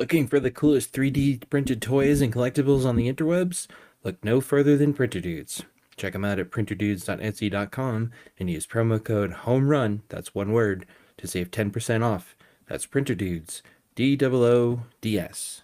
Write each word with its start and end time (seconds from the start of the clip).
Looking 0.00 0.28
for 0.28 0.40
the 0.40 0.50
coolest 0.50 0.94
3D 0.94 1.50
printed 1.50 1.82
toys 1.82 2.22
and 2.22 2.32
collectibles 2.32 2.86
on 2.86 2.96
the 2.96 3.12
interwebs? 3.12 3.66
Look 4.02 4.24
no 4.24 4.40
further 4.40 4.74
than 4.74 4.94
Printer 4.94 5.20
Doods. 5.20 5.64
Check 5.94 6.14
them 6.14 6.24
out 6.24 6.38
at 6.38 6.50
printerdoods.etsy.com 6.50 8.10
and 8.38 8.50
use 8.50 8.66
promo 8.66 9.04
code 9.04 9.30
HOMERUN, 9.30 10.00
that's 10.08 10.34
one 10.34 10.52
word, 10.52 10.86
to 11.18 11.26
save 11.26 11.50
10% 11.50 12.02
off. 12.02 12.34
That's 12.66 12.86
Printer 12.86 13.14
Doods, 13.14 13.62
D 13.94 14.16
O 14.22 14.42
O 14.42 14.82
D 15.02 15.18
S. 15.18 15.60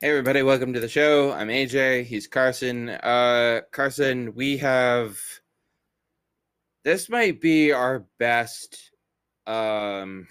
Hey 0.00 0.08
everybody, 0.08 0.42
welcome 0.42 0.72
to 0.72 0.80
the 0.80 0.88
show. 0.88 1.32
I'm 1.32 1.48
AJ. 1.48 2.06
He's 2.06 2.26
Carson. 2.26 2.88
Uh 2.88 3.60
Carson, 3.72 4.34
we 4.34 4.56
have 4.56 5.18
this 6.88 7.10
might 7.10 7.38
be 7.38 7.70
our 7.70 8.06
best 8.18 8.92
um 9.46 10.26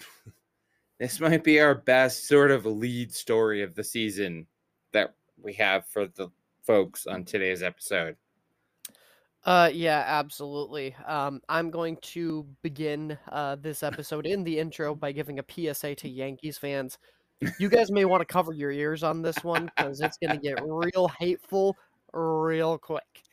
this 0.98 1.20
might 1.20 1.44
be 1.44 1.60
our 1.60 1.76
best 1.76 2.26
sort 2.26 2.50
of 2.50 2.66
lead 2.66 3.14
story 3.14 3.62
of 3.62 3.76
the 3.76 3.84
season 3.84 4.44
that 4.92 5.14
we 5.40 5.52
have 5.52 5.86
for 5.86 6.08
the 6.08 6.28
folks 6.64 7.06
on 7.06 7.24
today's 7.24 7.62
episode. 7.62 8.16
Uh, 9.44 9.70
yeah, 9.72 10.02
absolutely. 10.04 10.96
Um, 11.06 11.40
I'm 11.48 11.70
going 11.70 11.96
to 11.98 12.44
begin 12.62 13.16
uh, 13.30 13.54
this 13.54 13.84
episode 13.84 14.26
in 14.26 14.42
the 14.42 14.58
intro 14.58 14.96
by 14.96 15.12
giving 15.12 15.38
a 15.38 15.44
PSA 15.48 15.94
to 15.94 16.08
Yankees 16.08 16.58
fans. 16.58 16.98
You 17.60 17.68
guys 17.70 17.92
may 17.92 18.04
want 18.04 18.20
to 18.22 18.26
cover 18.26 18.52
your 18.52 18.72
ears 18.72 19.04
on 19.04 19.22
this 19.22 19.44
one 19.44 19.70
because 19.76 20.00
it's 20.00 20.18
going 20.18 20.36
to 20.36 20.42
get 20.42 20.58
real 20.60 21.06
hateful 21.06 21.76
real 22.12 22.76
quick. 22.76 23.27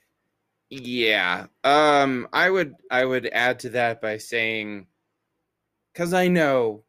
Yeah. 0.69 1.47
Um 1.63 2.27
I 2.33 2.49
would 2.49 2.75
I 2.89 3.05
would 3.05 3.27
add 3.27 3.59
to 3.59 3.69
that 3.69 4.01
by 4.01 4.17
saying 4.17 4.87
cuz 5.93 6.13
I 6.13 6.27
know 6.27 6.83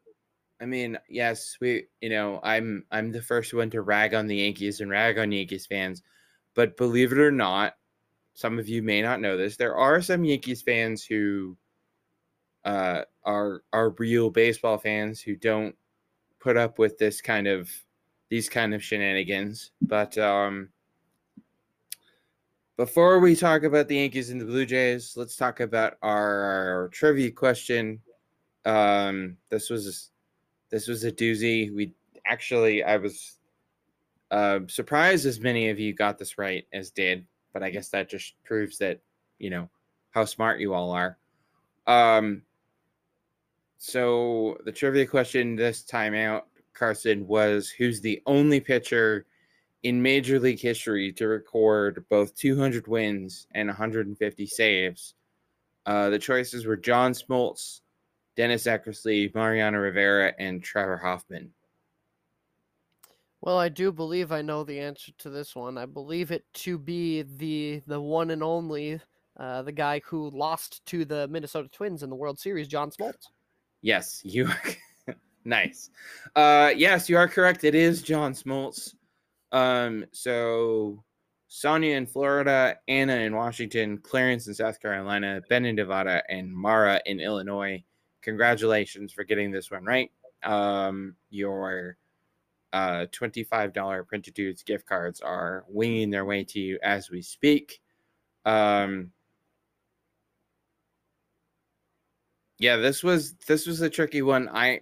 I 0.61 0.67
mean, 0.67 0.99
yes, 1.09 1.59
we 1.61 1.87
you 2.03 2.11
know, 2.11 2.41
I'm 2.45 2.85
I'm 2.93 3.13
the 3.13 3.23
first 3.23 3.55
one 3.55 3.71
to 3.71 3.83
rag 3.83 4.15
on 4.15 4.27
the 4.29 4.37
Yankees 4.39 4.81
and 4.81 4.91
rag 4.91 5.19
on 5.19 5.33
Yankees 5.33 5.67
fans, 5.67 6.03
but 6.55 6.77
believe 6.79 7.13
it 7.13 7.19
or 7.19 7.33
not, 7.33 7.77
some 8.35 8.59
of 8.59 8.69
you 8.69 8.83
may 8.83 9.03
not 9.03 9.21
know 9.21 9.37
this. 9.37 9.57
There 9.57 9.77
are 9.77 10.03
some 10.03 10.25
Yankees 10.25 10.63
fans 10.63 11.05
who 11.07 11.57
uh 12.65 13.03
are 13.25 13.63
are 13.73 13.91
real 13.99 14.31
baseball 14.31 14.79
fans 14.79 15.21
who 15.21 15.37
don't 15.37 15.75
put 16.41 16.57
up 16.57 16.79
with 16.79 16.99
this 16.99 17.21
kind 17.21 17.47
of 17.49 17.71
these 18.31 18.49
kind 18.49 18.75
of 18.75 18.83
shenanigans, 18.85 19.73
but 19.83 20.17
um 20.19 20.71
before 22.77 23.21
we 23.21 23.35
talk 23.35 23.63
about 23.63 23.89
the 23.89 23.97
Yankees 23.97 24.31
and 24.31 24.41
the 24.41 24.45
Blue 24.45 24.67
Jays, 24.67 25.15
let's 25.17 25.37
talk 25.37 25.61
about 25.61 25.95
our, 26.03 26.41
our 26.41 26.89
trivia 26.89 27.31
question. 27.31 28.01
Um, 28.65 29.37
this 29.51 29.71
was 29.71 30.11
this 30.71 30.89
was 30.89 31.05
a 31.05 31.13
doozy. 31.13 31.75
We 31.75 31.95
actually, 32.27 32.83
I 32.83 32.97
was 32.97 33.37
uh, 34.31 34.61
surprised 34.67 35.25
as 35.25 35.41
many 35.41 35.71
of 35.71 35.79
you 35.79 35.95
got 35.95 36.19
this 36.19 36.39
right 36.39 36.67
as 36.73 36.91
did, 36.91 37.25
but 37.53 37.63
I 37.63 37.71
guess 37.71 37.89
that 37.91 38.11
just 38.11 38.35
proves 38.45 38.77
that 38.79 39.01
you 39.39 39.51
know 39.51 39.69
how 40.11 40.25
smart 40.25 40.61
you 40.61 40.75
all 40.75 40.91
are. 40.91 41.17
Um, 41.87 42.43
so 43.79 44.59
the 44.65 44.73
trivia 44.73 45.07
question 45.07 45.57
this 45.57 45.83
time 45.83 46.15
out, 46.15 46.49
Carson, 46.75 47.27
was 47.27 47.71
who's 47.71 48.01
the 48.01 48.21
only 48.27 48.61
pitcher 48.61 49.25
in 49.83 50.03
Major 50.03 50.41
League 50.41 50.61
history 50.61 51.13
to 51.13 51.29
record 51.29 52.05
both 52.09 52.35
200 52.37 52.87
wins 52.87 53.47
and 53.53 53.69
150 53.69 54.47
saves. 54.47 55.15
Uh, 55.85 56.11
the 56.11 56.19
choices 56.19 56.67
were 56.67 56.77
John 56.77 57.13
Smoltz, 57.13 57.81
Dennis 58.37 58.65
Eckersley, 58.65 59.33
Mariano 59.35 59.79
Rivera, 59.79 60.35
and 60.39 60.63
Trevor 60.63 60.97
Hoffman. 60.97 61.53
Well, 63.41 63.59
I 63.59 63.69
do 63.69 63.93
believe 63.93 64.33
I 64.33 64.43
know 64.43 64.65
the 64.65 64.81
answer 64.81 65.13
to 65.19 65.31
this 65.31 65.55
one. 65.55 65.79
I 65.79 65.87
believe 65.87 66.33
it 66.33 66.45
to 66.55 66.79
be 66.79 67.23
the 67.23 67.83
the 67.87 68.01
one 68.01 68.31
and 68.31 68.43
only, 68.43 69.01
uh, 69.39 69.63
the 69.63 69.73
guy 69.73 70.01
who 70.05 70.31
lost 70.31 70.85
to 70.87 71.05
the 71.05 71.29
Minnesota 71.29 71.69
Twins 71.69 72.03
in 72.03 72.11
the 72.11 72.17
World 72.17 72.41
Series, 72.41 72.67
John 72.67 72.91
Smoltz. 72.91 73.29
Yes, 73.83 74.21
you. 74.25 74.49
nice. 75.45 75.91
Uh, 76.35 76.73
yes, 76.77 77.09
you 77.09 77.17
are 77.17 77.29
correct. 77.29 77.63
It 77.63 77.77
is 77.77 78.03
John 78.03 78.33
Smoltz. 78.33 78.95
Um, 79.53 80.05
so 80.13 81.03
Sonia 81.49 81.97
in 81.97 82.07
Florida, 82.07 82.77
Anna 82.89 83.15
in 83.17 83.35
Washington, 83.35 83.99
Clarence 83.99 84.47
in 84.49 84.55
South 84.55 84.81
Carolina, 84.81 85.41
Ben 85.49 85.65
in 85.65 85.77
Nevada, 85.77 86.23
and 86.29 86.53
Mara 86.53 87.01
in 87.07 87.21
Illinois. 87.21 87.83
Congratulations 88.23 89.13
for 89.13 89.25
getting 89.25 89.51
this 89.51 89.71
one 89.71 89.85
right. 89.85 90.11
Um, 90.43 91.15
your 91.31 91.97
uh, 92.73 93.07
$25 93.13 94.07
Printer 94.09 94.31
Doods 94.33 94.63
gift 94.63 94.87
cards 94.87 95.21
are 95.21 95.65
winging 95.69 96.11
their 96.11 96.25
way 96.25 96.45
to 96.45 96.61
you 96.61 96.79
as 96.83 97.11
we 97.11 97.23
speak. 97.23 97.81
Um, 98.45 99.13
yeah, 102.59 102.77
this 102.77 103.03
was 103.03 103.35
this 103.47 103.67
was 103.67 103.81
a 103.83 103.91
tricky 103.91 104.23
one. 104.23 104.49
I 104.49 104.81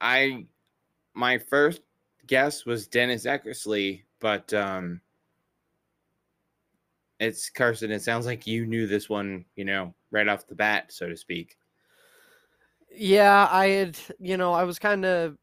I 0.00 0.46
my 1.14 1.38
first 1.38 1.82
guess 2.30 2.64
was 2.64 2.86
Dennis 2.86 3.26
Eckersley, 3.26 4.02
but 4.20 4.54
um, 4.54 5.00
it's 7.18 7.50
Carson. 7.50 7.90
It 7.90 8.02
sounds 8.02 8.24
like 8.24 8.46
you 8.46 8.66
knew 8.66 8.86
this 8.86 9.10
one, 9.10 9.44
you 9.56 9.64
know, 9.64 9.92
right 10.12 10.28
off 10.28 10.46
the 10.46 10.54
bat, 10.54 10.92
so 10.92 11.08
to 11.08 11.16
speak. 11.16 11.56
Yeah, 12.92 13.48
I 13.50 13.66
had, 13.66 13.98
you 14.20 14.36
know, 14.36 14.52
I 14.52 14.62
was 14.62 14.78
kind 14.78 15.04
of, 15.04 15.36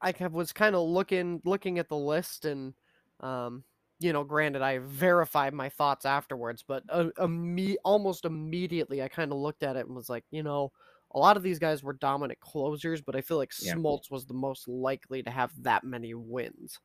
I 0.00 0.14
was 0.30 0.52
kind 0.52 0.76
of 0.76 0.88
looking 0.88 1.42
looking 1.44 1.80
at 1.80 1.88
the 1.88 1.96
list, 1.96 2.44
and, 2.44 2.74
um, 3.18 3.64
you 3.98 4.12
know, 4.12 4.22
granted, 4.22 4.62
I 4.62 4.78
verified 4.78 5.54
my 5.54 5.70
thoughts 5.70 6.06
afterwards, 6.06 6.64
but 6.66 6.84
uh, 6.88 7.06
imme- 7.18 7.76
almost 7.84 8.24
immediately, 8.24 9.02
I 9.02 9.08
kind 9.08 9.32
of 9.32 9.38
looked 9.38 9.64
at 9.64 9.74
it 9.74 9.86
and 9.86 9.96
was 9.96 10.08
like, 10.08 10.24
you 10.30 10.44
know, 10.44 10.70
a 11.16 11.18
lot 11.18 11.38
of 11.38 11.42
these 11.42 11.58
guys 11.58 11.82
were 11.82 11.94
dominant 11.94 12.38
closers, 12.40 13.00
but 13.00 13.16
I 13.16 13.22
feel 13.22 13.38
like 13.38 13.50
yeah. 13.62 13.72
Smoltz 13.72 14.10
was 14.10 14.26
the 14.26 14.34
most 14.34 14.68
likely 14.68 15.22
to 15.22 15.30
have 15.30 15.50
that 15.62 15.82
many 15.82 16.12
wins. 16.12 16.78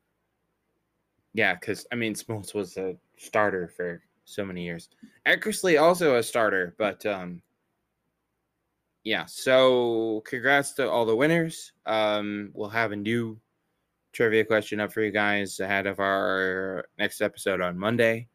Yeah, 1.34 1.54
because 1.54 1.86
I 1.92 1.96
mean, 1.96 2.14
Smoltz 2.14 2.54
was 2.54 2.78
a 2.78 2.96
starter 3.18 3.68
for 3.68 4.02
so 4.24 4.44
many 4.44 4.64
years. 4.64 4.88
Eckersley 5.26 5.80
also 5.80 6.16
a 6.16 6.22
starter, 6.22 6.74
but 6.78 7.04
um, 7.04 7.42
yeah. 9.04 9.26
So 9.26 10.22
congrats 10.24 10.72
to 10.72 10.90
all 10.90 11.04
the 11.04 11.14
winners. 11.14 11.72
Um, 11.84 12.52
we'll 12.54 12.70
have 12.70 12.92
a 12.92 12.96
new 12.96 13.38
trivia 14.12 14.46
question 14.46 14.80
up 14.80 14.94
for 14.94 15.02
you 15.02 15.10
guys 15.10 15.60
ahead 15.60 15.86
of 15.86 16.00
our 16.00 16.86
next 16.98 17.20
episode 17.20 17.60
on 17.60 17.78
Monday. 17.78 18.28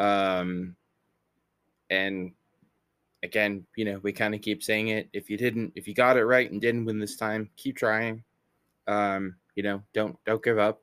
Um, 0.00 0.74
and 1.90 2.32
again, 3.22 3.66
you 3.76 3.84
know, 3.84 3.98
we 4.02 4.12
kind 4.12 4.34
of 4.34 4.40
keep 4.42 4.62
saying 4.62 4.88
it. 4.88 5.08
If 5.12 5.30
you 5.30 5.36
didn't, 5.36 5.72
if 5.74 5.88
you 5.88 5.94
got 5.94 6.16
it 6.16 6.24
right 6.24 6.50
and 6.50 6.60
didn't 6.60 6.84
win 6.84 6.98
this 6.98 7.16
time, 7.16 7.50
keep 7.56 7.76
trying. 7.76 8.22
Um, 8.86 9.36
you 9.54 9.62
know, 9.62 9.82
don't 9.92 10.16
don't 10.24 10.42
give 10.42 10.58
up, 10.58 10.82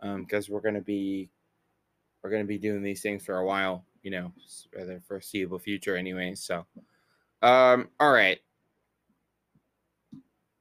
because 0.00 0.48
um, 0.48 0.54
we're 0.54 0.60
gonna 0.60 0.80
be 0.80 1.30
we're 2.22 2.30
gonna 2.30 2.44
be 2.44 2.58
doing 2.58 2.82
these 2.82 3.02
things 3.02 3.24
for 3.24 3.38
a 3.38 3.46
while. 3.46 3.84
You 4.02 4.10
know, 4.10 4.32
for 4.72 4.84
the 4.84 5.00
foreseeable 5.06 5.58
future, 5.58 5.96
anyway. 5.96 6.34
So, 6.34 6.66
um, 7.42 7.88
all 8.00 8.12
right. 8.12 8.38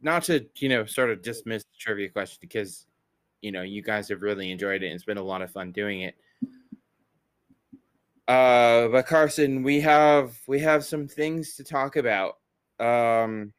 Not 0.01 0.23
to 0.23 0.45
you 0.57 0.69
know 0.69 0.85
sort 0.85 1.09
of 1.09 1.21
dismiss 1.21 1.63
the 1.63 1.77
trivia 1.79 2.09
question 2.09 2.37
because 2.41 2.85
you 3.41 3.51
know 3.51 3.61
you 3.61 3.81
guys 3.81 4.09
have 4.09 4.21
really 4.21 4.51
enjoyed 4.51 4.83
it 4.83 4.87
and 4.87 4.95
it's 4.95 5.05
been 5.05 5.17
a 5.17 5.23
lot 5.23 5.41
of 5.41 5.51
fun 5.51 5.71
doing 5.71 6.01
it. 6.01 6.15
Uh, 8.27 8.87
but 8.87 9.05
Carson, 9.05 9.63
we 9.63 9.81
have 9.81 10.37
we 10.47 10.59
have 10.59 10.85
some 10.85 11.07
things 11.07 11.55
to 11.55 11.63
talk 11.63 11.95
about. 11.95 12.37
Um, 12.79 13.53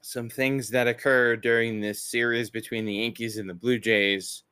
some 0.00 0.30
things 0.30 0.70
that 0.70 0.86
occurred 0.86 1.42
during 1.42 1.80
this 1.80 2.02
series 2.02 2.50
between 2.50 2.84
the 2.84 2.94
Yankees 2.94 3.36
and 3.36 3.48
the 3.48 3.54
Blue 3.54 3.78
Jays. 3.78 4.44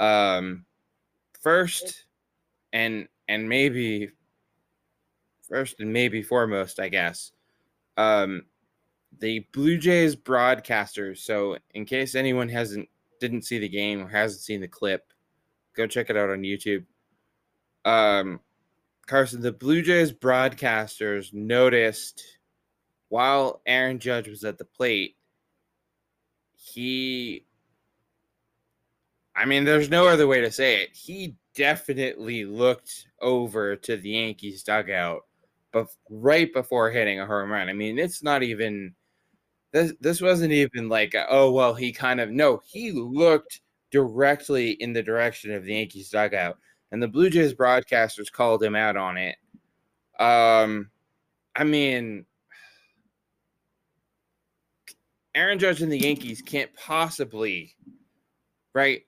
Um, 0.00 0.64
first, 1.40 2.04
and 2.72 3.06
and 3.28 3.48
maybe 3.48 4.10
first 5.48 5.78
and 5.78 5.92
maybe 5.92 6.22
foremost, 6.22 6.80
I 6.80 6.88
guess. 6.88 7.30
Um, 7.96 8.46
the 9.20 9.46
Blue 9.52 9.78
Jays 9.78 10.16
broadcasters. 10.16 11.18
So, 11.18 11.58
in 11.74 11.84
case 11.84 12.16
anyone 12.16 12.48
hasn't 12.48 12.88
didn't 13.20 13.42
see 13.42 13.58
the 13.60 13.68
game 13.68 14.02
or 14.02 14.08
hasn't 14.08 14.42
seen 14.42 14.60
the 14.60 14.68
clip, 14.68 15.12
go 15.76 15.86
check 15.86 16.10
it 16.10 16.16
out 16.16 16.30
on 16.30 16.42
YouTube 16.42 16.84
um, 17.84 18.40
Carson, 19.06 19.40
the 19.40 19.52
Blue 19.52 19.82
Jays 19.82 20.12
broadcasters 20.12 21.32
noticed 21.32 22.22
while 23.08 23.60
Aaron 23.66 23.98
Judge 23.98 24.28
was 24.28 24.44
at 24.44 24.58
the 24.58 24.64
plate, 24.64 25.16
he, 26.54 27.44
I 29.34 29.44
mean, 29.44 29.64
there's 29.64 29.90
no 29.90 30.06
other 30.06 30.26
way 30.26 30.40
to 30.40 30.50
say 30.50 30.82
it. 30.82 30.90
He 30.92 31.36
definitely 31.54 32.44
looked 32.44 33.08
over 33.20 33.76
to 33.76 33.96
the 33.96 34.10
Yankees 34.10 34.62
dugout 34.62 35.22
but 35.72 35.88
right 36.08 36.52
before 36.52 36.90
hitting 36.90 37.20
a 37.20 37.26
home 37.26 37.50
run. 37.50 37.68
I 37.68 37.72
mean, 37.72 37.98
it's 37.98 38.22
not 38.22 38.42
even 38.42 38.94
this. 39.72 39.92
This 40.00 40.20
wasn't 40.20 40.52
even 40.52 40.88
like, 40.88 41.14
a, 41.14 41.26
oh 41.28 41.50
well, 41.52 41.74
he 41.74 41.92
kind 41.92 42.20
of 42.20 42.30
no. 42.30 42.60
He 42.64 42.92
looked 42.92 43.60
directly 43.90 44.72
in 44.72 44.92
the 44.92 45.02
direction 45.02 45.52
of 45.52 45.64
the 45.64 45.74
Yankees 45.74 46.10
dugout, 46.10 46.58
and 46.92 47.02
the 47.02 47.08
Blue 47.08 47.30
Jays 47.30 47.54
broadcasters 47.54 48.30
called 48.30 48.62
him 48.62 48.74
out 48.74 48.96
on 48.96 49.16
it. 49.16 49.36
Um, 50.18 50.90
I 51.56 51.64
mean, 51.64 52.26
Aaron 55.34 55.58
Judge 55.58 55.82
and 55.82 55.92
the 55.92 55.98
Yankees 55.98 56.42
can't 56.42 56.72
possibly, 56.74 57.74
right? 58.74 59.02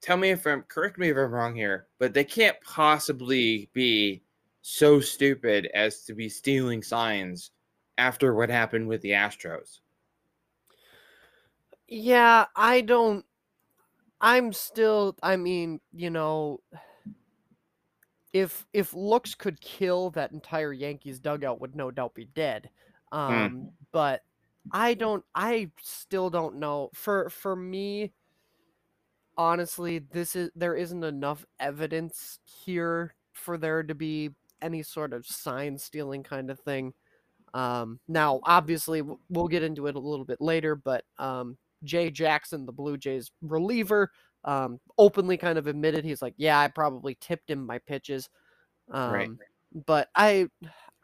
Tell 0.00 0.16
me 0.16 0.30
if 0.30 0.46
I'm 0.46 0.62
correct 0.62 0.98
me 0.98 1.10
if 1.10 1.16
I'm 1.16 1.30
wrong 1.30 1.54
here, 1.54 1.86
but 1.98 2.12
they 2.12 2.24
can't 2.24 2.56
possibly 2.60 3.70
be 3.72 4.22
so 4.62 5.00
stupid 5.00 5.68
as 5.74 6.04
to 6.04 6.14
be 6.14 6.28
stealing 6.28 6.82
signs 6.82 7.50
after 7.98 8.34
what 8.34 8.50
happened 8.50 8.88
with 8.88 9.00
the 9.02 9.10
Astros. 9.10 9.80
Yeah, 11.88 12.46
I 12.56 12.80
don't 12.80 13.24
I'm 14.20 14.52
still 14.52 15.16
I 15.22 15.36
mean, 15.36 15.80
you 15.92 16.10
know, 16.10 16.60
if 18.32 18.66
if 18.72 18.94
looks 18.94 19.34
could 19.34 19.60
kill 19.60 20.10
that 20.10 20.32
entire 20.32 20.72
Yankees 20.72 21.20
dugout 21.20 21.60
would 21.60 21.76
no 21.76 21.90
doubt 21.90 22.14
be 22.14 22.24
dead. 22.24 22.70
Um 23.10 23.70
but 23.92 24.22
I 24.72 24.94
don't 24.94 25.24
I 25.34 25.70
still 25.80 26.30
don't 26.30 26.56
know. 26.56 26.90
For 26.94 27.30
for 27.30 27.56
me 27.56 28.12
honestly, 29.36 29.98
this 29.98 30.36
is 30.36 30.50
there 30.54 30.76
isn't 30.76 31.04
enough 31.04 31.44
evidence 31.60 32.38
here 32.44 33.14
for 33.32 33.56
there 33.58 33.82
to 33.82 33.94
be 33.94 34.30
any 34.60 34.82
sort 34.82 35.12
of 35.12 35.26
sign 35.26 35.76
stealing 35.78 36.22
kind 36.22 36.50
of 36.50 36.60
thing. 36.60 36.94
Um, 37.54 38.00
now, 38.08 38.40
obviously, 38.44 39.02
we'll 39.28 39.48
get 39.48 39.62
into 39.62 39.86
it 39.86 39.96
a 39.96 40.00
little 40.00 40.24
bit 40.24 40.40
later, 40.40 40.74
but 40.74 41.04
um, 41.18 41.58
Jay 41.84 42.10
Jackson, 42.10 42.64
the 42.64 42.72
Blue 42.72 42.96
Jays 42.96 43.30
reliever, 43.42 44.10
um, 44.44 44.80
openly 44.98 45.36
kind 45.36 45.58
of 45.58 45.66
admitted 45.66 46.04
he's 46.04 46.22
like, 46.22 46.34
"Yeah, 46.36 46.58
I 46.58 46.68
probably 46.68 47.16
tipped 47.20 47.50
him 47.50 47.64
my 47.64 47.78
pitches." 47.78 48.28
Um, 48.90 49.12
right. 49.12 49.30
But 49.86 50.08
I, 50.14 50.48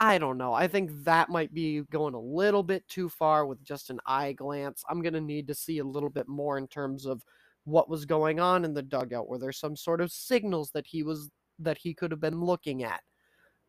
I 0.00 0.18
don't 0.18 0.38
know. 0.38 0.52
I 0.52 0.68
think 0.68 0.90
that 1.04 1.30
might 1.30 1.54
be 1.54 1.80
going 1.90 2.14
a 2.14 2.20
little 2.20 2.62
bit 2.62 2.86
too 2.88 3.08
far 3.08 3.46
with 3.46 3.62
just 3.64 3.90
an 3.90 4.00
eye 4.06 4.32
glance. 4.32 4.84
I'm 4.88 5.02
gonna 5.02 5.20
need 5.20 5.46
to 5.48 5.54
see 5.54 5.78
a 5.78 5.84
little 5.84 6.10
bit 6.10 6.28
more 6.28 6.58
in 6.58 6.68
terms 6.68 7.06
of 7.06 7.22
what 7.64 7.88
was 7.88 8.04
going 8.04 8.40
on 8.40 8.64
in 8.64 8.74
the 8.74 8.82
dugout. 8.82 9.28
Were 9.28 9.38
there 9.38 9.52
some 9.52 9.76
sort 9.76 10.00
of 10.00 10.12
signals 10.12 10.70
that 10.72 10.86
he 10.86 11.02
was 11.02 11.30
that 11.58 11.78
he 11.78 11.94
could 11.94 12.10
have 12.10 12.20
been 12.20 12.40
looking 12.40 12.82
at? 12.82 13.02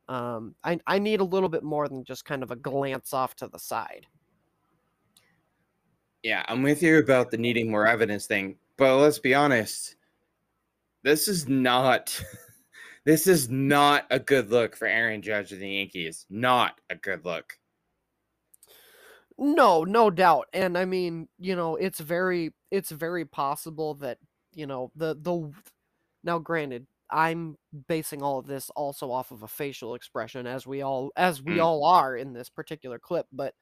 Um, 0.08 0.56
I 0.64 0.80
I 0.88 1.00
need 1.00 1.20
a 1.20 1.26
little 1.26 1.50
bit 1.50 1.64
more 1.64 1.88
than 1.88 2.04
just 2.04 2.26
kind 2.26 2.44
of 2.44 2.52
a 2.52 2.56
glance 2.56 3.14
off 3.14 3.36
to 3.36 3.48
the 3.48 3.60
side. 3.60 4.08
Yeah, 6.24 6.44
I'm 6.48 6.64
with 6.64 6.84
you 6.84 6.98
about 6.98 7.32
the 7.32 7.38
needing 7.38 7.72
more 7.72 7.88
evidence 7.88 8.26
thing, 8.26 8.58
but 8.80 8.98
let's 8.98 9.20
be 9.20 9.36
honest. 9.36 9.98
This 11.04 11.28
is 11.28 11.48
not 11.48 12.24
this 13.06 13.28
is 13.28 13.50
not 13.50 14.06
a 14.10 14.20
good 14.20 14.50
look 14.50 14.76
for 14.76 14.88
Aaron 14.88 15.22
Judge 15.22 15.52
and 15.52 15.62
the 15.62 15.70
Yankees. 15.70 16.26
Not 16.30 16.80
a 16.90 16.96
good 16.96 17.26
look. 17.26 17.54
No, 19.38 19.84
no 19.84 20.10
doubt. 20.10 20.48
And 20.54 20.78
I 20.78 20.86
mean, 20.86 21.28
you 21.38 21.56
know, 21.56 21.76
it's 21.76 22.00
very 22.00 22.54
it's 22.72 22.92
very 22.92 23.26
possible 23.26 23.96
that, 23.96 24.18
you 24.54 24.66
know, 24.66 24.92
the 24.96 25.16
the 25.20 25.52
now 26.24 26.40
granted, 26.40 26.88
I'm 27.10 27.58
basing 27.88 28.22
all 28.22 28.40
of 28.40 28.48
this 28.48 28.70
also 28.76 29.12
off 29.12 29.32
of 29.32 29.44
a 29.44 29.48
facial 29.48 29.96
expression 29.96 30.48
as 30.48 30.66
we 30.66 30.82
all 30.82 31.12
as 31.16 31.42
we 31.42 31.58
mm. 31.58 31.64
all 31.64 31.86
are 31.86 32.16
in 32.16 32.34
this 32.34 32.50
particular 32.50 33.00
clip, 33.00 33.28
but 33.32 33.54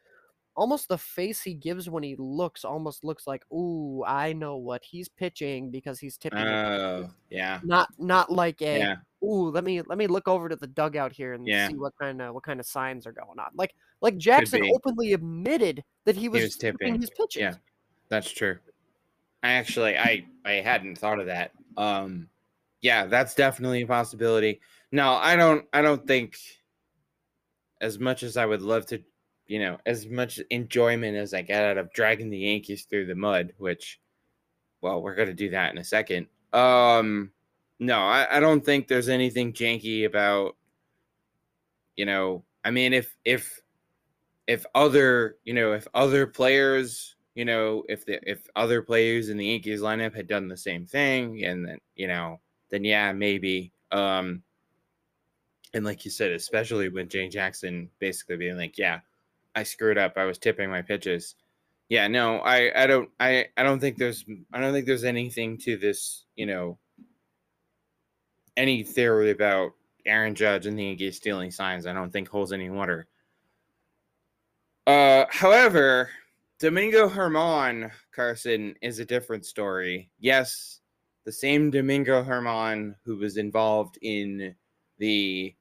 almost 0.57 0.89
the 0.89 0.97
face 0.97 1.41
he 1.41 1.53
gives 1.53 1.89
when 1.89 2.03
he 2.03 2.15
looks 2.17 2.65
almost 2.65 3.03
looks 3.03 3.27
like, 3.27 3.43
"Ooh, 3.53 4.03
I 4.05 4.33
know 4.33 4.57
what 4.57 4.83
he's 4.83 5.07
pitching 5.07 5.71
because 5.71 5.99
he's 5.99 6.17
tipping." 6.17 6.39
Oh, 6.39 7.09
yeah. 7.29 7.59
Not 7.63 7.89
not 7.97 8.31
like 8.31 8.61
a, 8.61 8.79
yeah. 8.79 8.95
"Ooh, 9.23 9.49
let 9.51 9.63
me 9.63 9.81
let 9.83 9.97
me 9.97 10.07
look 10.07 10.27
over 10.27 10.49
to 10.49 10.55
the 10.55 10.67
dugout 10.67 11.13
here 11.13 11.33
and 11.33 11.47
yeah. 11.47 11.69
see 11.69 11.75
what 11.75 11.93
kind 12.01 12.21
of 12.21 12.33
what 12.33 12.43
kind 12.43 12.59
of 12.59 12.65
signs 12.65 13.07
are 13.07 13.13
going 13.13 13.39
on." 13.39 13.51
Like 13.55 13.73
like 14.01 14.17
Jackson 14.17 14.69
openly 14.73 15.13
admitted 15.13 15.83
that 16.05 16.17
he 16.17 16.27
was, 16.27 16.39
he 16.39 16.45
was 16.45 16.57
tipping 16.57 16.99
his 16.99 17.11
pitches. 17.11 17.39
Yeah. 17.39 17.53
That's 18.09 18.29
true. 18.29 18.57
I 19.43 19.53
actually 19.53 19.97
I 19.97 20.25
I 20.43 20.53
hadn't 20.53 20.97
thought 20.97 21.19
of 21.19 21.27
that. 21.27 21.51
Um 21.77 22.29
yeah, 22.81 23.05
that's 23.05 23.35
definitely 23.35 23.81
a 23.83 23.87
possibility. 23.87 24.59
No, 24.91 25.13
I 25.13 25.35
don't 25.35 25.65
I 25.71 25.81
don't 25.81 26.05
think 26.07 26.37
as 27.79 27.99
much 27.99 28.23
as 28.23 28.37
I 28.37 28.45
would 28.45 28.61
love 28.61 28.87
to 28.87 29.03
you 29.47 29.59
know, 29.59 29.77
as 29.85 30.05
much 30.05 30.39
enjoyment 30.49 31.17
as 31.17 31.33
I 31.33 31.41
get 31.41 31.63
out 31.63 31.77
of 31.77 31.93
dragging 31.93 32.29
the 32.29 32.39
Yankees 32.39 32.83
through 32.83 33.05
the 33.05 33.15
mud, 33.15 33.53
which, 33.57 33.99
well, 34.81 35.01
we're 35.01 35.15
going 35.15 35.29
to 35.29 35.33
do 35.33 35.49
that 35.51 35.71
in 35.71 35.77
a 35.77 35.83
second. 35.83 36.27
Um, 36.53 37.31
no, 37.79 37.99
I, 37.99 38.37
I 38.37 38.39
don't 38.39 38.63
think 38.63 38.87
there's 38.87 39.09
anything 39.09 39.53
janky 39.53 40.05
about, 40.05 40.55
you 41.95 42.05
know, 42.05 42.43
I 42.63 42.71
mean, 42.71 42.93
if, 42.93 43.15
if, 43.23 43.61
if 44.47 44.65
other, 44.75 45.37
you 45.45 45.53
know, 45.53 45.73
if 45.73 45.87
other 45.93 46.27
players, 46.27 47.15
you 47.35 47.45
know, 47.45 47.83
if 47.87 48.05
the, 48.05 48.19
if 48.29 48.47
other 48.55 48.81
players 48.81 49.29
in 49.29 49.37
the 49.37 49.45
Yankees 49.45 49.81
lineup 49.81 50.15
had 50.15 50.27
done 50.27 50.47
the 50.47 50.57
same 50.57 50.85
thing 50.85 51.43
and 51.45 51.65
then, 51.65 51.77
you 51.95 52.07
know, 52.07 52.39
then 52.69 52.83
yeah, 52.83 53.11
maybe, 53.13 53.71
um, 53.91 54.41
and 55.73 55.85
like 55.85 56.03
you 56.05 56.11
said, 56.11 56.31
especially 56.31 56.89
when 56.89 57.09
Jay 57.09 57.27
Jackson 57.29 57.89
basically 57.99 58.37
being 58.37 58.57
like, 58.57 58.77
yeah, 58.77 58.99
I 59.57 59.63
screwed 59.63 59.97
up. 59.97 60.13
I 60.17 60.25
was 60.25 60.37
tipping 60.37 60.69
my 60.69 60.83
pitches. 60.83 61.33
Yeah, 61.89 62.07
no, 62.07 62.39
I, 62.41 62.83
I 62.83 62.85
don't 62.85 63.09
I, 63.19 63.47
I 63.57 63.63
don't 63.63 63.79
think 63.79 63.97
there's 63.97 64.23
I 64.53 64.59
don't 64.61 64.71
think 64.71 64.85
there's 64.85 65.03
anything 65.03 65.57
to 65.59 65.77
this, 65.77 66.25
you 66.35 66.45
know, 66.45 66.77
any 68.55 68.83
theory 68.83 69.31
about 69.31 69.71
Aaron 70.05 70.35
Judge 70.35 70.67
and 70.67 70.77
the 70.77 70.83
Yankees 70.83 71.17
stealing 71.17 71.49
signs. 71.49 71.87
I 71.87 71.93
don't 71.93 72.11
think 72.11 72.29
holds 72.29 72.53
any 72.53 72.69
water. 72.69 73.07
Uh, 74.85 75.25
however, 75.31 76.11
Domingo 76.59 77.09
Germán 77.09 77.91
Carson 78.15 78.75
is 78.83 78.99
a 78.99 79.05
different 79.05 79.43
story. 79.43 80.11
Yes, 80.19 80.81
the 81.25 81.31
same 81.31 81.71
Domingo 81.71 82.23
Germán 82.23 82.93
who 83.05 83.17
was 83.17 83.37
involved 83.37 83.97
in 84.03 84.53
the 84.99 85.55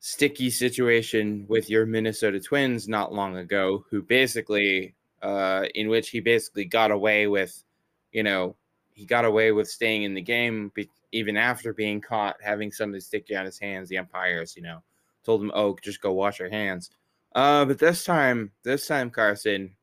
sticky 0.00 0.50
situation 0.50 1.44
with 1.48 1.68
your 1.68 1.86
Minnesota 1.86 2.40
Twins 2.40 2.88
not 2.88 3.12
long 3.12 3.36
ago, 3.36 3.84
who 3.90 4.02
basically, 4.02 4.94
uh, 5.22 5.64
in 5.74 5.88
which 5.88 6.10
he 6.10 6.20
basically 6.20 6.64
got 6.64 6.90
away 6.90 7.26
with, 7.26 7.64
you 8.12 8.22
know, 8.22 8.54
he 8.92 9.04
got 9.04 9.24
away 9.24 9.52
with 9.52 9.68
staying 9.68 10.02
in 10.02 10.14
the 10.14 10.22
game 10.22 10.72
be- 10.74 10.90
even 11.12 11.36
after 11.36 11.72
being 11.72 12.00
caught 12.00 12.36
having 12.42 12.72
something 12.72 13.00
sticky 13.00 13.36
on 13.36 13.44
his 13.44 13.58
hands. 13.58 13.88
The 13.88 13.98
umpires, 13.98 14.56
you 14.56 14.62
know, 14.62 14.82
told 15.24 15.40
him, 15.40 15.52
"Oh, 15.54 15.76
just 15.82 16.00
go 16.00 16.12
wash 16.12 16.40
your 16.40 16.50
hands." 16.50 16.90
Uh, 17.34 17.64
but 17.64 17.78
this 17.78 18.04
time, 18.04 18.50
this 18.64 18.86
time, 18.86 19.10
Carson, 19.10 19.76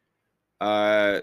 uh, 0.60 1.22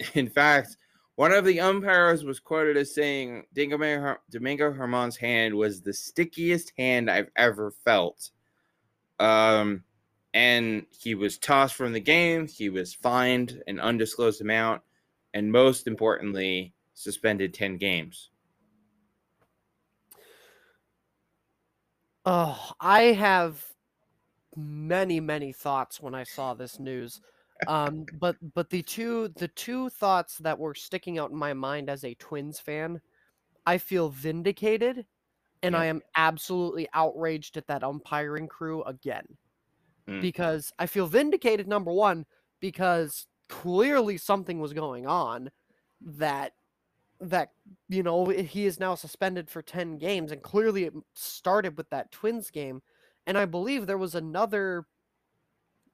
in 0.14 0.28
fact, 0.28 0.76
one 1.18 1.32
of 1.32 1.44
the 1.44 1.58
umpires 1.58 2.22
was 2.22 2.38
quoted 2.38 2.76
as 2.76 2.94
saying 2.94 3.42
Domingo, 3.52 4.16
Germán's 4.30 5.16
hand 5.16 5.52
was 5.52 5.80
the 5.80 5.92
stickiest 5.92 6.72
hand 6.78 7.10
I've 7.10 7.32
ever 7.34 7.72
felt. 7.84 8.30
Um, 9.18 9.82
and 10.32 10.86
he 10.90 11.16
was 11.16 11.36
tossed 11.36 11.74
from 11.74 11.92
the 11.92 11.98
game. 11.98 12.46
He 12.46 12.68
was 12.68 12.94
fined 12.94 13.60
an 13.66 13.80
undisclosed 13.80 14.40
amount, 14.40 14.82
and 15.34 15.50
most 15.50 15.88
importantly, 15.88 16.72
suspended 16.94 17.52
10 17.52 17.78
games. 17.78 18.30
Oh, 22.24 22.74
I 22.78 23.00
have 23.00 23.66
many, 24.54 25.18
many 25.18 25.52
thoughts 25.52 26.00
when 26.00 26.14
I 26.14 26.22
saw 26.22 26.54
this 26.54 26.78
news 26.78 27.20
um, 27.66 28.06
but 28.18 28.36
but 28.54 28.70
the 28.70 28.82
two 28.82 29.28
the 29.36 29.48
two 29.48 29.88
thoughts 29.90 30.38
that 30.38 30.58
were 30.58 30.74
sticking 30.74 31.18
out 31.18 31.30
in 31.30 31.36
my 31.36 31.52
mind 31.52 31.90
as 31.90 32.04
a 32.04 32.14
Twins 32.14 32.60
fan, 32.60 33.00
I 33.66 33.78
feel 33.78 34.10
vindicated, 34.10 35.04
and 35.62 35.72
yeah. 35.72 35.80
I 35.80 35.84
am 35.86 36.02
absolutely 36.16 36.88
outraged 36.94 37.56
at 37.56 37.66
that 37.66 37.82
umpiring 37.82 38.46
crew 38.46 38.82
again, 38.84 39.26
mm. 40.08 40.20
because 40.20 40.72
I 40.78 40.86
feel 40.86 41.06
vindicated. 41.06 41.66
Number 41.66 41.92
one, 41.92 42.26
because 42.60 43.26
clearly 43.48 44.18
something 44.18 44.60
was 44.60 44.72
going 44.72 45.06
on 45.06 45.50
that 46.00 46.52
that 47.20 47.50
you 47.88 48.02
know 48.02 48.26
he 48.26 48.66
is 48.66 48.78
now 48.78 48.94
suspended 48.94 49.50
for 49.50 49.62
10 49.62 49.98
games 49.98 50.30
and 50.30 50.42
clearly 50.42 50.84
it 50.84 50.94
started 51.14 51.76
with 51.76 51.90
that 51.90 52.12
twins 52.12 52.50
game 52.50 52.80
and 53.26 53.36
i 53.36 53.44
believe 53.44 53.86
there 53.86 53.98
was 53.98 54.14
another 54.14 54.86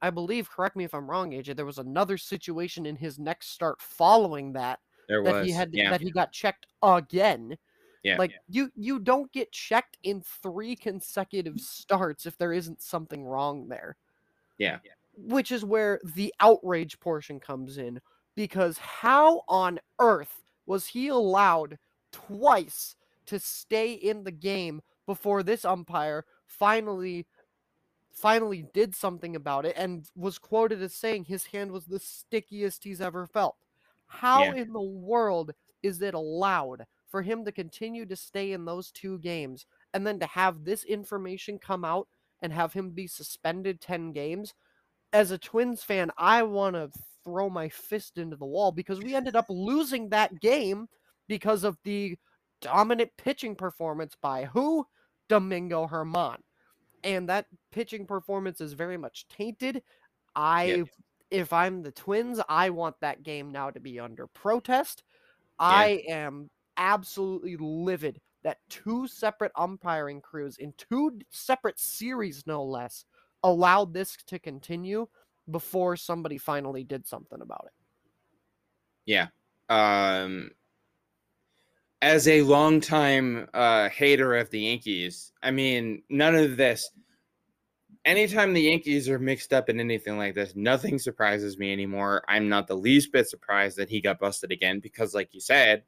I 0.05 0.11
believe, 0.11 0.51
correct 0.51 0.75
me 0.75 0.83
if 0.83 0.93
I'm 0.93 1.09
wrong, 1.09 1.31
AJ, 1.31 1.55
there 1.55 1.65
was 1.65 1.79
another 1.79 2.15
situation 2.15 2.85
in 2.85 2.95
his 2.95 3.17
next 3.17 3.49
start 3.49 3.81
following 3.81 4.53
that 4.53 4.79
there 5.09 5.23
that 5.23 5.33
was. 5.33 5.47
he 5.47 5.51
had 5.51 5.71
yeah. 5.73 5.89
that 5.89 5.99
he 5.99 6.11
got 6.11 6.31
checked 6.31 6.67
again. 6.83 7.57
Yeah. 8.03 8.17
Like 8.17 8.33
you 8.47 8.69
you 8.75 8.99
don't 8.99 9.31
get 9.31 9.51
checked 9.51 9.97
in 10.03 10.21
three 10.21 10.75
consecutive 10.75 11.59
starts 11.59 12.27
if 12.27 12.37
there 12.37 12.53
isn't 12.53 12.83
something 12.83 13.25
wrong 13.25 13.67
there. 13.67 13.97
Yeah. 14.59 14.77
Which 15.17 15.51
is 15.51 15.65
where 15.65 15.99
the 16.13 16.31
outrage 16.39 16.99
portion 16.99 17.39
comes 17.39 17.79
in 17.79 17.99
because 18.35 18.77
how 18.77 19.41
on 19.47 19.79
earth 19.99 20.43
was 20.67 20.85
he 20.85 21.07
allowed 21.07 21.79
twice 22.11 22.95
to 23.25 23.39
stay 23.39 23.93
in 23.93 24.23
the 24.23 24.31
game 24.31 24.81
before 25.07 25.41
this 25.41 25.65
umpire 25.65 26.25
finally 26.45 27.25
finally 28.15 28.65
did 28.73 28.95
something 28.95 29.35
about 29.35 29.65
it 29.65 29.75
and 29.77 30.09
was 30.15 30.37
quoted 30.37 30.81
as 30.81 30.93
saying 30.93 31.25
his 31.25 31.45
hand 31.45 31.71
was 31.71 31.85
the 31.85 31.99
stickiest 31.99 32.83
he's 32.83 33.01
ever 33.01 33.27
felt. 33.27 33.57
How 34.07 34.41
Yeah. 34.41 34.53
in 34.55 34.73
the 34.73 34.81
world 34.81 35.51
is 35.83 36.01
it 36.01 36.13
allowed 36.13 36.85
for 37.09 37.21
him 37.21 37.45
to 37.45 37.51
continue 37.51 38.05
to 38.05 38.15
stay 38.15 38.53
in 38.53 38.65
those 38.65 38.91
two 38.91 39.19
games 39.19 39.65
and 39.93 40.05
then 40.07 40.19
to 40.19 40.25
have 40.27 40.63
this 40.63 40.83
information 40.85 41.59
come 41.59 41.83
out 41.83 42.07
and 42.41 42.51
have 42.53 42.73
him 42.73 42.91
be 42.91 43.07
suspended 43.07 43.81
10 43.81 44.11
games? 44.11 44.53
As 45.13 45.31
a 45.31 45.37
Twins 45.37 45.83
fan, 45.83 46.11
I 46.17 46.43
want 46.43 46.75
to 46.75 46.91
throw 47.23 47.49
my 47.49 47.69
fist 47.69 48.17
into 48.17 48.35
the 48.35 48.45
wall 48.45 48.71
because 48.71 48.99
we 49.01 49.15
ended 49.15 49.35
up 49.35 49.45
losing 49.49 50.09
that 50.09 50.39
game 50.39 50.87
because 51.27 51.63
of 51.63 51.77
the 51.83 52.17
dominant 52.61 53.11
pitching 53.17 53.55
performance 53.55 54.15
by 54.21 54.45
who? 54.45 54.85
Domingo 55.27 55.87
Germán. 55.87 56.37
And 57.05 57.29
that 57.29 57.45
pitching 57.71 58.05
performance 58.05 58.59
is 58.59 58.73
very 58.73 58.97
much 58.97 59.27
tainted. 59.29 59.83
I 60.35 60.83
if 61.31 61.53
I'm 61.53 61.81
the 61.81 61.91
Twins, 61.91 62.41
I 62.49 62.69
want 62.71 62.99
that 63.01 63.23
game 63.23 63.51
now 63.51 63.69
to 63.69 63.79
be 63.79 63.99
under 63.99 64.27
protest. 64.27 65.03
I 65.59 66.03
am 66.07 66.49
absolutely 66.77 67.57
livid 67.57 68.19
that 68.43 68.57
two 68.69 69.07
separate 69.07 69.51
umpiring 69.55 70.21
crews 70.21 70.57
in 70.57 70.73
two 70.77 71.19
separate 71.31 71.79
series 71.79 72.45
no 72.45 72.63
less 72.63 73.05
allowed 73.43 73.93
this 73.93 74.17
to 74.27 74.39
continue 74.39 75.07
before 75.49 75.95
somebody 75.95 76.37
finally 76.37 76.83
did 76.83 77.07
something 77.07 77.41
about 77.41 77.65
it. 77.67 77.73
Yeah. 79.05 79.27
Um 79.69 80.51
as 82.01 82.27
a 82.27 82.41
longtime 82.41 83.47
uh 83.53 83.89
hater 83.89 84.35
of 84.35 84.49
the 84.49 84.61
Yankees, 84.61 85.31
I 85.41 85.51
mean, 85.51 86.03
none 86.09 86.35
of 86.35 86.57
this 86.57 86.89
anytime 88.05 88.53
the 88.53 88.61
Yankees 88.61 89.09
are 89.09 89.19
mixed 89.19 89.51
up 89.51 89.69
in 89.69 89.79
anything 89.79 90.17
like 90.17 90.35
this, 90.35 90.55
nothing 90.55 90.99
surprises 90.99 91.57
me 91.57 91.73
anymore. 91.73 92.23
I'm 92.27 92.47
not 92.47 92.67
the 92.67 92.75
least 92.75 93.11
bit 93.11 93.27
surprised 93.27 93.77
that 93.77 93.89
he 93.89 93.99
got 93.99 94.19
busted 94.19 94.51
again 94.51 94.79
because 94.79 95.13
like 95.13 95.33
you 95.33 95.41
said, 95.41 95.83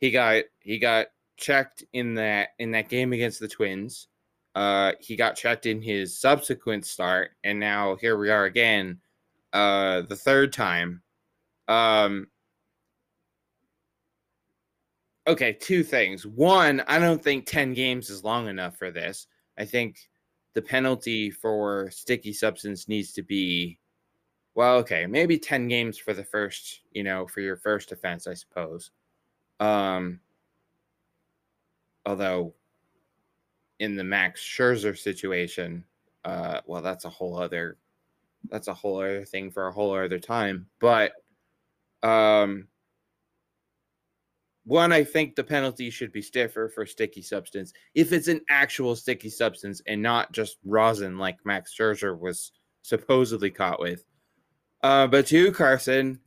he 0.00 0.10
got 0.10 0.44
he 0.60 0.78
got 0.78 1.06
checked 1.36 1.84
in 1.92 2.14
that 2.14 2.50
in 2.58 2.72
that 2.72 2.88
game 2.88 3.12
against 3.12 3.40
the 3.40 3.48
Twins. 3.48 4.08
Uh 4.54 4.92
he 5.00 5.16
got 5.16 5.36
checked 5.36 5.66
in 5.66 5.82
his 5.82 6.18
subsequent 6.18 6.86
start 6.86 7.32
and 7.44 7.60
now 7.60 7.96
here 7.96 8.16
we 8.16 8.30
are 8.30 8.44
again 8.44 9.00
uh 9.52 10.02
the 10.02 10.16
third 10.16 10.52
time. 10.52 11.02
Um 11.68 12.28
Okay, 15.26 15.54
two 15.54 15.82
things. 15.82 16.26
One, 16.26 16.82
I 16.86 16.98
don't 16.98 17.22
think 17.22 17.46
10 17.46 17.72
games 17.72 18.10
is 18.10 18.24
long 18.24 18.46
enough 18.48 18.76
for 18.76 18.90
this. 18.90 19.26
I 19.58 19.64
think 19.64 19.96
the 20.52 20.60
penalty 20.60 21.30
for 21.30 21.90
sticky 21.90 22.32
substance 22.32 22.88
needs 22.88 23.12
to 23.12 23.22
be 23.22 23.78
well, 24.56 24.76
okay, 24.76 25.04
maybe 25.06 25.36
10 25.36 25.66
games 25.66 25.98
for 25.98 26.14
the 26.14 26.22
first, 26.22 26.82
you 26.92 27.02
know, 27.02 27.26
for 27.26 27.40
your 27.40 27.56
first 27.56 27.90
offense, 27.90 28.26
I 28.26 28.34
suppose. 28.34 28.90
Um 29.60 30.20
although 32.06 32.54
in 33.78 33.96
the 33.96 34.04
Max 34.04 34.42
Scherzer 34.42 34.96
situation, 34.96 35.84
uh 36.24 36.60
well, 36.66 36.82
that's 36.82 37.06
a 37.06 37.10
whole 37.10 37.36
other 37.36 37.78
that's 38.50 38.68
a 38.68 38.74
whole 38.74 38.98
other 38.98 39.24
thing 39.24 39.50
for 39.50 39.68
a 39.68 39.72
whole 39.72 39.96
other 39.96 40.18
time, 40.18 40.66
but 40.80 41.12
um 42.02 42.68
one, 44.64 44.92
I 44.92 45.04
think 45.04 45.34
the 45.34 45.44
penalty 45.44 45.90
should 45.90 46.12
be 46.12 46.22
stiffer 46.22 46.68
for 46.68 46.86
sticky 46.86 47.22
substance 47.22 47.72
if 47.94 48.12
it's 48.12 48.28
an 48.28 48.40
actual 48.48 48.96
sticky 48.96 49.28
substance 49.28 49.82
and 49.86 50.00
not 50.02 50.32
just 50.32 50.56
rosin 50.64 51.18
like 51.18 51.36
Max 51.44 51.74
Scherzer 51.78 52.18
was 52.18 52.52
supposedly 52.82 53.50
caught 53.50 53.80
with. 53.80 54.04
Uh, 54.82 55.06
but 55.06 55.26
two, 55.26 55.52
Carson, 55.52 56.18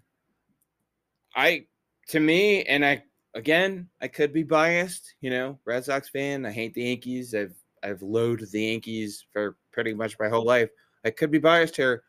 I 1.36 1.65
to 2.10 2.20
me, 2.20 2.63
and 2.63 2.86
I 2.86 3.03
again, 3.34 3.89
I 4.01 4.08
could 4.08 4.34
be 4.34 4.44
biased, 4.44 5.15
you 5.22 5.29
know, 5.29 5.60
Red 5.65 5.86
Sox 5.86 6.10
fan. 6.10 6.46
I 6.46 6.51
hate 6.51 6.74
the 6.74 6.84
Yankees. 6.84 7.34
I've 7.34 7.56
I've 7.84 8.01
loathed 8.01 8.51
the 8.51 8.62
Yankees 8.62 9.25
for 9.34 9.58
pretty 9.72 9.94
much 9.94 10.17
my 10.20 10.29
whole 10.29 10.46
life. 10.46 10.70
I 11.06 11.10
could 11.10 11.32
be 11.32 11.39
biased 11.39 11.75
here, 11.75 12.03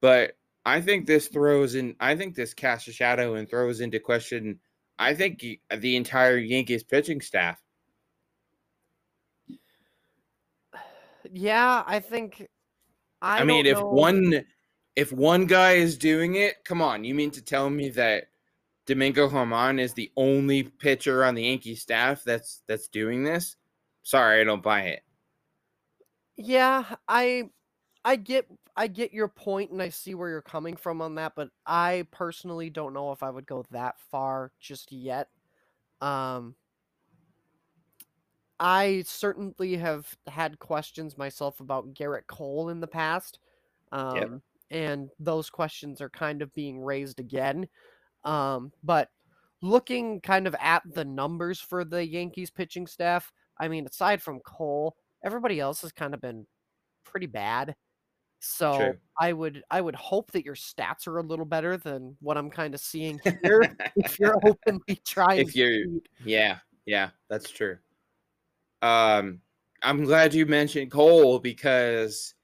but 0.00 0.36
I 0.64 0.80
think 0.80 1.06
this 1.06 1.28
throws 1.28 1.74
in. 1.74 1.96
I 1.98 2.14
think 2.14 2.34
this 2.34 2.54
casts 2.54 2.88
a 2.88 2.92
shadow 2.92 3.34
and 3.34 3.48
throws 3.48 3.80
into 3.80 3.98
question 3.98 4.60
I 5.00 5.14
think 5.14 5.44
the 5.74 5.96
entire 5.96 6.36
Yankees 6.36 6.84
pitching 6.84 7.22
staff. 7.22 7.58
Yeah, 11.32 11.82
I 11.86 12.00
think. 12.00 12.46
I, 13.22 13.40
I, 13.40 13.44
mean, 13.44 13.64
if 13.64 13.78
know- 13.78 13.86
one 13.86 14.44
if 14.96 15.10
one 15.12 15.46
guy 15.46 15.72
is 15.72 15.96
doing 15.96 16.34
it, 16.34 16.64
come 16.64 16.82
on, 16.82 17.04
you 17.04 17.14
mean 17.14 17.30
to 17.32 17.42
tell 17.42 17.70
me 17.70 17.88
that 17.90 18.24
Domingo 18.84 19.28
Germán 19.28 19.80
is 19.80 19.94
the 19.94 20.12
only 20.16 20.64
pitcher 20.64 21.24
on 21.24 21.34
the 21.34 21.44
Yankee 21.44 21.76
staff 21.76 22.22
that's 22.22 22.62
that's 22.68 22.88
doing 22.88 23.24
this? 23.24 23.56
Sorry, 24.02 24.42
I 24.42 24.44
don't 24.44 24.62
buy 24.62 24.82
it. 24.82 25.02
Yeah, 26.36 26.84
I 27.08 27.44
I 28.04 28.16
get 28.16 28.46
I 28.80 28.86
get 28.86 29.12
your 29.12 29.28
point 29.28 29.72
and 29.72 29.82
I 29.82 29.90
see 29.90 30.14
where 30.14 30.30
you're 30.30 30.40
coming 30.40 30.74
from 30.74 31.02
on 31.02 31.16
that, 31.16 31.34
but 31.36 31.50
I 31.66 32.06
personally 32.12 32.70
don't 32.70 32.94
know 32.94 33.12
if 33.12 33.22
I 33.22 33.28
would 33.28 33.44
go 33.46 33.62
that 33.72 34.00
far 34.00 34.52
just 34.58 34.90
yet. 34.90 35.28
Um 36.00 36.56
I 38.58 39.02
certainly 39.06 39.76
have 39.76 40.16
had 40.26 40.58
questions 40.58 41.16
myself 41.18 41.60
about 41.60 41.94
Gerrit 41.94 42.26
Cole 42.26 42.68
in 42.70 42.80
the 42.80 42.86
past. 42.86 43.38
Um 43.92 44.42
and 44.70 45.10
those 45.18 45.50
questions 45.50 46.00
are 46.00 46.08
kind 46.10 46.40
of 46.40 46.54
being 46.54 46.80
raised 46.80 47.20
again. 47.20 47.68
Um 48.24 48.72
but 48.82 49.10
looking 49.62 50.22
kind 50.22 50.46
of 50.46 50.56
at 50.58 50.82
the 50.86 51.04
numbers 51.04 51.60
for 51.60 51.84
the 51.84 52.06
Yankees 52.06 52.50
pitching 52.50 52.86
staff, 52.86 53.32
I 53.58 53.68
mean 53.68 53.86
aside 53.86 54.22
from 54.22 54.40
Cole, 54.40 54.96
everybody 55.22 55.60
else 55.60 55.82
has 55.82 55.92
kind 55.92 56.14
of 56.14 56.22
been 56.22 56.46
pretty 57.04 57.26
bad. 57.26 57.76
So 58.40 58.76
True. 58.76 58.98
I 59.18 59.32
would 59.34 59.62
I 59.70 59.80
would 59.82 59.94
hope 59.94 60.32
that 60.32 60.44
your 60.46 60.54
stats 60.54 61.06
are 61.06 61.18
a 61.18 61.22
little 61.22 61.44
better 61.44 61.76
than 61.76 62.16
what 62.20 62.38
I'm 62.38 62.50
kind 62.50 62.74
of 62.74 62.80
seeing 62.80 63.20
here. 63.42 63.76
if 63.96 64.18
you're 64.18 64.36
openly 64.44 64.96
trying 65.04 65.40
If 65.40 65.54
you're- 65.54 65.84
to 65.84 66.00
Yeah, 66.24 66.58
yeah, 66.86 67.10
that's 67.28 67.50
true. 67.50 67.76
Um, 68.82 69.40
I'm 69.82 70.04
glad 70.04 70.32
you 70.32 70.46
mentioned 70.46 70.90
Cole 70.90 71.38
because, 71.38 72.34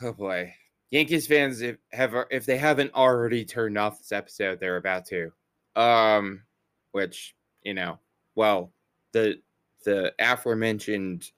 oh 0.00 0.12
boy, 0.14 0.54
Yankees 0.90 1.26
fans 1.26 1.60
if 1.60 1.76
have 1.92 2.14
if 2.30 2.46
they 2.46 2.56
haven't 2.56 2.94
already 2.94 3.44
turned 3.44 3.76
off 3.76 3.98
this 3.98 4.12
episode, 4.12 4.58
they're 4.58 4.78
about 4.78 5.04
to. 5.06 5.32
Um, 5.76 6.42
which 6.92 7.34
you 7.62 7.74
know, 7.74 7.98
well, 8.34 8.72
the 9.12 9.36
the 9.84 10.14
aforementioned 10.18 11.30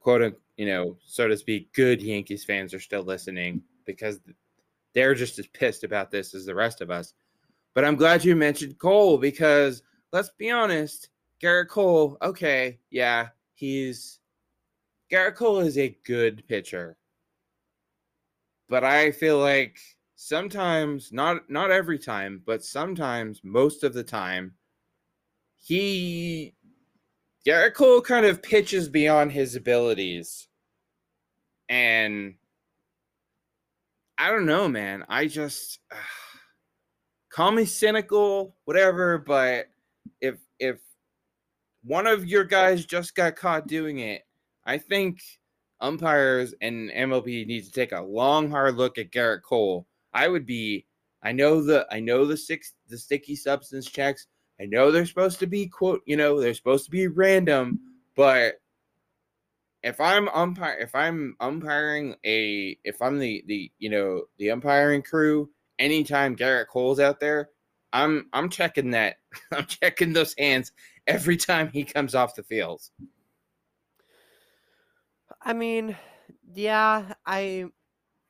quote 0.00 0.22
unquote, 0.22 0.41
you 0.56 0.66
know, 0.66 0.96
so 1.04 1.28
to 1.28 1.36
speak, 1.36 1.72
good 1.72 2.02
Yankees 2.02 2.44
fans 2.44 2.74
are 2.74 2.80
still 2.80 3.02
listening 3.02 3.62
because 3.86 4.20
they're 4.94 5.14
just 5.14 5.38
as 5.38 5.46
pissed 5.48 5.84
about 5.84 6.10
this 6.10 6.34
as 6.34 6.46
the 6.46 6.54
rest 6.54 6.80
of 6.80 6.90
us. 6.90 7.14
But 7.74 7.84
I'm 7.84 7.96
glad 7.96 8.24
you 8.24 8.36
mentioned 8.36 8.78
Cole 8.78 9.16
because 9.16 9.82
let's 10.12 10.30
be 10.38 10.50
honest, 10.50 11.08
Gerrit 11.42 11.68
Cole, 11.68 12.18
okay, 12.22 12.78
yeah, 12.90 13.28
he's 13.54 14.20
Gerrit 15.10 15.34
Cole 15.36 15.60
is 15.60 15.78
a 15.78 15.96
good 16.04 16.46
pitcher. 16.48 16.96
But 18.68 18.84
I 18.84 19.10
feel 19.10 19.38
like 19.38 19.78
sometimes, 20.14 21.12
not 21.12 21.50
not 21.50 21.70
every 21.70 21.98
time, 21.98 22.42
but 22.46 22.64
sometimes 22.64 23.40
most 23.42 23.84
of 23.84 23.94
the 23.94 24.04
time, 24.04 24.54
he 25.58 26.54
Gerrit 27.46 27.74
Cole 27.74 28.00
kind 28.00 28.26
of 28.26 28.42
pitches 28.42 28.88
beyond 28.88 29.32
his 29.32 29.56
abilities. 29.56 30.48
And 31.68 32.34
I 34.18 34.30
don't 34.30 34.46
know, 34.46 34.68
man. 34.68 35.04
I 35.08 35.26
just 35.26 35.80
call 37.30 37.50
me 37.50 37.64
cynical, 37.64 38.54
whatever, 38.64 39.18
but 39.18 39.66
if 40.20 40.36
if 40.60 40.78
one 41.82 42.06
of 42.06 42.26
your 42.26 42.44
guys 42.44 42.86
just 42.86 43.14
got 43.16 43.36
caught 43.36 43.66
doing 43.66 43.98
it, 43.98 44.22
I 44.64 44.78
think 44.78 45.20
umpires 45.80 46.54
and 46.60 46.90
MLB 46.90 47.46
need 47.46 47.64
to 47.64 47.72
take 47.72 47.90
a 47.92 48.00
long 48.00 48.50
hard 48.50 48.76
look 48.76 48.98
at 48.98 49.10
Gerrit 49.10 49.42
Cole. 49.42 49.86
I 50.14 50.28
would 50.28 50.46
be 50.46 50.86
I 51.22 51.32
know 51.32 51.62
the 51.62 51.86
I 51.90 52.00
know 52.00 52.24
the 52.24 52.36
six 52.36 52.74
the 52.88 52.98
sticky 52.98 53.34
substance 53.36 53.86
checks. 53.86 54.26
I 54.62 54.66
know 54.66 54.92
they're 54.92 55.06
supposed 55.06 55.40
to 55.40 55.48
be 55.48 55.66
quote, 55.66 56.02
you 56.06 56.16
know, 56.16 56.40
they're 56.40 56.54
supposed 56.54 56.84
to 56.84 56.90
be 56.92 57.08
random, 57.08 57.80
but 58.14 58.60
if 59.82 60.00
I'm 60.00 60.28
umpire, 60.28 60.78
if 60.78 60.94
I'm 60.94 61.36
umpiring 61.40 62.14
a, 62.24 62.78
if 62.84 63.02
I'm 63.02 63.18
the 63.18 63.42
the 63.48 63.72
you 63.80 63.90
know 63.90 64.22
the 64.38 64.52
umpiring 64.52 65.02
crew, 65.02 65.50
anytime 65.80 66.36
Gerrit 66.36 66.68
Cole's 66.68 67.00
out 67.00 67.18
there, 67.18 67.50
I'm 67.92 68.28
I'm 68.32 68.48
checking 68.48 68.92
that. 68.92 69.16
I'm 69.52 69.66
checking 69.66 70.12
those 70.12 70.36
hands 70.38 70.70
every 71.08 71.36
time 71.36 71.68
he 71.72 71.82
comes 71.82 72.14
off 72.14 72.36
the 72.36 72.44
field. 72.44 72.82
I 75.40 75.54
mean, 75.54 75.96
yeah, 76.54 77.14
I 77.26 77.66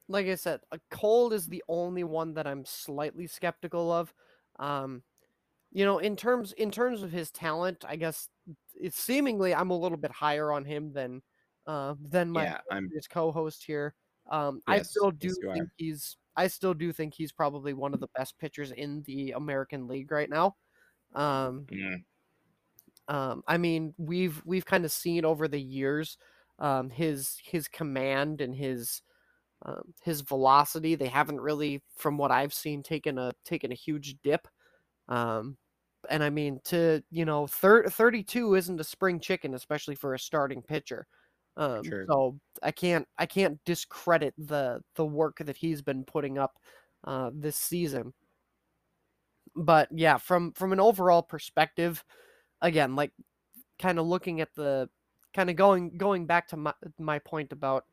like 0.08 0.28
I 0.28 0.36
said, 0.36 0.60
a 0.70 0.80
Cole 0.90 1.34
is 1.34 1.46
the 1.46 1.62
only 1.68 2.04
one 2.04 2.32
that 2.34 2.46
I'm 2.46 2.64
slightly 2.64 3.26
skeptical 3.26 3.92
of. 3.92 4.14
Um, 4.58 5.02
you 5.72 5.84
know, 5.84 5.98
in 5.98 6.16
terms 6.16 6.52
in 6.54 6.70
terms 6.70 7.02
of 7.02 7.12
his 7.12 7.30
talent, 7.30 7.84
I 7.88 7.96
guess 7.96 8.28
it's 8.74 8.98
seemingly 9.00 9.54
I'm 9.54 9.70
a 9.70 9.78
little 9.78 9.98
bit 9.98 10.10
higher 10.12 10.52
on 10.52 10.64
him 10.64 10.92
than 10.92 11.22
uh, 11.66 11.94
than 12.00 12.30
my 12.30 12.44
Yeah, 12.44 12.60
previous 12.70 13.06
co-host 13.08 13.64
here. 13.64 13.94
Um, 14.30 14.62
I 14.68 14.78
still 14.80 15.10
do 15.10 15.34
yes, 15.34 15.38
think 15.54 15.70
he's 15.76 16.16
I 16.36 16.48
still 16.48 16.74
do 16.74 16.92
think 16.92 17.14
he's 17.14 17.32
probably 17.32 17.74
one 17.74 17.94
of 17.94 18.00
the 18.00 18.08
best 18.16 18.38
pitchers 18.38 18.72
in 18.72 19.02
the 19.04 19.32
American 19.32 19.86
League 19.88 20.10
right 20.12 20.30
now. 20.30 20.56
Um, 21.14 21.70
mm, 21.70 22.04
um, 23.08 23.42
I 23.46 23.58
mean, 23.58 23.94
we've 23.98 24.42
we've 24.44 24.64
kind 24.66 24.84
of 24.84 24.92
seen 24.92 25.24
over 25.24 25.48
the 25.48 25.60
years 25.60 26.16
um, 26.58 26.90
his 26.90 27.38
his 27.44 27.68
command 27.68 28.40
and 28.40 28.54
his 28.54 29.02
um, 29.64 29.94
his 30.02 30.22
velocity. 30.22 30.96
They 30.96 31.08
haven't 31.08 31.40
really, 31.40 31.82
from 31.96 32.18
what 32.18 32.32
I've 32.32 32.54
seen, 32.54 32.82
taken 32.82 33.18
a 33.18 33.32
taken 33.44 33.72
a 33.72 33.76
huge 33.76 34.16
dip. 34.22 34.48
Um, 35.08 35.58
and 36.10 36.22
I 36.22 36.30
mean, 36.30 36.60
to 36.64 37.02
you 37.10 37.24
know, 37.24 37.46
thir- 37.46 37.88
32 37.88 38.54
isn't 38.54 38.80
a 38.80 38.84
spring 38.84 39.20
chicken, 39.20 39.54
especially 39.54 39.94
for 39.94 40.14
a 40.14 40.18
starting 40.18 40.62
pitcher. 40.62 41.06
Um, 41.56 41.82
True. 41.82 42.06
so 42.08 42.38
I 42.62 42.70
can't 42.70 43.06
I 43.18 43.26
can't 43.26 43.58
discredit 43.64 44.34
the 44.38 44.80
the 44.96 45.04
work 45.04 45.38
that 45.38 45.56
he's 45.56 45.82
been 45.82 46.04
putting 46.04 46.38
up 46.38 46.58
uh, 47.04 47.30
this 47.34 47.56
season. 47.56 48.14
But 49.54 49.88
yeah, 49.92 50.16
from 50.16 50.52
from 50.52 50.72
an 50.72 50.80
overall 50.80 51.22
perspective, 51.22 52.04
again, 52.62 52.96
like 52.96 53.12
kind 53.78 53.98
of 53.98 54.06
looking 54.06 54.40
at 54.40 54.54
the 54.54 54.88
kind 55.34 55.50
of 55.50 55.56
going 55.56 55.96
going 55.96 56.26
back 56.26 56.48
to 56.48 56.56
my 56.56 56.72
my 56.98 57.18
point 57.18 57.52
about 57.52 57.84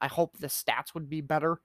I 0.00 0.08
hope 0.08 0.36
the 0.38 0.48
stats 0.48 0.94
would 0.94 1.08
be 1.08 1.20
better. 1.20 1.60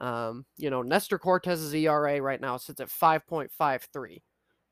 Um, 0.00 0.46
you 0.56 0.70
know, 0.70 0.82
Nestor 0.82 1.18
Cortes's 1.18 1.74
ERA 1.74 2.20
right 2.20 2.40
now 2.40 2.56
sits 2.56 2.80
at 2.80 2.88
5.53. 2.88 4.18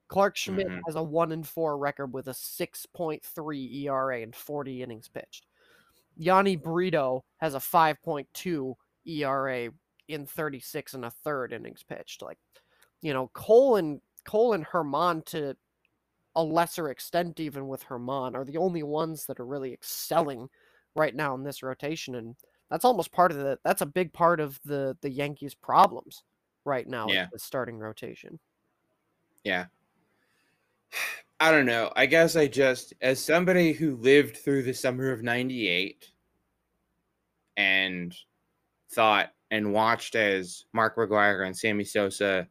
Clarke 0.09 0.37
Schmidt 0.37 0.69
Mhm. 0.69 0.81
has 0.87 0.95
a 0.97 1.03
1 1.03 1.33
and 1.33 1.47
4 1.47 1.77
record 1.79 2.13
with 2.13 2.29
a 2.29 2.35
6.3 2.35 3.67
ERA 3.87 4.23
and 4.23 4.35
40 4.37 4.83
innings 4.83 5.09
pitched. 5.09 5.47
Jhony 6.19 6.61
Brito 6.63 7.25
has 7.39 7.55
a 7.55 7.61
5.2 7.61 8.77
ERA 9.07 9.71
in 10.09 10.27
36 10.27 10.95
and 10.95 11.05
a 11.05 11.11
third 11.11 11.53
innings 11.53 11.83
pitched. 11.85 12.23
Like, 12.23 12.39
you 13.03 13.13
know, 13.13 13.29
Cole 13.29 13.77
and 13.77 14.03
Cole 14.25 14.53
and 14.55 14.67
Germán 14.67 15.25
to 15.27 15.57
a 16.37 16.45
lesser 16.45 16.91
extent, 16.91 17.41
even 17.41 17.69
with 17.69 17.85
Germán, 17.85 18.35
are 18.35 18.45
the 18.45 18.59
only 18.59 18.83
ones 18.85 19.27
that 19.27 19.41
are 19.41 19.47
really 19.47 19.73
excelling 19.73 20.51
right 20.95 21.15
now 21.15 21.35
in 21.35 21.45
this 21.45 21.63
rotation, 21.63 22.15
and 22.17 22.37
that's 22.71 22.85
almost 22.85 23.13
part 23.13 23.33
of 23.33 23.39
the. 23.39 23.59
That's 23.65 23.83
a 23.83 23.87
big 23.87 24.13
part 24.13 24.41
of 24.41 24.61
the 24.65 24.97
the 25.03 25.11
Yankees' 25.11 25.55
problems 25.55 26.25
right 26.65 26.87
now. 26.89 27.07
Yeah. 27.09 27.29
the 27.33 27.39
starting 27.39 27.79
rotation. 27.79 28.41
Yeah. 29.45 29.67
I 31.39 31.51
don't 31.51 31.67
know. 31.67 31.93
I 31.95 32.07
guess 32.07 32.35
I 32.35 32.47
just, 32.47 32.95
as 33.03 33.23
somebody 33.23 33.73
who 33.73 33.97
lived 33.97 34.39
through 34.39 34.63
the 34.63 34.73
summer 34.73 35.11
of 35.11 35.23
98 35.23 36.11
and 37.57 38.15
thought 38.91 39.33
and 39.51 39.73
watched 39.73 40.15
as 40.15 40.65
Mark 40.73 40.97
McGwire 40.97 41.47
and 41.47 41.57
Sammy 41.57 41.85
Sosa 41.85 42.49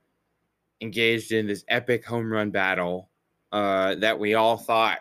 engaged 0.82 1.32
in 1.32 1.48
this 1.48 1.66
epic 1.68 2.06
home 2.06 2.32
run 2.32 2.52
battle 2.52 3.10
uh, 3.52 3.96
that 3.96 4.20
we 4.20 4.36
all 4.36 4.58
thought, 4.58 5.00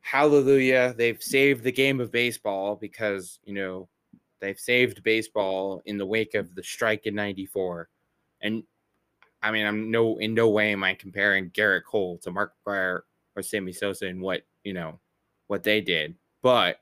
hallelujah, 0.00 0.94
they've 0.98 1.22
saved 1.22 1.64
the 1.64 1.72
game 1.72 2.00
of 2.00 2.12
baseball 2.12 2.76
because, 2.76 3.38
you 3.44 3.54
know, 3.54 3.88
they've 4.40 4.58
saved 4.58 5.02
baseball 5.02 5.82
in 5.86 5.96
the 5.96 6.06
wake 6.06 6.34
of 6.34 6.54
the 6.54 6.62
strike 6.62 7.06
in 7.06 7.14
94. 7.14 7.88
And 8.42 8.62
I 9.42 9.50
mean, 9.50 9.66
I'm 9.66 9.90
no 9.90 10.18
in 10.18 10.34
no 10.34 10.48
way 10.48 10.72
am 10.72 10.82
I 10.84 10.94
comparing 10.94 11.50
Gerrit 11.50 11.84
Cole 11.84 12.18
to 12.18 12.30
Mark 12.30 12.54
McGwire 12.66 13.00
or 13.36 13.42
Sammy 13.42 13.72
Sosa 13.72 14.06
and 14.06 14.20
what 14.20 14.42
you 14.64 14.72
know 14.72 14.98
what 15.46 15.62
they 15.62 15.80
did, 15.80 16.14
but 16.42 16.80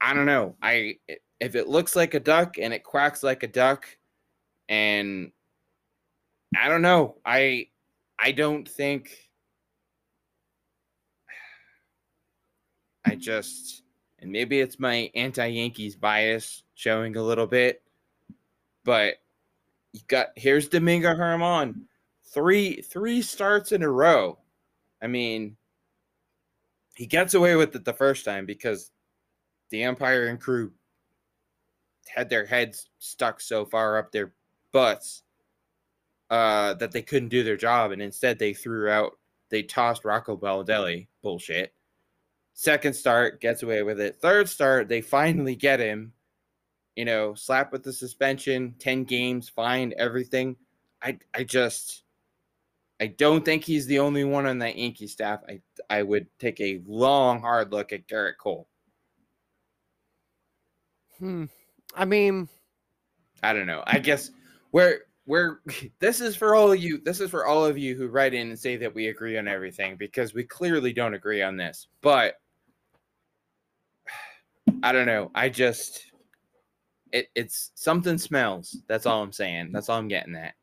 I 0.00 0.14
don't 0.14 0.26
know. 0.26 0.56
I 0.62 0.96
if 1.40 1.54
it 1.54 1.68
looks 1.68 1.96
like 1.96 2.14
a 2.14 2.20
duck 2.20 2.58
and 2.58 2.72
it 2.74 2.84
quacks 2.84 3.22
like 3.22 3.42
a 3.42 3.48
duck, 3.48 3.86
and 4.68 5.32
I 6.56 6.68
don't 6.68 6.82
know. 6.82 7.16
I 7.24 7.68
I 8.18 8.32
don't 8.32 8.68
think 8.68 9.16
I 13.04 13.14
just 13.14 13.82
and 14.20 14.30
maybe 14.30 14.60
it's 14.60 14.78
my 14.78 15.10
anti-Yankees 15.14 15.96
bias 15.96 16.62
showing 16.74 17.16
a 17.16 17.22
little 17.22 17.46
bit, 17.46 17.82
but 18.84 19.14
you 19.92 20.00
got 20.08 20.28
here's 20.36 20.68
Domingo 20.68 21.14
Germán, 21.14 21.82
three 22.32 22.80
three 22.82 23.22
starts 23.22 23.72
in 23.72 23.82
a 23.82 23.88
row. 23.88 24.38
I 25.02 25.06
mean, 25.06 25.56
he 26.94 27.06
gets 27.06 27.34
away 27.34 27.56
with 27.56 27.74
it 27.74 27.84
the 27.84 27.92
first 27.92 28.24
time 28.24 28.46
because 28.46 28.90
the 29.70 29.82
Empire 29.82 30.26
and 30.26 30.40
crew 30.40 30.72
had 32.06 32.28
their 32.28 32.44
heads 32.44 32.88
stuck 32.98 33.40
so 33.40 33.64
far 33.64 33.98
up 33.98 34.12
their 34.12 34.32
butts 34.72 35.22
uh, 36.28 36.74
that 36.74 36.92
they 36.92 37.02
couldn't 37.02 37.28
do 37.28 37.42
their 37.42 37.56
job, 37.56 37.90
and 37.92 38.02
instead 38.02 38.38
they 38.38 38.52
threw 38.52 38.88
out 38.88 39.18
they 39.50 39.62
tossed 39.64 40.04
Rocco 40.04 40.36
Baldelli 40.36 41.08
bullshit. 41.22 41.74
Second 42.54 42.94
start 42.94 43.40
gets 43.40 43.62
away 43.62 43.82
with 43.82 44.00
it. 44.00 44.16
Third 44.16 44.48
start 44.48 44.88
they 44.88 45.00
finally 45.00 45.56
get 45.56 45.80
him 45.80 46.12
you 47.00 47.06
know, 47.06 47.32
slap 47.32 47.72
with 47.72 47.82
the 47.82 47.94
suspension, 47.94 48.74
10 48.78 49.04
games, 49.04 49.48
fine, 49.48 49.94
everything. 49.96 50.54
I 51.00 51.18
I 51.32 51.44
just 51.44 52.02
I 53.00 53.06
don't 53.06 53.42
think 53.42 53.64
he's 53.64 53.86
the 53.86 54.00
only 54.00 54.22
one 54.22 54.44
on 54.44 54.58
that 54.58 54.76
Yankee 54.76 55.06
staff. 55.06 55.40
I 55.48 55.62
I 55.88 56.02
would 56.02 56.26
take 56.38 56.60
a 56.60 56.82
long, 56.84 57.40
hard 57.40 57.72
look 57.72 57.94
at 57.94 58.06
Gerrit 58.06 58.36
Cole. 58.38 58.68
Hmm. 61.18 61.46
I 61.94 62.04
mean, 62.04 62.50
I 63.42 63.54
don't 63.54 63.66
know. 63.66 63.82
I 63.86 63.98
guess 63.98 64.30
we're 64.70 64.98
we're 65.24 65.60
this 66.00 66.20
is 66.20 66.36
for 66.36 66.54
all 66.54 66.70
of 66.70 66.80
you. 66.80 67.00
This 67.02 67.18
is 67.18 67.30
for 67.30 67.46
all 67.46 67.64
of 67.64 67.78
you 67.78 67.96
who 67.96 68.08
write 68.08 68.34
in 68.34 68.48
and 68.48 68.58
say 68.58 68.76
that 68.76 68.94
we 68.94 69.06
agree 69.06 69.38
on 69.38 69.48
everything 69.48 69.96
because 69.96 70.34
we 70.34 70.44
clearly 70.44 70.92
don't 70.92 71.14
agree 71.14 71.40
on 71.40 71.56
this. 71.56 71.88
But 72.02 72.34
I 74.82 74.92
don't 74.92 75.06
know. 75.06 75.30
I 75.34 75.48
just 75.48 76.09
it, 77.12 77.28
it's 77.34 77.70
something 77.74 78.18
smells. 78.18 78.78
That's 78.88 79.06
all 79.06 79.22
I'm 79.22 79.32
saying. 79.32 79.70
That's 79.72 79.88
all 79.88 79.98
I'm 79.98 80.08
getting 80.08 80.34
at. 80.34 80.54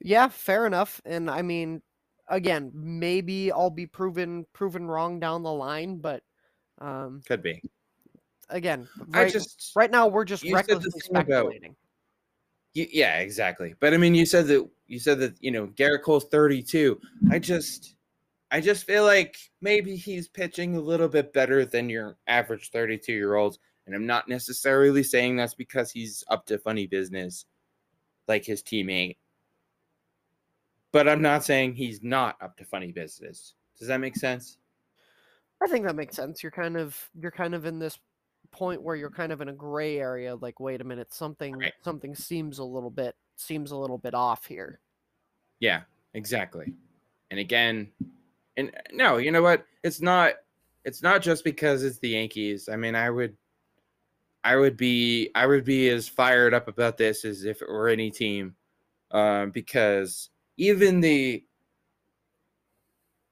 yeah, 0.00 0.28
fair 0.28 0.66
enough. 0.66 1.00
And 1.04 1.30
I 1.30 1.42
mean, 1.42 1.82
again, 2.28 2.70
maybe 2.74 3.50
I'll 3.52 3.70
be 3.70 3.86
proven 3.86 4.46
proven 4.52 4.86
wrong 4.86 5.20
down 5.20 5.42
the 5.42 5.52
line, 5.52 5.98
but 5.98 6.22
um, 6.80 7.22
Could 7.26 7.42
be. 7.42 7.62
again, 8.50 8.88
I 9.14 9.22
right, 9.24 9.32
just 9.32 9.72
right 9.74 9.90
now 9.90 10.06
we're 10.06 10.24
just 10.24 10.44
you 10.44 10.54
recklessly 10.54 10.90
thing 10.90 11.10
about- 11.12 11.24
speculating. 11.26 11.76
Yeah, 12.74 13.20
exactly. 13.20 13.74
But 13.80 13.94
I 13.94 13.96
mean, 13.96 14.14
you 14.14 14.26
said 14.26 14.48
that 14.48 14.68
you 14.86 14.98
said 14.98 15.18
that 15.20 15.34
you 15.40 15.50
know 15.50 15.68
Gerrit 15.68 16.02
Cole's 16.02 16.26
32. 16.26 17.00
I 17.30 17.38
just, 17.38 17.94
I 18.50 18.60
just 18.60 18.84
feel 18.84 19.04
like 19.04 19.34
maybe 19.62 19.96
he's 19.96 20.28
pitching 20.28 20.76
a 20.76 20.80
little 20.80 21.08
bit 21.08 21.32
better 21.32 21.64
than 21.64 21.88
your 21.88 22.18
average 22.26 22.68
32 22.72 23.14
year 23.14 23.36
olds, 23.36 23.58
and 23.86 23.94
I'm 23.94 24.06
not 24.06 24.28
necessarily 24.28 25.02
saying 25.02 25.36
that's 25.36 25.54
because 25.54 25.90
he's 25.90 26.24
up 26.28 26.46
to 26.46 26.58
funny 26.58 26.86
business, 26.86 27.46
like 28.28 28.44
his 28.44 28.62
teammate. 28.62 29.16
But 30.92 31.08
I'm 31.08 31.22
not 31.22 31.44
saying 31.44 31.74
he's 31.74 32.02
not 32.02 32.36
up 32.40 32.56
to 32.56 32.64
funny 32.64 32.92
business. 32.92 33.54
Does 33.78 33.88
that 33.88 34.00
make 34.00 34.16
sense? 34.16 34.58
I 35.62 35.68
think 35.68 35.86
that 35.86 35.96
makes 35.96 36.16
sense. 36.16 36.42
You're 36.42 36.52
kind 36.52 36.76
of 36.76 36.98
you're 37.20 37.30
kind 37.30 37.54
of 37.54 37.64
in 37.66 37.78
this 37.78 37.98
point 38.50 38.82
where 38.82 38.96
you're 38.96 39.10
kind 39.10 39.32
of 39.32 39.40
in 39.40 39.48
a 39.48 39.52
gray 39.52 39.98
area. 39.98 40.34
Like, 40.34 40.60
wait 40.60 40.80
a 40.80 40.84
minute, 40.84 41.12
something 41.12 41.58
Right. 41.58 41.72
something 41.82 42.14
seems 42.14 42.58
a 42.58 42.64
little 42.64 42.90
bit 42.90 43.14
seems 43.36 43.70
a 43.70 43.76
little 43.76 43.98
bit 43.98 44.14
off 44.14 44.46
here. 44.46 44.80
Yeah, 45.60 45.82
exactly. 46.14 46.72
And 47.30 47.40
again, 47.40 47.90
and 48.56 48.70
no, 48.92 49.18
you 49.18 49.30
know 49.32 49.42
what? 49.42 49.66
It's 49.82 50.00
not 50.00 50.34
it's 50.84 51.02
not 51.02 51.20
just 51.20 51.42
because 51.44 51.82
it's 51.82 51.98
the 51.98 52.10
Yankees. 52.10 52.68
I 52.68 52.76
mean, 52.76 52.94
I 52.94 53.10
would 53.10 53.36
I 54.46 54.54
would 54.54 54.76
be 54.76 55.30
I 55.34 55.44
would 55.44 55.64
be 55.64 55.88
as 55.88 56.08
fired 56.08 56.54
up 56.54 56.68
about 56.68 56.96
this 56.96 57.24
as 57.24 57.44
if 57.44 57.62
it 57.62 57.68
were 57.68 57.88
any 57.88 58.12
team. 58.12 58.54
Um, 59.10 59.50
because 59.50 60.30
even 60.56 61.00
the 61.00 61.44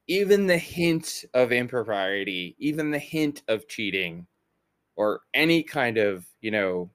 even 0.09 0.48
the 0.48 0.59
hint 0.59 1.24
of 1.33 1.53
impropriety, 1.53 2.57
even 2.59 2.90
the 2.90 2.98
hint 2.98 3.42
of 3.46 3.68
cheating, 3.68 4.27
or 4.96 5.20
any 5.33 5.62
kind 5.62 5.98
of, 5.98 6.27
you 6.40 6.50
know, 6.50 6.90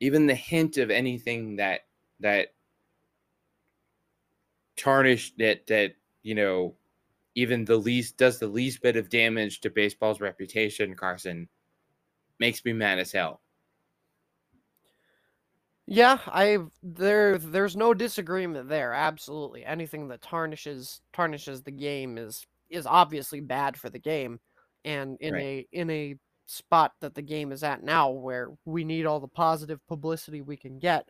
even 0.00 0.26
the 0.26 0.34
hint 0.34 0.78
of 0.78 0.90
anything 0.90 1.56
that 1.56 1.82
that 2.20 2.54
tarnished 4.78 5.36
that 5.36 5.66
that 5.66 5.96
you 6.22 6.34
know 6.34 6.74
even 7.34 7.66
the 7.66 7.76
least 7.76 8.16
does 8.16 8.38
the 8.38 8.46
least 8.46 8.80
bit 8.80 8.96
of 8.96 9.10
damage 9.10 9.60
to 9.60 9.68
baseball's 9.68 10.22
reputation 10.22 10.94
carson 10.94 11.46
makes 12.40 12.64
me 12.64 12.72
mad 12.72 12.98
as 12.98 13.12
hell 13.12 13.40
yeah 15.86 16.18
i 16.26 16.58
there 16.82 17.38
there's 17.38 17.76
no 17.76 17.92
disagreement 17.94 18.68
there 18.68 18.92
absolutely 18.92 19.64
anything 19.64 20.08
that 20.08 20.22
tarnishes 20.22 21.00
tarnishes 21.12 21.62
the 21.62 21.70
game 21.70 22.18
is 22.18 22.46
is 22.70 22.86
obviously 22.86 23.40
bad 23.40 23.76
for 23.76 23.90
the 23.90 23.98
game 23.98 24.40
and 24.84 25.16
in 25.20 25.34
right. 25.34 25.42
a 25.42 25.68
in 25.72 25.90
a 25.90 26.16
spot 26.46 26.92
that 27.00 27.14
the 27.14 27.22
game 27.22 27.52
is 27.52 27.62
at 27.62 27.82
now 27.82 28.10
where 28.10 28.48
we 28.64 28.82
need 28.82 29.06
all 29.06 29.20
the 29.20 29.28
positive 29.28 29.80
publicity 29.86 30.40
we 30.40 30.56
can 30.56 30.78
get 30.78 31.08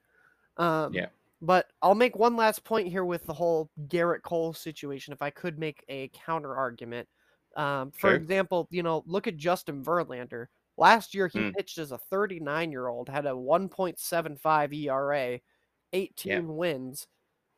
um 0.58 0.92
yeah 0.92 1.06
but 1.42 1.66
I'll 1.80 1.94
make 1.94 2.16
one 2.16 2.36
last 2.36 2.64
point 2.64 2.88
here 2.88 3.04
with 3.04 3.24
the 3.24 3.32
whole 3.32 3.70
Gerrit 3.88 4.22
Cole 4.22 4.52
situation. 4.52 5.12
If 5.12 5.22
I 5.22 5.30
could 5.30 5.58
make 5.58 5.84
a 5.88 6.10
counter 6.12 6.54
argument, 6.54 7.08
um, 7.56 7.90
for 7.92 8.10
sure. 8.10 8.14
example, 8.14 8.68
you 8.70 8.82
know, 8.82 9.02
look 9.06 9.26
at 9.26 9.36
Justin 9.36 9.82
Verlander. 9.82 10.46
Last 10.80 11.14
year, 11.14 11.28
he 11.28 11.38
mm. 11.38 11.54
pitched 11.54 11.76
as 11.76 11.92
a 11.92 11.98
39 11.98 12.72
year 12.72 12.88
old, 12.88 13.10
had 13.10 13.26
a 13.26 13.30
1.75 13.30 14.74
ERA, 14.74 15.38
18 15.92 16.32
yeah. 16.32 16.40
wins, 16.40 17.06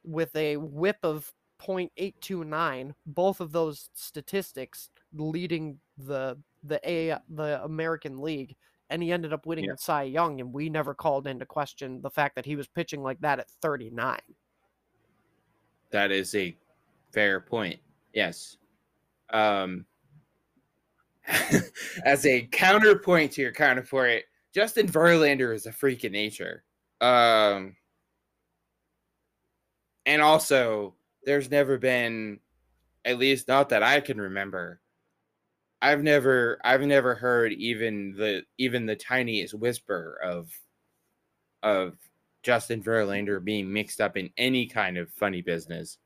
with 0.02 0.35
a 0.35 0.56
WHIP 0.56 0.98
of 1.04 1.32
0.829. 1.61 2.92
Both 3.06 3.40
of 3.40 3.52
those 3.52 3.88
statistics 3.94 4.90
leading 5.14 5.78
the 5.96 6.37
the 6.64 6.80
a 6.88 7.18
the 7.28 7.62
American 7.64 8.20
League 8.20 8.56
and 8.90 9.02
he 9.02 9.11
ended 9.11 9.32
up 9.32 9.46
winning 9.46 9.64
yeah. 9.64 9.74
Cy 9.76 10.02
Young, 10.02 10.40
and 10.40 10.52
we 10.52 10.68
never 10.68 10.92
called 10.92 11.26
into 11.26 11.46
question 11.46 12.02
the 12.02 12.11
fact 12.11 12.35
that 12.35 12.44
he 12.44 12.56
was 12.56 12.68
pitching 12.68 13.02
like 13.02 13.20
that 13.20 13.38
at 13.38 13.50
39. 13.62 14.18
That 15.90 16.11
is 16.11 16.35
a 16.35 16.54
fair 17.12 17.40
point. 17.40 17.80
Yes. 18.12 18.58
Um, 19.32 19.87
as 22.04 22.26
a 22.26 22.42
counterpoint 22.42 23.32
to 23.32 23.42
your 23.42 23.52
counterpoint, 23.52 24.24
Justin 24.54 24.88
Verlander 24.88 25.54
is 25.54 25.66
a 25.66 25.72
freak 25.72 26.04
of 26.04 26.12
nature. 26.12 26.64
Um, 27.00 27.76
and 30.06 30.20
also, 30.20 30.94
there's 31.24 31.50
never 31.50 31.78
been, 31.78 32.40
at 33.04 33.18
least 33.18 33.48
not 33.48 33.68
that 33.70 33.82
I 33.82 34.00
can 34.00 34.20
remember, 34.20 34.80
I've 35.82 36.04
never 36.04 36.58
I've 36.64 36.82
never 36.82 37.16
heard 37.16 37.52
even 37.52 38.14
the 38.16 38.44
even 38.56 38.87
the 38.87 38.94
tiniest 38.94 39.52
whisper 39.52 40.16
of 40.22 40.48
of 41.64 41.96
Justin 42.44 42.82
Verlander 42.82 43.42
being 43.42 43.72
mixed 43.72 44.00
up 44.00 44.16
in 44.16 44.30
any 44.37 44.66
kind 44.66 44.96
of 44.96 45.11
funny 45.11 45.42
business 45.42 45.98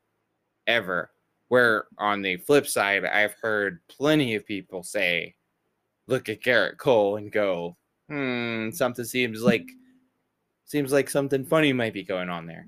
ever. 0.67 1.11
Where 1.49 1.85
on 1.99 2.23
the 2.23 2.37
flip 2.39 2.67
side, 2.67 3.05
I've 3.05 3.35
heard 3.41 3.81
plenty 3.89 4.35
of 4.35 4.47
people 4.47 4.83
say, 4.83 5.35
look 6.07 6.29
at 6.29 6.43
Gerrit 6.43 6.79
Cole 6.79 7.17
and 7.17 7.31
go, 7.31 7.77
hmm, 8.09 8.71
something 8.71 9.05
seems 9.05 9.43
like 9.43 9.69
seems 10.65 10.93
like 10.93 11.09
something 11.09 11.45
funny 11.45 11.73
might 11.73 11.95
be 11.95 12.03
going 12.03 12.29
on 12.29 12.47
there. 12.47 12.67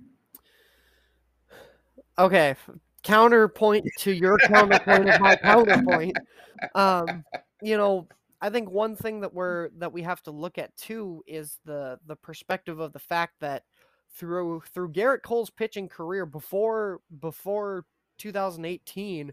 Okay, 2.19 2.55
counterpoint 3.03 3.87
to 3.99 4.12
your 4.12 4.38
counterpoint 4.38 5.09
of 5.09 5.21
my 5.21 5.37
counterpoint. 5.37 6.17
Um, 6.75 7.25
you 7.62 7.77
know, 7.77 8.09
I 8.41 8.51
think 8.51 8.69
one 8.69 8.97
thing 8.97 9.21
that 9.21 9.33
we're 9.33 9.69
that 9.79 9.93
we 9.93 10.03
have 10.03 10.23
to 10.25 10.33
look 10.33 10.59
at 10.59 10.77
too 10.77 11.23
is 11.25 11.59
the 11.64 12.01
the 12.07 12.17
perspective 12.17 12.81
of 12.81 12.93
the 12.93 12.99
fact 12.99 13.35
that 13.38 13.62
through 14.11 14.62
through 14.73 14.91
Gerrit 14.91 15.23
Cole's 15.23 15.51
pitching 15.51 15.88
career 15.88 16.27
before 16.27 17.01
before 17.21 17.85
2018, 18.18 19.33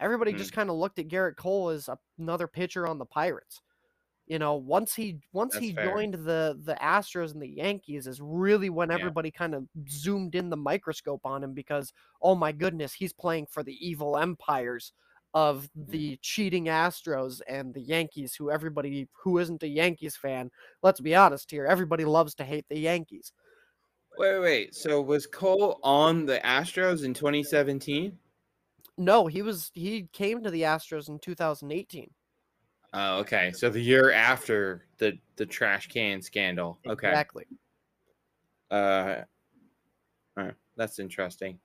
everybody 0.00 0.32
mm. 0.32 0.38
just 0.38 0.52
kind 0.52 0.70
of 0.70 0.76
looked 0.76 0.98
at 0.98 1.08
Gerrit 1.08 1.36
Cole 1.36 1.70
as 1.70 1.88
another 2.18 2.46
pitcher 2.46 2.86
on 2.86 2.98
the 2.98 3.06
Pirates. 3.06 3.60
You 4.26 4.38
know, 4.38 4.54
once 4.54 4.94
he 4.94 5.18
once 5.32 5.54
That's 5.54 5.64
he 5.64 5.74
fair. 5.74 5.90
joined 5.90 6.14
the 6.14 6.58
the 6.64 6.76
Astros 6.80 7.32
and 7.32 7.42
the 7.42 7.48
Yankees 7.48 8.06
is 8.06 8.20
really 8.20 8.70
when 8.70 8.88
yeah. 8.88 8.94
everybody 8.94 9.30
kind 9.30 9.54
of 9.54 9.66
zoomed 9.90 10.34
in 10.34 10.48
the 10.48 10.56
microscope 10.56 11.20
on 11.24 11.42
him 11.42 11.52
because 11.54 11.92
oh 12.22 12.34
my 12.34 12.52
goodness, 12.52 12.94
he's 12.94 13.12
playing 13.12 13.46
for 13.50 13.62
the 13.62 13.76
evil 13.86 14.16
empires 14.16 14.92
of 15.34 15.68
mm-hmm. 15.76 15.90
the 15.90 16.18
cheating 16.22 16.66
Astros 16.66 17.40
and 17.48 17.74
the 17.74 17.80
Yankees, 17.80 18.34
who 18.34 18.50
everybody 18.50 19.08
who 19.12 19.38
isn't 19.38 19.62
a 19.62 19.68
Yankees 19.68 20.16
fan, 20.16 20.50
let's 20.82 21.00
be 21.00 21.14
honest 21.14 21.50
here, 21.50 21.66
everybody 21.66 22.04
loves 22.04 22.34
to 22.36 22.44
hate 22.44 22.66
the 22.68 22.78
Yankees. 22.78 23.32
Wait, 24.18 24.38
wait. 24.40 24.74
So 24.74 25.00
was 25.00 25.26
Cole 25.26 25.80
on 25.82 26.26
the 26.26 26.38
Astros 26.44 27.04
in 27.04 27.14
2017? 27.14 28.16
No, 28.98 29.26
he 29.26 29.42
was 29.42 29.70
he 29.74 30.08
came 30.12 30.42
to 30.42 30.50
the 30.50 30.62
Astros 30.62 31.08
in 31.08 31.18
2018. 31.18 32.10
Oh, 32.94 33.18
okay. 33.20 33.52
So 33.52 33.70
the 33.70 33.80
year 33.80 34.12
after 34.12 34.84
the 34.98 35.18
the 35.36 35.46
trash 35.46 35.88
can 35.88 36.20
scandal. 36.20 36.78
Okay. 36.86 37.08
Exactly. 37.08 37.46
Uh, 38.70 39.22
all 40.36 40.44
right. 40.44 40.54
that's 40.76 40.98
interesting. 40.98 41.58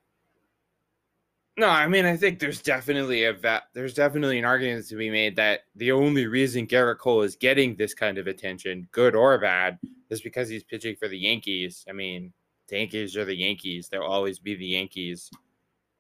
No, 1.58 1.68
I 1.68 1.88
mean 1.88 2.06
I 2.06 2.16
think 2.16 2.40
there's 2.40 2.62
definitely 2.62 3.24
a 3.24 3.34
va- 3.34 3.64
there's 3.74 3.96
definitely 3.96 4.38
an 4.38 4.46
argument 4.46 4.88
to 4.90 4.96
be 4.96 5.10
made 5.10 5.36
that 5.38 5.62
the 5.76 5.92
only 5.92 6.28
reason 6.28 6.68
Gerrit 6.68 7.00
Cole 7.00 7.24
is 7.24 7.36
getting 7.36 7.76
this 7.76 7.96
kind 7.96 8.20
of 8.20 8.28
attention, 8.28 8.88
good 8.92 9.16
or 9.16 9.38
bad, 9.40 9.80
is 10.12 10.22
because 10.22 10.50
he's 10.50 10.64
pitching 10.64 10.96
for 10.96 11.08
the 11.08 11.18
Yankees. 11.18 11.84
I 11.90 11.94
mean, 11.94 12.32
the 12.68 12.78
Yankees 12.78 13.18
are 13.18 13.26
the 13.26 13.36
Yankees. 13.36 13.90
They'll 13.90 14.04
always 14.04 14.38
be 14.38 14.54
the 14.56 14.68
Yankees. 14.68 15.32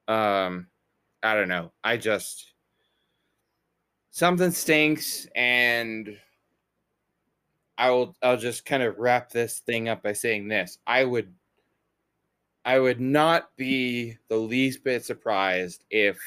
Um, 0.08 0.68
I 1.24 1.34
don't 1.34 1.48
know. 1.48 1.72
I 1.84 1.98
just 1.98 2.54
something 4.12 4.52
stinks 4.52 5.28
and 5.36 6.18
I 7.80 7.90
will 7.90 8.16
I'll 8.22 8.38
just 8.38 8.66
kind 8.66 8.84
of 8.84 8.98
wrap 8.98 9.32
this 9.32 9.60
thing 9.60 9.90
up 9.90 10.04
by 10.04 10.14
saying 10.14 10.48
this. 10.48 10.78
I 10.86 11.04
would 11.04 11.34
I 12.68 12.80
would 12.80 13.00
not 13.00 13.56
be 13.56 14.18
the 14.28 14.36
least 14.36 14.84
bit 14.84 15.06
surprised 15.06 15.86
if 15.90 16.20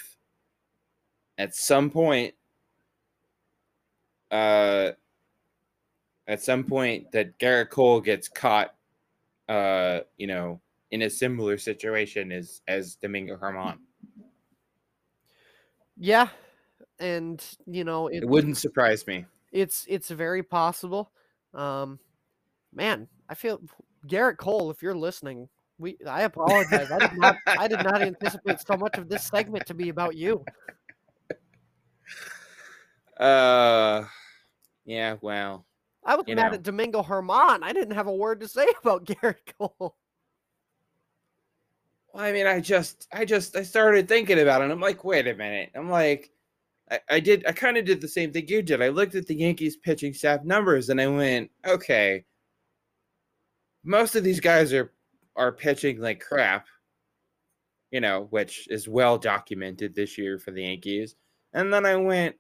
at 1.37 1.55
some 1.55 1.91
point 1.91 2.33
uh 4.31 4.93
at 6.27 6.41
some 6.41 6.65
point 6.65 7.13
that 7.13 7.39
Gerrit 7.39 7.69
Cole 7.69 8.01
gets 8.01 8.27
caught 8.27 8.75
uh 9.51 10.01
you 10.17 10.27
know 10.29 10.63
in 10.91 11.03
a 11.03 11.11
similar 11.11 11.59
situation 11.59 12.33
as 12.33 12.63
as 12.67 12.95
Domingo 12.95 13.37
Germán. 13.37 13.77
Yeah, 15.99 16.29
and 16.99 17.45
you 17.67 17.85
know 17.85 18.09
it, 18.09 18.23
it 18.23 18.29
wouldn't 18.29 18.57
surprise 18.57 19.07
me. 19.07 19.27
It's 19.53 19.85
it's 19.91 20.09
very 20.09 20.43
possible. 20.43 21.13
Um, 21.53 21.99
man, 22.73 23.09
I 23.29 23.35
feel 23.35 23.61
Gerrit 24.07 24.39
Cole, 24.39 24.71
if 24.71 24.83
you're 24.83 24.95
listening, 24.95 25.51
we 25.81 25.97
I 26.07 26.23
apologize. 26.23 26.91
I 26.91 26.99
did 26.99 27.19
not 27.19 27.37
I 27.47 27.67
did 27.67 27.83
not 27.83 28.03
anticipate 28.03 28.61
so 28.61 28.77
much 28.77 28.99
of 28.99 29.09
this 29.09 29.25
segment 29.25 29.67
to 29.67 29.75
be 29.75 29.89
about 29.89 30.17
you. 30.17 30.45
Uh, 33.19 34.05
yeah. 34.85 35.17
Well, 35.21 35.67
I 36.05 36.17
was 36.17 36.27
mad 36.27 36.37
know. 36.37 36.53
at 36.53 36.63
Domingo 36.63 37.03
Germán. 37.03 37.61
I 37.63 37.73
didn't 37.73 37.95
have 37.95 38.07
a 38.07 38.15
word 38.15 38.41
to 38.41 38.49
say 38.49 38.67
about 38.83 39.05
Gerrit 39.05 39.37
Cole. 39.59 39.97
Well, 42.13 42.25
I 42.25 42.33
mean, 42.33 42.47
I 42.47 42.61
just, 42.61 43.07
I 43.13 43.25
just, 43.25 43.57
I 43.57 43.63
started 43.63 44.09
thinking 44.09 44.41
about 44.41 44.63
it. 44.63 44.71
I'm 44.71 44.81
like, 44.81 45.05
wait 45.05 45.29
a 45.29 45.35
minute. 45.35 45.71
I'm 45.77 45.89
like, 45.91 46.31
I, 46.91 47.01
I 47.09 47.21
did 47.21 47.47
I 47.47 47.53
kind 47.53 47.77
of 47.77 47.85
did 47.85 48.01
the 48.01 48.09
same 48.09 48.33
thing 48.33 48.49
you 48.49 48.63
did. 48.63 48.83
I 48.83 48.89
looked 48.89 49.15
at 49.15 49.27
the 49.27 49.35
Yankees 49.35 49.77
pitching 49.77 50.15
staff 50.15 50.43
numbers 50.43 50.89
and 50.89 51.01
I 51.01 51.07
went, 51.07 51.51
okay, 51.67 52.25
most 53.85 54.17
of 54.17 54.25
these 54.25 54.41
guys 54.41 54.73
are 54.73 54.93
are 55.41 55.51
pitching 55.51 56.01
like 56.01 56.21
crap, 56.21 56.67
you 57.91 58.01
know, 58.01 58.27
which 58.31 58.69
is 58.69 58.87
well 58.87 59.17
documented 59.17 59.95
this 59.95 60.19
year 60.19 60.39
for 60.39 60.51
the 60.51 60.63
Yankees. 60.63 61.17
And 61.55 61.73
then 61.73 61.87
I 61.87 61.97
went, 61.97 62.37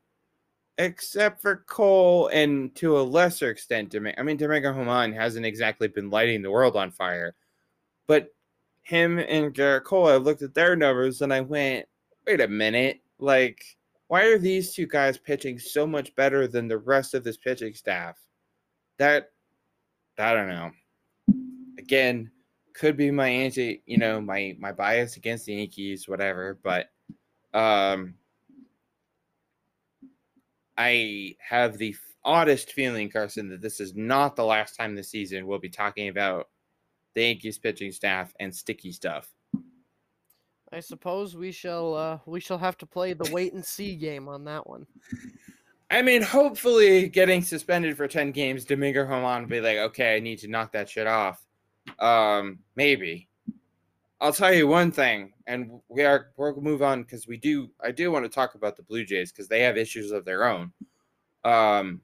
except 0.77 1.41
for 1.41 1.65
Cole 1.67 2.29
and 2.29 2.75
to 2.77 2.99
a 2.99 3.01
lesser 3.01 3.49
extent, 3.49 3.97
I 3.97 4.23
mean, 4.23 4.37
Domingo 4.37 4.73
Germán 4.73 5.15
hasn't 5.15 5.47
exactly 5.47 5.89
been 5.89 6.11
lighting 6.11 6.43
the 6.43 6.51
world 6.51 6.77
on 6.77 6.91
fire, 6.91 7.35
but 8.07 8.29
him 8.83 9.19
and 9.19 9.55
Gerrit 9.55 9.85
Cole, 9.85 10.09
I 10.09 10.17
looked 10.17 10.43
at 10.43 10.55
their 10.55 10.77
numbers 10.77 11.23
and 11.23 11.33
I 11.33 11.41
went, 11.41 11.87
wait 12.27 12.43
a 12.43 12.49
minute, 12.49 13.01
like 13.19 13.65
why 14.09 14.25
are 14.25 14.39
these 14.39 14.75
two 14.75 14.87
guys 14.87 15.17
pitching 15.17 15.59
so 15.59 15.87
much 15.87 16.15
better 16.17 16.47
than 16.47 16.69
the 16.69 16.79
rest 16.79 17.15
of 17.15 17.25
this 17.25 17.39
pitching 17.39 17.73
staff? 17.73 18.19
That 18.99 19.31
I 20.19 20.35
don't 20.35 20.49
know. 20.49 20.71
Again, 21.79 22.31
could 22.81 22.97
be 22.97 23.11
my 23.11 23.29
anti, 23.29 23.83
you 23.85 23.99
know, 23.99 24.21
my 24.21 24.57
my 24.59 24.73
bias 24.73 25.17
against 25.17 25.45
the 25.45 25.55
Yankees, 25.55 26.09
whatever. 26.09 26.59
But 26.63 26.89
Um, 27.53 28.15
I 30.79 31.37
have 31.41 31.77
the 31.77 31.95
oddest 32.25 32.73
feeling, 32.73 33.11
Carson, 33.11 33.49
that 33.51 33.61
this 33.61 33.81
is 33.81 33.95
not 33.95 34.37
the 34.37 34.45
last 34.45 34.77
time 34.77 34.95
this 34.95 35.11
season 35.11 35.47
we'll 35.47 35.59
be 35.59 35.69
talking 35.69 36.09
about 36.09 36.49
the 37.15 37.23
Yankees 37.23 37.59
pitching 37.59 37.93
staff 37.93 38.33
and 38.41 38.55
sticky 38.55 38.93
stuff. 38.93 39.31
I 40.73 40.81
suppose 40.81 41.37
we 41.37 41.51
shall 41.51 41.95
uh, 41.95 42.19
we 42.27 42.41
shall 42.41 42.59
have 42.59 42.79
to 42.79 42.87
play 42.87 43.13
the 43.13 43.31
wait 43.33 43.53
and 43.53 43.65
see 43.65 43.97
game 43.97 44.29
on 44.29 44.45
that 44.45 44.67
one. 44.67 44.87
I 45.91 46.03
mean, 46.03 46.23
hopefully, 46.23 47.09
getting 47.09 47.43
suspended 47.43 47.97
for 47.97 48.07
ten 48.07 48.31
games, 48.31 48.65
Domingo 48.65 49.05
Germán 49.05 49.43
will 49.43 49.49
be 49.49 49.61
like, 49.61 49.79
okay, 49.79 50.15
I 50.15 50.21
need 50.21 50.39
to 50.39 50.49
knock 50.49 50.73
that 50.73 50.89
shit 50.89 51.09
off. 51.09 51.45
Um, 51.99 52.61
maybe. 52.77 53.29
I'll 54.21 54.33
tell 54.33 54.53
you 54.53 54.67
one 54.67 54.93
thing, 54.93 55.33
and 55.47 55.81
we 55.89 56.05
are 56.05 56.33
we'll 56.37 56.61
move 56.61 56.83
on 56.83 57.03
because 57.03 57.27
we 57.27 57.39
do. 57.39 57.71
I 57.83 57.91
do 57.91 58.13
want 58.13 58.25
to 58.27 58.29
talk 58.29 58.55
about 58.55 58.77
the 58.77 58.83
Blue 58.83 59.05
Jays 59.05 59.33
because 59.33 59.49
they 59.49 59.63
have 59.63 59.79
issues 59.79 60.11
of 60.11 60.27
their 60.27 60.45
own. 60.45 60.73
Um, 61.43 62.03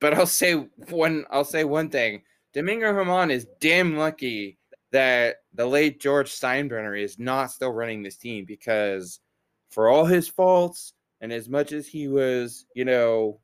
but 0.00 0.14
I'll 0.14 0.26
say 0.26 0.54
one. 0.54 1.24
I'll 1.30 1.44
say 1.44 1.62
one 1.62 1.88
thing. 1.88 2.22
Domingo 2.52 2.92
Germán 2.92 3.30
is 3.30 3.46
damn 3.60 3.96
lucky 3.96 4.58
that 4.90 5.36
the 5.54 5.66
late 5.66 6.00
George 6.00 6.30
Steinbrenner 6.30 7.00
is 7.00 7.18
not 7.18 7.52
still 7.52 7.72
running 7.72 8.02
this 8.02 8.16
team 8.16 8.44
because, 8.44 9.20
for 9.70 9.88
all 9.88 10.04
his 10.04 10.28
faults 10.28 10.94
and 11.20 11.32
as 11.32 11.48
much 11.48 11.72
as 11.72 11.86
he 11.86 12.08
was, 12.08 12.66
you 12.74 12.84
know, 12.84 13.38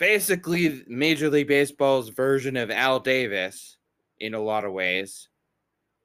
basically 0.00 0.82
Major 0.88 1.30
League 1.30 1.46
Baseball's 1.46 2.08
version 2.08 2.56
of 2.56 2.70
Al 2.70 2.98
Davis 2.98 3.76
in 4.18 4.34
a 4.34 4.40
lot 4.40 4.64
of 4.64 4.72
ways, 4.72 5.28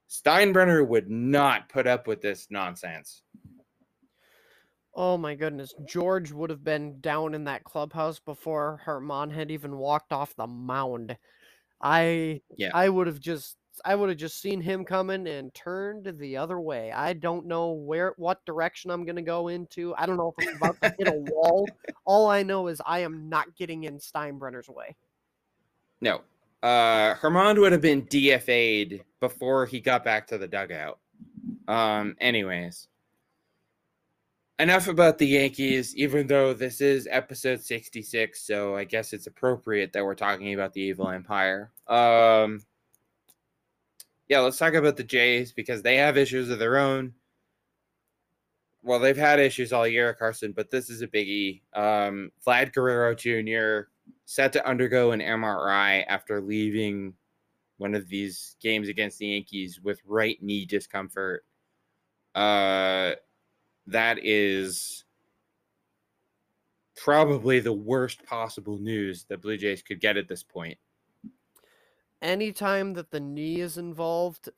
Steinbrenner 0.09 0.87
would 0.87 1.09
not 1.09 1.69
put 1.69 1.87
up 1.87 2.05
with 2.05 2.21
this 2.21 2.47
nonsense. 2.51 3.23
Oh 4.93 5.17
my 5.17 5.35
goodness. 5.35 5.73
George 5.87 6.31
would 6.31 6.49
have 6.49 6.63
been 6.63 6.99
down 7.01 7.33
in 7.33 7.45
that 7.45 7.63
clubhouse 7.63 8.19
before 8.19 8.81
Germán 8.85 9.33
had 9.33 9.49
even 9.49 9.77
walked 9.77 10.13
off 10.13 10.35
the 10.35 10.47
mound. 10.47 11.17
I 11.81 12.41
Yeah. 12.55 12.71
I 12.73 12.87
would 12.87 13.07
have 13.07 13.19
just 13.19 13.57
I 13.83 13.95
would 13.95 14.09
have 14.09 14.17
just 14.17 14.41
seen 14.41 14.61
him 14.61 14.85
coming 14.85 15.27
and 15.27 15.53
turned 15.53 16.13
the 16.17 16.37
other 16.37 16.59
way. 16.59 16.91
I 16.91 17.13
don't 17.13 17.45
know 17.45 17.71
where 17.71 18.13
what 18.17 18.45
direction 18.45 18.91
I'm 18.91 19.05
gonna 19.05 19.21
go 19.21 19.49
into. 19.49 19.93
I 19.97 20.05
don't 20.05 20.17
know 20.17 20.33
if 20.37 20.47
I'm 20.47 20.55
about 20.57 20.81
to 20.81 20.95
hit 20.97 21.07
a 21.07 21.11
wall. 21.31 21.67
All 22.05 22.29
I 22.29 22.43
know 22.43 22.67
is 22.67 22.81
I 22.85 22.99
am 22.99 23.27
not 23.27 23.55
getting 23.55 23.83
in 23.83 23.97
Steinbrenner's 23.97 24.69
way. 24.69 24.95
No. 26.01 26.21
Uh 26.63 27.15
Germán 27.15 27.59
would 27.59 27.71
have 27.71 27.81
been 27.81 28.03
DFA'd 28.03 29.03
before 29.19 29.65
he 29.65 29.79
got 29.79 30.03
back 30.03 30.27
to 30.27 30.37
the 30.37 30.47
dugout. 30.47 30.99
Um 31.67 32.15
anyways. 32.19 32.87
Enough 34.57 34.87
about 34.87 35.17
the 35.17 35.27
Yankees, 35.27 35.93
even 35.97 36.27
though 36.27 36.53
this 36.53 36.79
is 36.79 37.09
episode 37.11 37.61
66, 37.61 38.41
so 38.41 38.73
I 38.77 38.85
guess 38.85 39.11
it's 39.11 39.27
appropriate 39.27 39.91
that 39.91 40.05
we're 40.05 40.15
talking 40.15 40.53
about 40.53 40.71
the 40.71 40.81
evil 40.81 41.09
empire. 41.09 41.71
Um 41.87 42.61
yeah, 44.27 44.39
let's 44.39 44.57
talk 44.57 44.73
about 44.73 44.97
the 44.97 45.03
Jays 45.03 45.51
because 45.51 45.81
they 45.81 45.97
have 45.97 46.17
issues 46.17 46.49
of 46.49 46.59
their 46.59 46.77
own. 46.77 47.13
Well, 48.83 48.99
they've 48.99 49.17
had 49.17 49.39
issues 49.39 49.73
all 49.73 49.87
year, 49.87 50.13
Carson, 50.13 50.51
but 50.51 50.69
this 50.69 50.89
is 50.89 51.01
a 51.01 51.07
biggie. 51.07 51.61
Um, 51.73 52.31
Vlad 52.45 52.73
Guerrero 52.73 53.15
Jr. 53.15 53.89
set 54.25 54.53
to 54.53 54.67
undergo 54.67 55.11
an 55.11 55.21
MRI 55.21 56.05
after 56.07 56.39
leaving 56.39 57.13
one 57.77 57.95
of 57.95 58.07
these 58.07 58.55
games 58.61 58.87
against 58.87 59.19
the 59.19 59.27
Yankees 59.27 59.81
with 59.81 59.99
right 60.05 60.41
knee 60.41 60.65
discomfort. 60.65 61.45
Uh, 62.33 63.13
that 63.87 64.19
is 64.23 65.05
probably 66.95 67.59
the 67.59 67.73
worst 67.73 68.23
possible 68.25 68.77
news 68.77 69.25
the 69.25 69.37
Blue 69.37 69.57
Jays 69.57 69.81
could 69.81 69.99
get 69.99 70.17
at 70.17 70.27
this 70.27 70.43
point. 70.43 70.77
Anytime 72.25 72.93
that 72.95 73.11
the 73.11 73.19
knee 73.19 73.61
is 73.61 73.77
involved, 73.77 74.49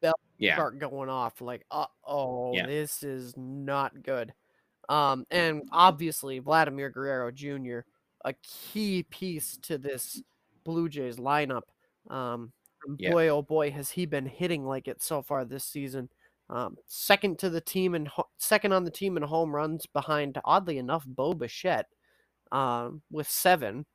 bells 0.00 0.14
Yeah. 0.38 0.54
start 0.56 0.80
going 0.80 1.08
off 1.08 1.40
like, 1.40 1.64
uh 1.70 1.86
oh, 2.04 2.52
Yeah. 2.52 2.66
this 2.66 3.04
is 3.04 3.36
not 3.36 4.02
good. 4.02 4.34
Um, 4.88 5.24
and 5.30 5.62
obviously 5.70 6.40
Vladimir 6.40 6.90
Guerrero 6.90 7.30
Jr., 7.30 7.80
a 8.24 8.32
key 8.42 9.04
piece 9.04 9.56
to 9.58 9.78
this 9.78 10.20
Blue 10.64 10.88
Jays 10.88 11.16
lineup. 11.16 11.62
Um, 12.10 12.52
Yeah. 12.98 13.12
boy, 13.12 13.28
oh 13.28 13.42
boy, 13.42 13.70
has 13.70 13.90
he 13.90 14.04
been 14.04 14.26
hitting 14.26 14.64
like 14.66 14.88
it 14.88 15.00
so 15.00 15.22
far 15.22 15.44
this 15.44 15.64
season. 15.64 16.08
Um, 16.50 16.76
second 16.86 17.38
to 17.38 17.50
the 17.50 17.60
team 17.60 17.94
and 17.94 18.08
ho- 18.08 18.28
second 18.36 18.72
on 18.72 18.82
the 18.82 18.90
team 18.90 19.16
in 19.16 19.22
home 19.22 19.54
runs 19.54 19.86
behind, 19.86 20.38
oddly 20.44 20.78
enough, 20.78 21.04
Bo 21.06 21.34
Bichette 21.34 21.86
um, 22.50 23.00
with 23.12 23.28
seven, 23.28 23.86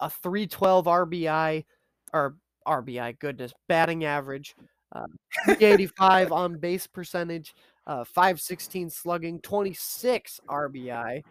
a 0.00 0.10
312 0.10 0.86
RBI 0.86 1.64
or 2.12 2.36
RBI, 2.66 3.18
goodness, 3.18 3.52
batting 3.68 4.04
average, 4.04 4.54
uh, 4.94 5.06
85 5.60 6.32
on 6.32 6.58
base 6.58 6.86
percentage, 6.86 7.54
uh, 7.86 8.04
516 8.04 8.90
slugging, 8.90 9.40
26 9.40 10.40
RBI. 10.48 11.22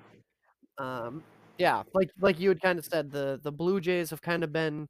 Um, 0.77 1.23
yeah, 1.57 1.83
like 1.93 2.09
like 2.19 2.39
you 2.39 2.49
had 2.49 2.61
kind 2.61 2.77
of 2.77 2.85
said, 2.85 3.11
the 3.11 3.39
the 3.43 3.51
Blue 3.51 3.79
Jays 3.79 4.09
have 4.11 4.21
kind 4.21 4.43
of 4.43 4.53
been 4.53 4.87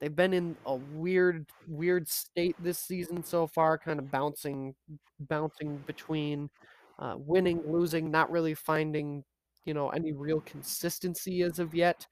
they've 0.00 0.14
been 0.14 0.34
in 0.34 0.56
a 0.66 0.74
weird 0.74 1.46
weird 1.66 2.08
state 2.08 2.56
this 2.62 2.78
season 2.78 3.24
so 3.24 3.46
far, 3.46 3.78
kind 3.78 3.98
of 3.98 4.10
bouncing 4.10 4.74
bouncing 5.20 5.78
between 5.86 6.50
uh, 6.98 7.14
winning, 7.16 7.62
losing, 7.66 8.10
not 8.10 8.30
really 8.30 8.54
finding 8.54 9.24
you 9.64 9.72
know 9.72 9.88
any 9.90 10.12
real 10.12 10.40
consistency 10.40 11.42
as 11.42 11.58
of 11.58 11.74
yet. 11.74 12.06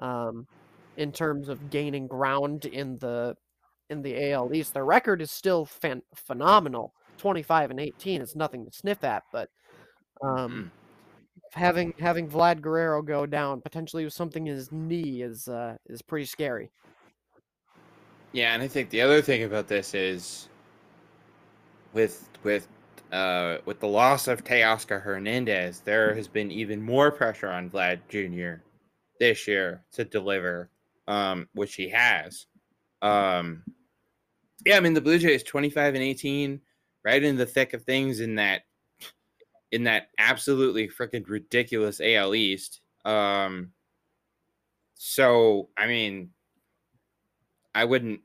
Um, 0.00 0.46
in 0.96 1.12
terms 1.12 1.48
of 1.48 1.70
gaining 1.70 2.06
ground 2.06 2.64
in 2.64 2.98
the 2.98 3.36
in 3.90 4.02
the 4.02 4.32
AL 4.32 4.54
East. 4.54 4.74
Their 4.74 4.84
record 4.84 5.22
is 5.22 5.30
still 5.30 5.64
fan- 5.64 6.02
phenomenal. 6.14 6.92
25 7.18 7.70
and 7.70 7.80
18 7.80 8.20
is 8.20 8.36
nothing 8.36 8.64
to 8.64 8.72
sniff 8.72 9.02
at, 9.02 9.22
but 9.32 9.48
um, 10.22 10.70
having 11.52 11.94
having 11.98 12.28
Vlad 12.28 12.60
Guerrero 12.60 13.02
go 13.02 13.26
down 13.26 13.60
potentially 13.60 14.04
with 14.04 14.12
something 14.12 14.46
in 14.46 14.54
his 14.54 14.70
knee 14.72 15.22
is 15.22 15.48
uh, 15.48 15.76
is 15.86 16.02
pretty 16.02 16.26
scary. 16.26 16.70
Yeah, 18.32 18.52
and 18.52 18.62
I 18.62 18.68
think 18.68 18.90
the 18.90 19.00
other 19.00 19.22
thing 19.22 19.44
about 19.44 19.68
this 19.68 19.94
is 19.94 20.48
with 21.92 22.28
with 22.42 22.68
uh 23.12 23.58
with 23.64 23.80
the 23.80 23.88
loss 23.88 24.28
of 24.28 24.44
Teoscar 24.44 25.00
Hernandez, 25.00 25.80
there 25.80 26.14
has 26.14 26.28
been 26.28 26.50
even 26.50 26.82
more 26.82 27.10
pressure 27.10 27.48
on 27.48 27.70
Vlad 27.70 28.00
Jr. 28.08 28.62
this 29.18 29.48
year 29.48 29.82
to 29.92 30.04
deliver, 30.04 30.68
um, 31.08 31.48
which 31.54 31.74
he 31.74 31.88
has. 31.90 32.46
Um 33.02 33.62
yeah, 34.64 34.76
I 34.76 34.80
mean 34.80 34.94
the 34.94 35.00
Blue 35.00 35.18
Jays 35.18 35.42
25 35.44 35.94
and 35.94 36.02
18, 36.02 36.60
right 37.04 37.22
in 37.22 37.36
the 37.36 37.46
thick 37.46 37.72
of 37.72 37.82
things 37.84 38.20
in 38.20 38.36
that 38.36 38.62
in 39.70 39.84
that 39.84 40.08
absolutely 40.18 40.88
freaking 40.88 41.28
ridiculous 41.28 42.00
AL 42.00 42.34
East. 42.34 42.80
Um 43.04 43.72
so 44.94 45.68
I 45.76 45.86
mean 45.86 46.30
I 47.74 47.84
wouldn't 47.84 48.20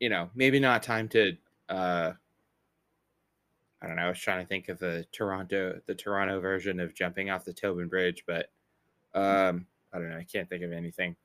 you 0.00 0.08
know, 0.08 0.30
maybe 0.34 0.60
not 0.60 0.82
time 0.82 1.08
to 1.08 1.36
uh 1.68 2.12
I 3.80 3.86
don't 3.86 3.96
know, 3.96 4.02
I 4.02 4.08
was 4.08 4.18
trying 4.18 4.44
to 4.44 4.48
think 4.48 4.68
of 4.68 4.78
the 4.78 5.04
Toronto 5.12 5.80
the 5.86 5.94
Toronto 5.94 6.40
version 6.40 6.80
of 6.80 6.94
jumping 6.94 7.28
off 7.28 7.44
the 7.44 7.52
Tobin 7.52 7.88
Bridge, 7.88 8.24
but 8.26 8.50
um 9.14 9.66
I 9.92 9.98
don't 9.98 10.10
know, 10.10 10.16
I 10.16 10.24
can't 10.24 10.48
think 10.48 10.62
of 10.62 10.72
anything. 10.72 11.16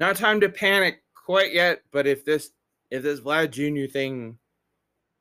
Not 0.00 0.16
time 0.16 0.40
to 0.40 0.48
panic 0.48 1.02
quite 1.14 1.52
yet, 1.52 1.82
but 1.92 2.06
if 2.06 2.24
this 2.24 2.50
if 2.90 3.02
this 3.02 3.20
Vlad 3.20 3.50
Jr. 3.50 3.90
thing 3.90 4.38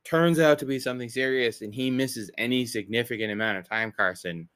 turns 0.03 0.39
out 0.39 0.59
to 0.59 0.65
be 0.65 0.79
something 0.79 1.09
serious 1.09 1.61
and 1.61 1.73
he 1.73 1.91
misses 1.91 2.31
any 2.37 2.65
significant 2.65 3.31
amount 3.31 3.57
of 3.57 3.67
time, 3.67 3.91
Carson, 3.91 4.47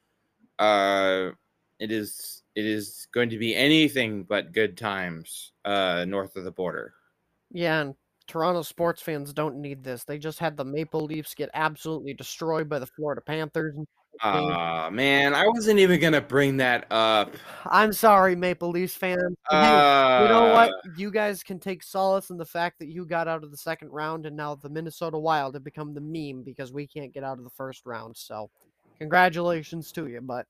uh 0.59 1.29
it 1.79 1.91
is 1.91 2.43
it 2.55 2.65
is 2.65 3.07
going 3.13 3.29
to 3.29 3.37
be 3.37 3.55
anything 3.55 4.23
but 4.23 4.53
good 4.53 4.77
times 4.77 5.51
uh 5.65 6.05
north 6.07 6.35
of 6.35 6.43
the 6.43 6.51
border. 6.51 6.93
Yeah, 7.51 7.81
and 7.81 7.95
Toronto 8.27 8.61
sports 8.61 9.01
fans 9.01 9.33
don't 9.33 9.57
need 9.57 9.83
this. 9.83 10.03
They 10.05 10.17
just 10.17 10.39
had 10.39 10.55
the 10.55 10.63
Maple 10.63 11.01
Leafs 11.01 11.33
get 11.33 11.49
absolutely 11.53 12.13
destroyed 12.13 12.69
by 12.69 12.79
the 12.79 12.87
Florida 12.87 13.21
Panthers. 13.21 13.75
Ah 14.19 14.89
man, 14.91 15.33
I 15.33 15.47
wasn't 15.47 15.79
even 15.79 15.99
gonna 15.99 16.21
bring 16.21 16.57
that 16.57 16.85
up. 16.91 17.33
I'm 17.65 17.93
sorry, 17.93 18.35
Maple 18.35 18.69
Leafs 18.69 18.93
fans. 18.93 19.35
Hey, 19.49 19.57
you 20.21 20.29
know 20.29 20.51
what? 20.53 20.69
Uh, 20.69 20.91
You 20.95 21.11
guys 21.11 21.41
can 21.43 21.59
take 21.59 21.81
solace 21.81 22.29
in 22.29 22.37
the 22.37 22.45
fact 22.45 22.79
that 22.79 22.89
you 22.89 23.05
got 23.05 23.27
out 23.27 23.43
of 23.43 23.51
the 23.51 23.57
second 23.57 23.89
round, 23.89 24.25
and 24.25 24.35
now 24.35 24.55
the 24.55 24.69
Minnesota 24.69 25.17
Wild 25.17 25.55
have 25.55 25.63
become 25.63 25.93
the 25.93 26.01
meme 26.01 26.43
because 26.43 26.71
we 26.71 26.85
can't 26.85 27.13
get 27.13 27.23
out 27.23 27.37
of 27.37 27.43
the 27.43 27.49
first 27.51 27.85
round. 27.85 28.15
So, 28.17 28.49
congratulations 28.99 29.91
to 29.93 30.07
you. 30.07 30.21
But 30.21 30.45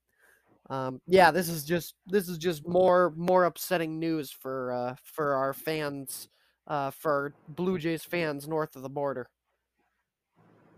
um, 0.69 1.02
yeah, 1.08 1.32
this 1.32 1.47
is 1.47 1.63
just 1.63 1.95
this 2.08 2.28
is 2.28 2.38
just 2.38 2.67
more 2.67 3.13
more 3.15 3.45
upsetting 3.45 4.00
news 4.00 4.32
for 4.32 4.74
uh, 4.74 4.95
for 5.04 5.36
our 5.36 5.54
fans, 5.54 6.30
uh, 6.67 6.91
for 6.91 7.34
Blue 7.47 7.78
Jays 7.78 8.04
fans 8.04 8.47
north 8.47 8.76
of 8.76 8.82
the 8.82 8.89
border. 8.89 9.30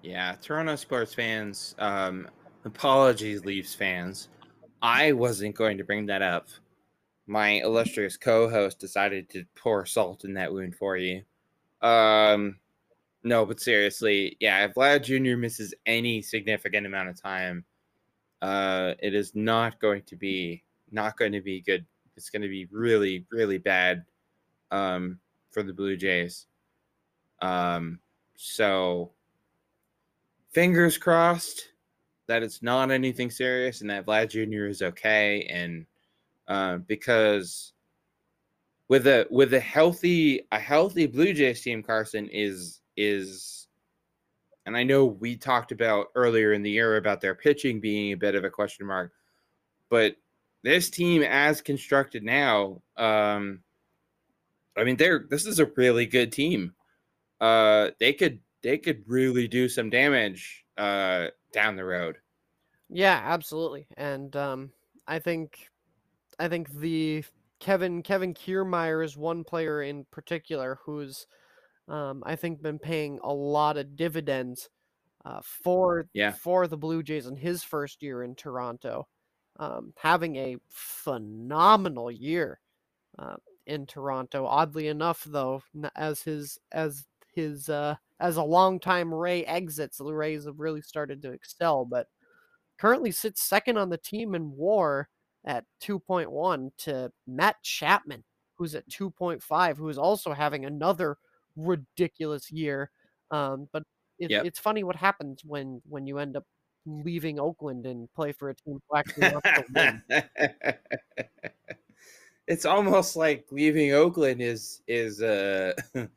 Yeah, 0.03 0.35
Toronto 0.41 0.75
sports 0.75 1.13
fans. 1.13 1.75
Um, 1.79 2.27
apologies, 2.65 3.45
Leafs 3.45 3.73
fans. 3.73 4.29
I 4.81 5.13
wasn't 5.13 5.55
going 5.55 5.77
to 5.77 5.83
bring 5.83 6.05
that 6.07 6.21
up. 6.21 6.47
My 7.25 7.61
illustrious 7.61 8.17
co-host 8.17 8.79
decided 8.79 9.29
to 9.29 9.45
pour 9.55 9.85
salt 9.85 10.25
in 10.25 10.33
that 10.33 10.51
wound 10.51 10.75
for 10.75 10.97
you. 10.97 11.23
Um, 11.81 12.57
no, 13.23 13.45
but 13.45 13.59
seriously, 13.59 14.35
yeah, 14.39 14.65
if 14.65 14.73
Vlad 14.73 15.03
Jr. 15.03 15.37
misses 15.37 15.73
any 15.85 16.21
significant 16.21 16.85
amount 16.85 17.09
of 17.09 17.21
time, 17.21 17.63
uh, 18.41 18.93
it 18.99 19.13
is 19.13 19.33
not 19.35 19.79
going 19.79 20.01
to 20.03 20.17
be 20.17 20.63
not 20.91 21.17
going 21.17 21.31
to 21.31 21.41
be 21.41 21.61
good. 21.61 21.85
It's 22.17 22.29
going 22.29 22.41
to 22.41 22.49
be 22.49 22.67
really, 22.71 23.25
really 23.31 23.57
bad 23.57 24.03
um, 24.69 25.19
for 25.51 25.63
the 25.63 25.73
Blue 25.73 25.95
Jays. 25.95 26.45
Um, 27.41 27.99
so 28.35 29.11
fingers 30.51 30.97
crossed 30.97 31.72
that 32.27 32.43
it's 32.43 32.61
not 32.61 32.91
anything 32.91 33.29
serious 33.29 33.81
and 33.81 33.89
that 33.89 34.05
Vlad 34.05 34.29
Jr. 34.29 34.67
is 34.67 34.81
okay. 34.81 35.45
And 35.49 35.85
uh, 36.47 36.77
because 36.77 37.73
with 38.87 39.07
a 39.07 39.27
with 39.29 39.53
a 39.53 39.59
healthy 39.59 40.47
a 40.51 40.59
healthy 40.59 41.05
Blue 41.05 41.33
Jays 41.33 41.61
team, 41.61 41.83
Carson 41.83 42.27
is 42.29 42.81
is 42.95 43.67
and 44.65 44.77
I 44.77 44.83
know 44.83 45.05
we 45.05 45.35
talked 45.35 45.71
about 45.71 46.07
earlier 46.15 46.53
in 46.53 46.63
the 46.63 46.71
year 46.71 46.97
about 46.97 47.19
their 47.19 47.35
pitching 47.35 47.79
being 47.79 48.13
a 48.13 48.17
bit 48.17 48.35
of 48.35 48.45
a 48.45 48.49
question 48.49 48.85
mark, 48.85 49.11
but 49.89 50.15
this 50.63 50.89
team 50.89 51.21
as 51.23 51.61
constructed 51.61 52.23
now, 52.23 52.81
um, 52.95 53.59
I 54.77 54.83
mean, 54.83 54.95
they're 54.95 55.25
this 55.29 55.45
is 55.45 55.59
a 55.59 55.65
really 55.65 56.05
good 56.05 56.31
team. 56.31 56.73
Uh, 57.41 57.89
they 57.99 58.13
could 58.13 58.39
they 58.61 58.77
could 58.77 59.03
really 59.05 59.47
do 59.47 59.67
some 59.67 59.89
damage 59.89 60.65
uh, 60.77 61.27
down 61.53 61.77
the 61.77 61.85
road. 61.85 62.19
Yeah, 62.89 63.21
absolutely. 63.23 63.87
And 63.97 64.35
um, 64.35 64.73
I 65.07 65.19
think 65.19 65.69
I 66.39 66.47
think 66.49 66.71
the 66.71 67.23
Kevin 67.59 68.03
Kevin 68.03 68.33
Kiermaier 68.33 69.03
is 69.05 69.17
one 69.17 69.43
player 69.43 69.83
in 69.83 70.05
particular 70.11 70.79
who's 70.83 71.27
um, 71.87 72.23
I 72.25 72.35
think 72.35 72.61
been 72.61 72.79
paying 72.79 73.19
a 73.23 73.33
lot 73.33 73.77
of 73.77 73.95
dividends 73.95 74.69
uh, 75.25 75.41
for 75.43 76.09
Yeah. 76.13 76.31
for 76.31 76.67
the 76.67 76.77
Blue 76.77 77.03
Jays 77.03 77.27
in 77.27 77.37
his 77.37 77.63
first 77.63 78.03
year 78.03 78.23
in 78.23 78.35
Toronto, 78.35 79.07
um, 79.57 79.93
having 79.97 80.35
a 80.37 80.57
phenomenal 80.69 82.11
year 82.11 82.61
uh, 83.19 83.37
in 83.67 83.85
Toronto. 83.85 84.45
Oddly 84.45 84.87
enough, 84.87 85.23
though, 85.25 85.63
as 85.95 86.21
his 86.23 86.59
as 86.71 87.07
his 87.33 87.69
uh, 87.69 87.95
as 88.23 88.37
a 88.37 88.43
longtime 88.43 89.13
Ray 89.13 89.45
exits, 89.45 89.97
the 89.97 90.13
Rays 90.13 90.45
have 90.45 90.57
really 90.57 90.81
started 90.81 91.21
to 91.21 91.33
excel. 91.33 91.83
But 91.83 92.07
currently 92.79 93.11
sits 93.11 93.43
second 93.43 93.77
on 93.77 93.89
the 93.89 93.97
team 93.97 94.33
in 94.33 94.51
WAR 94.55 95.09
at 95.45 95.65
2.1 95.83 96.71
to 96.77 97.11
Matt 97.27 97.57
Chapman, 97.63 98.23
who's 98.55 98.75
at 98.75 98.89
2.5, 98.89 99.77
who 99.77 99.89
is 99.89 99.97
also 99.97 100.31
having 100.31 100.63
another 100.65 101.17
ridiculous 101.57 102.49
year. 102.49 102.91
Um, 103.29 103.67
but 103.73 103.83
it, 104.19 104.31
Yep. 104.31 104.45
it's 104.45 104.59
funny 104.59 104.83
what 104.85 104.95
happens 104.95 105.43
when 105.43 105.81
when 105.87 106.07
you 106.07 106.17
end 106.17 106.37
up 106.37 106.45
leaving 106.85 107.39
Oakland 107.39 107.85
and 107.85 108.11
play 108.13 108.31
for 108.31 108.49
a 108.49 108.55
team 108.55 108.79
who 108.87 108.97
actually 108.97 109.31
wants 109.31 109.49
to 109.49 109.65
win. 109.75 110.01
it's 112.47 112.65
almost 112.65 113.15
like 113.17 113.45
leaving 113.51 113.91
Oakland 113.93 114.41
is 114.41 114.81
is 114.87 115.21
uh 115.21 115.73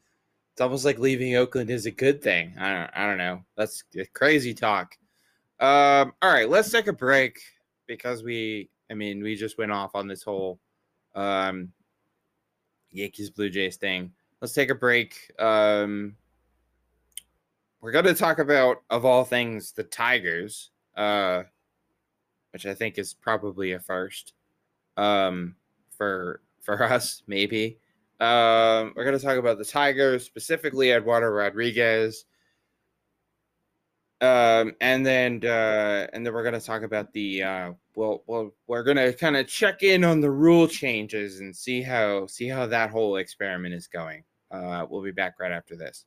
it's 0.56 0.62
almost 0.62 0.86
like 0.86 0.98
leaving 0.98 1.36
Oakland 1.36 1.68
is 1.68 1.84
a 1.84 1.90
good 1.90 2.22
thing. 2.22 2.54
I 2.58 2.72
don't 2.72 2.90
I 2.94 3.06
don't 3.06 3.18
know. 3.18 3.42
That's 3.58 3.84
crazy 4.14 4.54
talk. 4.54 4.96
Um 5.60 6.14
all 6.22 6.32
right, 6.32 6.48
let's 6.48 6.70
take 6.70 6.86
a 6.86 6.94
break 6.94 7.38
because 7.86 8.22
we 8.22 8.70
I 8.90 8.94
mean, 8.94 9.22
we 9.22 9.36
just 9.36 9.58
went 9.58 9.70
off 9.70 9.94
on 9.94 10.08
this 10.08 10.22
whole 10.22 10.58
um 11.14 11.72
Yankees 12.90 13.28
Blue 13.28 13.50
Jays 13.50 13.76
thing. 13.76 14.12
Let's 14.40 14.54
take 14.54 14.70
a 14.70 14.74
break. 14.74 15.30
Um 15.38 16.16
we're 17.82 17.92
going 17.92 18.06
to 18.06 18.14
talk 18.14 18.38
about 18.38 18.78
of 18.88 19.04
all 19.04 19.24
things 19.24 19.72
the 19.72 19.84
Tigers 19.84 20.70
uh 20.96 21.42
which 22.54 22.64
I 22.64 22.74
think 22.74 22.96
is 22.96 23.12
probably 23.12 23.72
a 23.72 23.78
first 23.78 24.32
um, 24.96 25.56
for 25.90 26.40
for 26.62 26.82
us, 26.90 27.22
maybe. 27.26 27.76
Um, 28.18 28.94
we're 28.96 29.04
going 29.04 29.18
to 29.18 29.24
talk 29.24 29.36
about 29.36 29.58
the 29.58 29.64
Tigers, 29.64 30.24
specifically 30.24 30.90
Eduardo 30.90 31.28
Rodriguez, 31.28 32.24
um, 34.22 34.74
and 34.80 35.04
then 35.04 35.44
uh, 35.44 36.06
and 36.12 36.24
then 36.24 36.32
we're 36.32 36.42
going 36.42 36.58
to 36.58 36.66
talk 36.66 36.82
about 36.82 37.12
the 37.12 37.42
uh, 37.42 37.72
well, 37.94 38.22
well, 38.26 38.54
we're 38.66 38.82
going 38.82 38.96
to 38.96 39.12
kind 39.12 39.36
of 39.36 39.46
check 39.46 39.82
in 39.82 40.04
on 40.04 40.20
the 40.20 40.30
rule 40.30 40.66
changes 40.66 41.40
and 41.40 41.54
see 41.54 41.82
how 41.82 42.26
see 42.26 42.48
how 42.48 42.66
that 42.66 42.90
whole 42.90 43.16
experiment 43.16 43.74
is 43.74 43.86
going. 43.86 44.24
Uh, 44.50 44.86
we'll 44.88 45.02
be 45.02 45.10
back 45.10 45.38
right 45.38 45.52
after 45.52 45.76
this. 45.76 46.06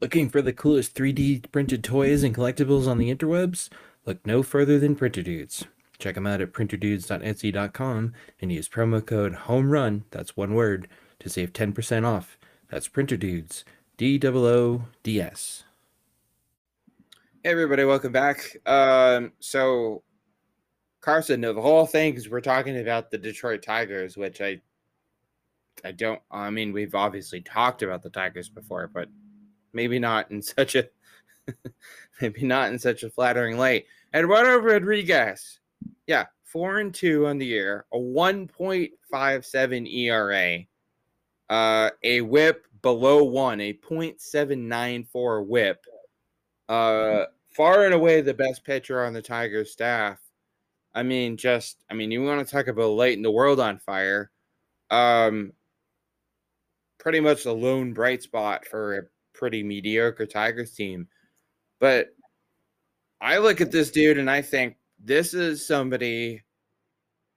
Looking 0.00 0.30
for 0.30 0.40
the 0.40 0.52
coolest 0.52 0.94
3D 0.94 1.50
printed 1.50 1.82
toys 1.82 2.22
and 2.22 2.34
collectibles 2.34 2.86
on 2.86 2.98
the 2.98 3.12
interwebs? 3.14 3.68
Look 4.06 4.24
no 4.24 4.42
further 4.42 4.78
than 4.78 4.94
Printer 4.94 5.22
Doods. 5.22 5.66
Check 5.98 6.14
them 6.14 6.26
out 6.26 6.40
at 6.40 6.52
printerdoods.etsy.com 6.52 8.12
and 8.40 8.52
use 8.52 8.68
promo 8.68 9.04
code 9.04 9.34
HOMERUN, 9.34 10.04
that's 10.10 10.36
one 10.36 10.54
word, 10.54 10.88
to 11.18 11.28
save 11.28 11.52
10% 11.52 12.06
off. 12.06 12.38
That's 12.70 12.86
Printer 12.86 13.16
Doods, 13.16 13.64
D 13.96 14.20
O 14.22 14.46
O 14.46 14.84
D 15.02 15.20
S. 15.20 15.64
Hey 17.42 17.50
everybody, 17.50 17.84
welcome 17.84 18.12
back. 18.12 18.58
Um, 18.66 19.32
so 19.40 20.02
Carson, 21.00 21.44
of 21.44 21.56
all 21.56 21.86
things, 21.86 22.28
we're 22.28 22.42
talking 22.42 22.78
about 22.78 23.10
the 23.10 23.16
Detroit 23.16 23.62
Tigers, 23.62 24.16
which 24.16 24.40
I 24.40 24.60
I 25.82 25.92
don't 25.92 26.20
I 26.30 26.50
mean 26.50 26.72
we've 26.72 26.94
obviously 26.94 27.40
talked 27.40 27.82
about 27.82 28.02
the 28.02 28.10
Tigers 28.10 28.50
before, 28.50 28.90
but 28.92 29.08
maybe 29.72 29.98
not 29.98 30.30
in 30.30 30.42
such 30.42 30.74
a 30.74 30.88
maybe 32.20 32.44
not 32.44 32.70
in 32.70 32.78
such 32.78 33.02
a 33.02 33.10
flattering 33.10 33.56
light. 33.56 33.86
Eduardo 34.12 34.58
Rodriguez, 34.58 35.57
yeah, 36.06 36.26
four 36.44 36.78
and 36.78 36.94
two 36.94 37.26
on 37.26 37.38
the 37.38 37.46
year, 37.46 37.86
a 37.92 37.98
1.57 37.98 39.94
ERA, 39.94 40.58
uh, 41.50 41.90
a 42.02 42.20
whip 42.22 42.66
below 42.82 43.24
one, 43.24 43.60
a 43.60 43.72
0.794 43.72 45.46
whip. 45.46 45.84
Uh, 46.68 47.24
far 47.50 47.84
and 47.84 47.94
away 47.94 48.20
the 48.20 48.34
best 48.34 48.64
pitcher 48.64 49.04
on 49.04 49.12
the 49.12 49.22
Tigers 49.22 49.72
staff. 49.72 50.18
I 50.94 51.02
mean, 51.02 51.36
just 51.36 51.84
I 51.90 51.94
mean, 51.94 52.10
you 52.10 52.22
want 52.22 52.46
to 52.46 52.50
talk 52.50 52.66
about 52.66 52.88
lighting 52.88 53.22
the 53.22 53.30
world 53.30 53.60
on 53.60 53.78
fire. 53.78 54.30
Um, 54.90 55.52
pretty 56.98 57.20
much 57.20 57.44
the 57.44 57.54
lone 57.54 57.92
bright 57.92 58.22
spot 58.22 58.66
for 58.66 58.98
a 58.98 59.02
pretty 59.32 59.62
mediocre 59.62 60.26
Tigers 60.26 60.72
team. 60.72 61.08
But 61.78 62.08
I 63.20 63.38
look 63.38 63.60
at 63.60 63.70
this 63.70 63.90
dude 63.90 64.18
and 64.18 64.30
I 64.30 64.42
think 64.42 64.76
this 64.98 65.34
is 65.34 65.66
somebody 65.66 66.42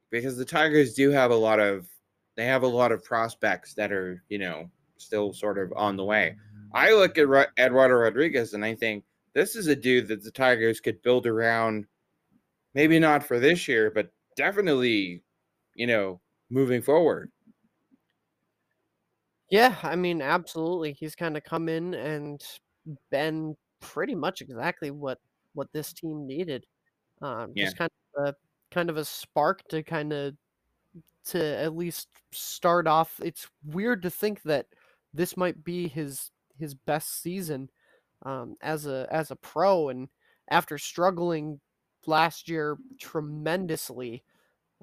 because 0.10 0.38
the 0.38 0.46
Tigers 0.46 0.94
do 0.94 1.10
have 1.10 1.32
a 1.32 1.36
lot 1.36 1.60
of 1.60 1.88
they 2.36 2.46
have 2.46 2.64
a 2.64 2.68
lot 2.68 2.92
of 2.92 3.04
prospects 3.04 3.74
that 3.76 3.92
are, 3.92 4.24
you 4.30 4.38
know, 4.38 4.70
still 4.98 5.34
sort 5.34 5.58
of 5.58 5.74
on 5.76 5.98
the 5.98 6.06
way. 6.06 6.36
I 6.74 6.94
look 6.94 7.18
at 7.18 7.28
Eduardo 7.60 7.96
Rodriguez 7.96 8.54
and 8.54 8.64
I 8.64 8.76
think 8.76 9.04
this 9.34 9.56
is 9.56 9.68
a 9.68 9.76
dude 9.76 10.08
that 10.08 10.24
the 10.24 10.32
Tigers 10.32 10.80
could 10.80 11.02
build 11.02 11.26
around 11.28 11.86
maybe 12.74 13.00
not 13.00 13.24
for 13.24 13.40
this 13.40 13.68
year, 13.68 13.92
but 13.92 14.12
definitely, 14.36 15.24
you 15.76 15.88
know, 15.88 16.22
moving 16.50 16.82
forward. 16.82 17.32
Yeah, 19.50 19.76
I 19.84 19.98
mean, 19.98 20.22
absolutely. 20.22 20.94
He's 20.94 21.16
kind 21.16 21.36
of 21.36 21.44
come 21.44 21.68
in 21.68 21.94
and 21.94 22.42
been 23.10 23.58
pretty 23.82 24.16
much 24.16 24.42
exactly 24.42 24.92
what 24.92 25.20
what 25.54 25.68
this 25.74 25.92
team 25.92 26.26
needed. 26.26 26.66
Um, 27.22 27.56
Yeah. 27.56 27.56
just 27.58 27.76
kind 27.76 27.92
of 28.18 28.26
a 28.30 28.36
kind 28.72 28.90
of 28.90 28.98
a 28.98 29.06
spark 29.06 29.64
to 29.70 29.84
kind 29.84 30.14
of 30.14 30.36
to 31.26 31.44
at 31.58 31.76
least 31.76 32.10
start 32.34 32.88
off. 32.88 33.20
It's 33.24 33.48
weird 33.64 34.02
to 34.04 34.10
think 34.10 34.42
that 34.44 34.68
this 35.14 35.38
might 35.38 35.64
be 35.64 35.88
his 35.88 36.32
his 36.58 36.74
best 36.76 37.22
season 37.22 37.70
um, 38.26 38.56
as 38.62 38.88
a 38.88 39.08
as 39.12 39.32
a 39.32 39.36
pro, 39.36 39.90
and 39.90 40.10
after 40.50 40.78
struggling 40.78 41.62
last 42.08 42.50
year 42.50 42.78
tremendously 43.00 44.24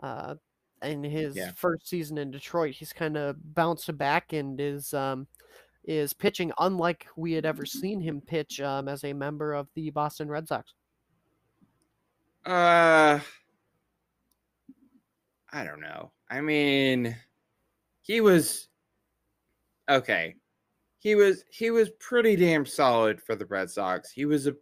uh, 0.03 0.37
in 0.83 1.03
his 1.05 1.37
Yeah. 1.37 1.53
first 1.55 1.89
season 1.89 2.19
in 2.19 2.31
Detroit, 2.31 2.75
he's 2.77 2.93
kind 2.93 3.17
of 3.17 3.37
bounced 3.55 3.97
back 3.99 4.33
and 4.33 4.61
is 4.61 4.95
um, 4.95 5.29
is 5.85 6.13
pitching 6.15 6.53
unlike 6.59 7.09
we 7.17 7.33
had 7.35 7.47
ever 7.47 7.67
seen 7.67 8.01
him 8.01 8.23
pitch 8.23 8.61
um, 8.61 8.89
as 8.89 9.05
a 9.05 9.13
member 9.15 9.55
of 9.55 9.69
the 9.75 9.91
Boston 9.91 10.29
Red 10.31 10.49
Sox. 10.49 10.75
Uh 12.49 13.21
I 15.53 15.65
don't 15.65 15.81
know. 15.81 16.13
I 16.31 16.41
mean, 16.41 17.17
he 18.03 18.21
was 18.21 18.69
okay. 19.89 20.37
he 21.01 21.15
was 21.17 21.45
he 21.51 21.71
was 21.71 21.91
pretty 22.01 22.37
damn 22.37 22.67
solid 22.67 23.21
for 23.23 23.37
the 23.37 23.47
Red 23.47 23.71
Sox. 23.71 24.11
He 24.13 24.27
was 24.27 24.47
a 24.47 24.57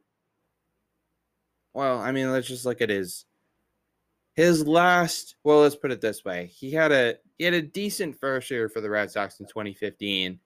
well, 1.74 1.98
I 1.98 2.12
mean, 2.12 2.32
let's 2.32 2.48
just 2.48 2.64
look 2.64 2.80
at 2.80 2.90
his 2.90 3.26
his 4.34 4.66
last. 4.66 5.36
Well, 5.44 5.60
let's 5.60 5.76
put 5.76 5.92
it 5.92 6.00
this 6.00 6.24
way: 6.24 6.46
he 6.46 6.72
had 6.72 6.92
a 6.92 7.16
he 7.38 7.44
had 7.44 7.54
a 7.54 7.62
decent 7.62 8.18
first 8.18 8.50
year 8.50 8.68
for 8.68 8.80
the 8.80 8.90
Red 8.90 9.10
Sox 9.10 9.40
in 9.40 9.46
2015. 9.46 10.40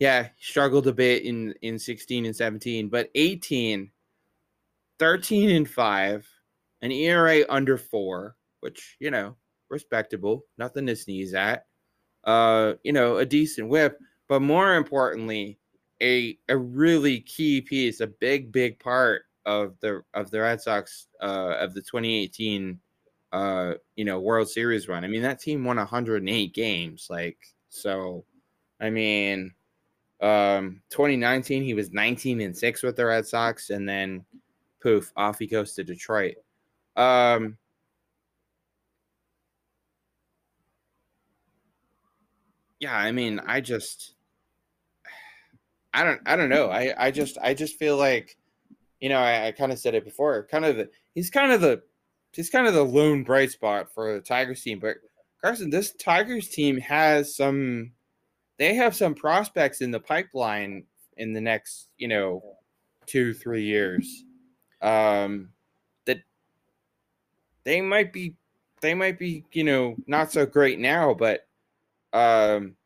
Yeah, 0.00 0.28
struggled 0.40 0.86
a 0.88 0.92
bit 0.92 1.24
in 1.24 1.54
in 1.62 1.78
16 1.78 2.26
and 2.26 2.36
17, 2.36 2.88
but 2.88 3.10
18, 3.14 3.90
13 4.98 5.50
and 5.50 5.68
five, 5.70 6.28
an 6.82 6.92
ERA 6.92 7.44
under 7.48 7.76
four, 7.76 8.36
which 8.60 8.96
you 9.00 9.10
know 9.10 9.36
respectable, 9.70 10.44
nothing 10.56 10.86
to 10.86 10.96
sneeze 10.96 11.34
at. 11.34 11.66
Uh, 12.24 12.74
you 12.82 12.92
know, 12.92 13.18
a 13.18 13.26
decent 13.26 13.68
whip, 13.68 13.98
but 14.28 14.40
more 14.40 14.74
importantly, 14.74 15.58
a 16.02 16.38
a 16.48 16.56
really 16.56 17.20
key 17.20 17.60
piece, 17.60 18.00
a 18.00 18.06
big 18.06 18.52
big 18.52 18.78
part 18.78 19.22
of 19.46 19.74
the 19.80 20.02
of 20.14 20.30
the 20.30 20.40
Red 20.40 20.60
Sox 20.60 21.08
uh, 21.22 21.56
of 21.58 21.74
the 21.74 21.80
2018 21.80 22.78
uh, 23.32 23.74
you 23.96 24.04
know 24.04 24.20
World 24.20 24.48
Series 24.48 24.88
run. 24.88 25.04
I 25.04 25.08
mean 25.08 25.22
that 25.22 25.40
team 25.40 25.64
won 25.64 25.76
108 25.76 26.54
games. 26.54 27.08
Like 27.10 27.38
so, 27.68 28.24
I 28.80 28.90
mean, 28.90 29.52
um, 30.20 30.82
2019 30.90 31.62
he 31.62 31.74
was 31.74 31.92
19 31.92 32.40
and 32.40 32.56
six 32.56 32.82
with 32.82 32.96
the 32.96 33.06
Red 33.06 33.26
Sox, 33.26 33.70
and 33.70 33.88
then 33.88 34.24
poof, 34.82 35.12
off 35.16 35.38
he 35.38 35.46
goes 35.46 35.74
to 35.74 35.84
Detroit. 35.84 36.36
Um, 36.98 37.56
yeah, 42.80 42.96
I 42.96 43.12
mean, 43.12 43.40
I 43.46 43.60
just, 43.60 44.14
I 45.94 46.04
don't, 46.04 46.20
I 46.26 46.36
don't 46.36 46.50
know. 46.50 46.68
I, 46.70 46.94
I 46.98 47.10
just, 47.10 47.38
I 47.38 47.54
just 47.54 47.78
feel 47.78 47.96
like 47.96 48.36
you 49.00 49.08
know, 49.08 49.18
I, 49.18 49.48
I 49.48 49.52
kind 49.52 49.72
of 49.72 49.78
said 49.78 49.94
it 49.94 50.04
before. 50.04 50.46
Kind 50.50 50.64
of 50.64 50.88
he's 51.14 51.30
kind 51.30 51.52
of 51.52 51.60
the 51.60 51.82
he's 52.32 52.50
kind 52.50 52.66
of 52.66 52.74
the 52.74 52.84
lone 52.84 53.22
bright 53.22 53.50
spot 53.50 53.92
for 53.94 54.14
the 54.14 54.20
Tigers 54.20 54.62
team. 54.62 54.78
But 54.80 54.96
Carson, 55.42 55.70
this 55.70 55.92
Tigers 55.94 56.48
team 56.48 56.78
has 56.78 57.36
some. 57.36 57.92
They 58.58 58.74
have 58.74 58.96
some 58.96 59.14
prospects 59.14 59.80
in 59.80 59.92
the 59.92 60.00
pipeline 60.00 60.84
in 61.16 61.32
the 61.32 61.40
next, 61.40 61.90
you 61.96 62.08
know, 62.08 62.42
two 63.06 63.32
three 63.32 63.62
years. 63.62 64.24
Um, 64.82 65.50
they 67.64 67.80
might 67.80 68.12
be, 68.12 68.34
they 68.80 68.94
might 68.94 69.18
be, 69.18 69.44
you 69.52 69.64
know, 69.64 69.96
not 70.06 70.32
so 70.32 70.46
great 70.46 70.78
now, 70.78 71.14
but 71.14 71.46
um, 72.12 72.76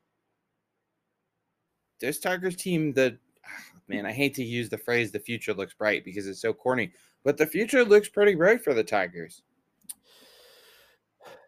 this 2.01 2.18
Tigers 2.18 2.57
team, 2.57 2.93
the 2.93 3.18
man, 3.89 4.07
I 4.07 4.12
hate 4.12 4.35
to 4.35 4.45
use 4.45 4.68
the 4.68 4.79
phrase 4.79 5.11
"the 5.11 5.20
future 5.20 5.55
looks 5.55 5.75
bright" 5.75 6.05
because 6.05 6.27
it's 6.27 6.41
so 6.41 6.53
corny, 6.53 6.93
but 7.25 7.37
the 7.37 7.47
future 7.47 7.85
looks 7.85 8.09
pretty 8.09 8.35
bright 8.35 8.62
for 8.62 8.75
the 8.75 8.85
Tigers. 8.85 9.43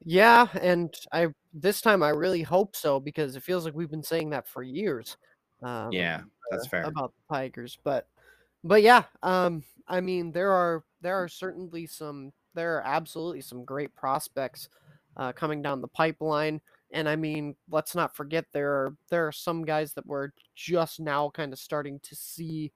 Yeah, 0.05 0.49
and 0.61 0.95
I 1.13 1.29
this 1.53 1.81
time 1.81 2.03
I 2.03 2.11
really 2.11 2.43
hope 2.43 2.77
so 2.77 3.01
because 3.01 3.37
it 3.37 3.43
feels 3.43 3.65
like 3.65 3.75
we've 3.75 3.91
been 3.91 4.03
saying 4.03 4.31
that 4.31 4.49
for 4.49 4.63
years. 4.63 5.17
Um, 5.63 5.93
yeah, 5.93 6.21
that's 6.51 6.67
fair 6.67 6.85
about 6.85 7.13
the 7.17 7.35
Tigers, 7.35 7.79
but 7.85 8.07
but 8.63 8.83
yeah, 8.83 9.05
um, 9.23 9.63
I 9.89 10.01
mean 10.01 10.31
there 10.31 10.53
are 10.53 10.85
there 11.01 11.17
are 11.17 11.29
certainly 11.29 11.87
some 11.87 12.33
there 12.55 12.77
are 12.77 12.83
absolutely 12.87 13.41
some 13.41 13.65
great 13.65 13.95
prospects 13.95 14.69
uh, 15.17 15.33
coming 15.33 15.63
down 15.63 15.81
the 15.81 15.89
pipeline. 15.89 16.61
And 16.93 17.09
I 17.09 17.17
mean, 17.17 17.57
let's 17.71 17.95
not 17.95 18.15
forget 18.15 18.45
there 18.53 18.71
are 18.71 18.97
there 19.11 19.27
are 19.27 19.33
some 19.33 19.65
guys 19.65 19.93
that 19.95 20.07
we're 20.07 20.31
just 20.55 21.01
now 21.01 21.31
kind 21.31 21.53
of 21.53 21.59
starting 21.59 21.99
to 22.01 22.15
see 22.15 22.73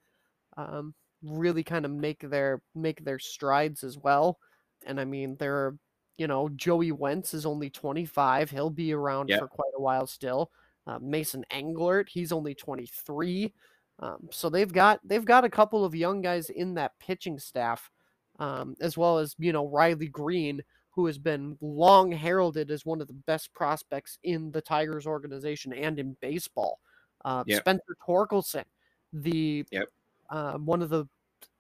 um, 0.57 0.95
really 1.23 1.63
kind 1.63 1.85
of 1.85 1.93
make 1.93 2.21
their 2.21 2.61
make 2.75 3.05
their 3.05 3.19
strides 3.19 3.85
as 3.85 3.97
well. 3.99 4.39
And 4.87 5.01
I 5.01 5.05
mean, 5.05 5.37
there 5.39 5.55
are 5.55 5.77
you 6.17 6.27
know 6.27 6.49
Joey 6.51 6.93
Wentz 6.93 7.33
is 7.33 7.47
only 7.47 7.71
25; 7.71 8.51
he'll 8.51 8.71
be 8.71 8.93
around 8.93 9.29
yep. 9.29 9.41
for 9.41 9.49
quite 9.49 9.73
a 9.77 9.83
while 9.83 10.07
still. 10.07 10.51
Uh, 10.87 10.99
Mason 11.01 11.45
Englert, 11.53 12.09
he's 12.09 12.33
only 12.33 12.55
23. 12.55 13.53
Um, 14.01 14.29
so 14.31 14.49
they've 14.49 14.73
got 14.73 15.01
they've 15.05 15.25
got 15.25 15.45
a 15.45 15.51
couple 15.51 15.85
of 15.85 15.95
young 15.95 16.23
guys 16.23 16.51
in 16.51 16.75
that 16.75 16.99
pitching 16.99 17.39
staff, 17.39 17.91
um, 18.39 18.77
as 18.81 18.97
well 18.97 19.19
as 19.19 19.35
you 19.39 19.53
know 19.53 19.69
Riley 19.69 20.09
Greene, 20.09 20.63
who 20.91 21.07
has 21.07 21.19
been 21.19 21.57
long 21.61 22.11
heralded 22.13 22.71
as 22.71 22.85
one 22.85 23.01
of 23.01 23.07
the 23.07 23.15
best 23.15 23.53
prospects 23.55 24.19
in 24.25 24.51
the 24.51 24.61
Tigers 24.61 25.07
organization 25.07 25.73
and 25.73 25.99
in 25.99 26.17
baseball. 26.21 26.81
Uh, 27.25 27.45
yep. 27.47 27.61
Spencer 27.61 27.97
Torkelson, 28.07 28.65
the 29.13 29.65
yep. 29.71 29.89
uh, 30.31 30.55
one 30.55 30.83
of 30.83 30.89
the, 30.89 31.07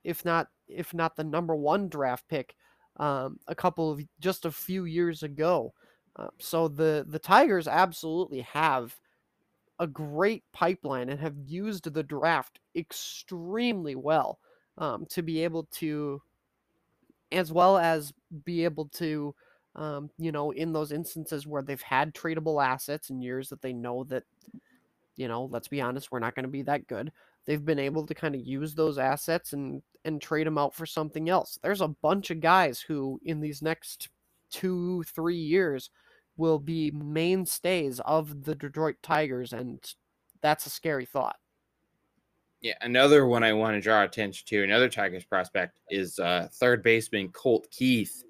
if 0.05 0.24
not 0.24 0.49
if 0.68 0.93
not 0.95 1.16
the 1.16 1.24
number 1.24 1.57
one 1.57 1.89
draft 1.89 2.26
pick, 2.29 2.55
um, 2.99 3.39
a 3.49 3.55
couple 3.55 3.91
of 3.93 4.01
just 4.20 4.45
a 4.45 4.51
few 4.51 4.85
years 4.85 5.22
ago. 5.22 5.72
Uh, 6.16 6.29
so 6.39 6.68
the 6.68 7.05
the 7.09 7.18
Tigers 7.18 7.68
absolutely 7.68 8.41
have 8.41 8.97
a 9.79 9.87
great 9.87 10.43
pipeline 10.53 11.09
and 11.09 11.20
have 11.20 11.37
used 11.47 11.93
the 11.93 12.03
draft 12.03 12.59
extremely 12.74 13.95
well 13.95 14.41
um, 14.79 15.07
to 15.07 15.22
be 15.22 15.45
able 15.45 15.68
to 15.70 16.20
as 17.33 17.53
well 17.53 17.79
as 17.79 18.12
be 18.45 18.64
able 18.64 18.87
to, 18.87 19.35
um, 19.74 20.11
you 20.18 20.33
know, 20.33 20.51
in 20.51 20.72
those 20.72 20.93
instances 20.93 21.47
where 21.47 21.62
they've 21.62 21.83
had 21.83 22.14
tradable 22.14 22.64
assets 22.64 23.11
in 23.11 23.20
years 23.20 23.49
that 23.49 23.62
they 23.62 23.72
know 23.72 24.05
that, 24.05 24.24
you 25.16 25.29
know, 25.29 25.45
let's 25.45 25.68
be 25.68 25.81
honest, 25.81 26.11
we're 26.11 26.18
not 26.18 26.35
going 26.35 26.45
to 26.45 26.51
be 26.51 26.62
that 26.62 26.87
good. 26.87 27.12
They've 27.47 27.64
been 27.64 27.79
able 27.79 28.07
to 28.07 28.14
kind 28.14 28.35
of 28.35 28.43
use 28.43 28.74
those 28.74 28.99
assets 28.99 29.53
and 29.53 29.83
and 30.05 30.20
trade 30.20 30.47
them 30.47 30.59
out 30.59 30.74
for 30.74 30.87
something 30.87 31.29
else. 31.29 31.59
There's 31.62 31.81
a 31.81 31.89
bunch 31.89 32.31
of 32.31 32.41
guys 32.41 32.81
who 32.81 33.20
in 33.24 33.41
these 33.41 33.62
next 33.62 34.09
two, 34.51 35.03
three 35.14 35.37
years 35.37 35.91
will 36.37 36.59
be 36.59 36.91
mainstays 36.93 38.01
of 38.01 38.45
the 38.45 38.55
Detroit 38.55 38.97
Tigers, 39.03 39.53
and 39.53 39.81
that's 40.41 40.66
a 40.66 40.70
scary 40.70 41.05
thought. 41.05 41.37
Yeah, 42.61 42.74
another 42.80 43.26
one 43.26 43.44
I 43.44 43.52
want 43.52 43.76
to 43.76 43.80
draw 43.80 44.02
attention 44.02 44.44
to, 44.48 44.64
another 44.64 44.88
Tigers 44.88 45.24
prospect 45.24 45.78
is 45.90 46.18
uh, 46.18 46.48
third 46.54 46.82
baseman 46.82 47.28
Colt 47.28 47.68
Keith, 47.70 48.24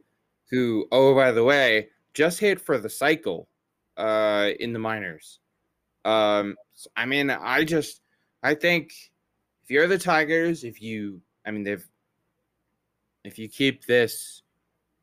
who, 0.50 0.86
oh 0.92 1.14
by 1.14 1.32
the 1.32 1.44
way, 1.44 1.88
just 2.12 2.38
hit 2.38 2.60
for 2.60 2.76
the 2.76 2.90
cycle 2.90 3.48
uh, 3.96 4.50
in 4.60 4.74
the 4.74 4.78
minors. 4.78 5.40
Um, 6.04 6.56
I 6.94 7.06
mean, 7.06 7.30
I 7.30 7.64
just, 7.64 8.02
I 8.42 8.54
think 8.54 8.92
if 9.64 9.70
you're 9.70 9.88
the 9.88 9.98
Tigers, 9.98 10.62
if 10.62 10.82
you, 10.82 11.22
I 11.46 11.50
mean, 11.50 11.64
they've, 11.64 11.86
if 13.24 13.38
you 13.38 13.48
keep 13.48 13.86
this, 13.86 14.42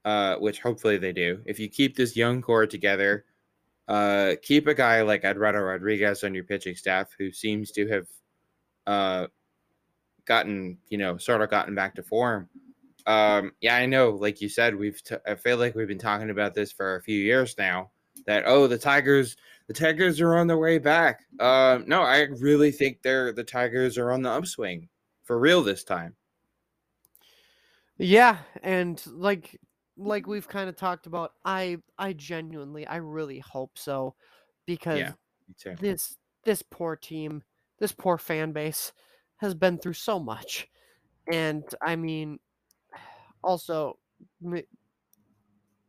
uh, 0.06 0.36
which 0.36 0.62
hopefully 0.62 0.98
they 0.98 1.14
do, 1.14 1.42
if 1.46 1.60
you 1.60 1.68
keep 1.68 1.96
this 1.96 2.16
young 2.16 2.44
core 2.44 2.68
together, 2.68 3.26
uh, 3.88 4.34
keep 4.44 4.68
a 4.68 4.74
guy 4.74 5.02
like 5.02 5.24
Eduardo 5.24 5.60
Rodriguez 5.60 6.24
on 6.24 6.36
your 6.36 6.44
pitching 6.44 6.76
staff, 6.76 7.10
who 7.18 7.32
seems 7.32 7.72
to 7.72 7.88
have 7.88 8.08
uh, 8.88 9.28
gotten, 10.26 10.78
you 10.90 10.98
know, 10.98 11.18
sort 11.18 11.42
of 11.42 11.50
gotten 11.50 11.76
back 11.76 11.96
to 11.96 12.04
form. 12.04 12.50
Um, 13.06 13.52
yeah, 13.62 13.76
I 13.76 13.86
know. 13.86 14.12
Like 14.12 14.42
you 14.42 14.50
said, 14.50 14.76
we've. 14.76 15.02
T- 15.04 15.16
I 15.28 15.36
feel 15.36 15.58
like 15.58 15.76
we've 15.76 15.88
been 15.88 15.98
talking 15.98 16.30
about 16.30 16.54
this 16.54 16.72
for 16.72 16.96
a 16.96 17.02
few 17.02 17.20
years 17.20 17.56
now. 17.58 17.92
That 18.26 18.44
oh, 18.48 18.66
the 18.66 18.78
Tigers, 18.78 19.38
the 19.68 19.74
Tigers 19.74 20.20
are 20.22 20.36
on 20.36 20.48
their 20.48 20.58
way 20.58 20.80
back. 20.80 21.26
Um, 21.40 21.84
no, 21.88 22.02
I 22.02 22.22
really 22.40 22.72
think 22.72 23.02
they're 23.02 23.32
the 23.32 23.44
Tigers 23.44 23.98
are 23.98 24.12
on 24.12 24.24
the 24.24 24.32
upswing 24.32 24.90
for 25.24 25.40
real 25.40 25.62
this 25.62 25.84
time. 25.84 26.16
Yeah, 27.98 28.40
and 28.64 29.02
like 29.08 29.60
like 29.98 30.28
we've 30.28 30.48
kind 30.48 30.70
of 30.70 30.76
talked 30.76 31.08
about, 31.08 31.34
I 31.44 31.78
I 31.98 32.14
genuinely, 32.14 32.88
I 32.88 32.98
really 32.98 33.40
hope 33.40 33.78
so, 33.78 34.16
because 34.66 35.00
yeah, 35.00 35.76
this 35.80 36.18
this 36.44 36.62
poor 36.62 36.96
team 36.96 37.44
this 37.80 37.92
poor 37.92 38.18
fan 38.18 38.52
base 38.52 38.92
has 39.38 39.54
been 39.54 39.78
through 39.78 39.94
so 39.94 40.20
much. 40.20 40.68
And 41.32 41.64
I 41.82 41.96
mean, 41.96 42.40
also, 43.44 43.98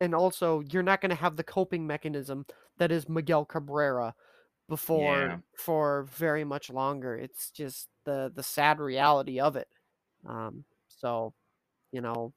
and 0.00 0.14
also, 0.14 0.60
you're 0.70 0.82
not 0.82 1.00
going 1.00 1.10
to 1.10 1.16
have 1.16 1.36
the 1.36 1.44
coping 1.44 1.86
mechanism 1.86 2.46
that 2.78 2.92
is 2.92 3.08
Miguel 3.08 3.44
Cabrera 3.44 4.14
before 4.68 5.26
yeah. 5.26 5.36
for 5.56 6.06
very 6.16 6.44
much 6.44 6.70
longer. 6.70 7.16
It's 7.16 7.50
just 7.50 7.88
the 8.04 8.32
the 8.34 8.42
sad 8.42 8.80
reality 8.80 9.40
of 9.40 9.56
it. 9.56 9.68
Um, 10.26 10.64
so, 10.88 11.34
you 11.92 12.00
know, 12.00 12.34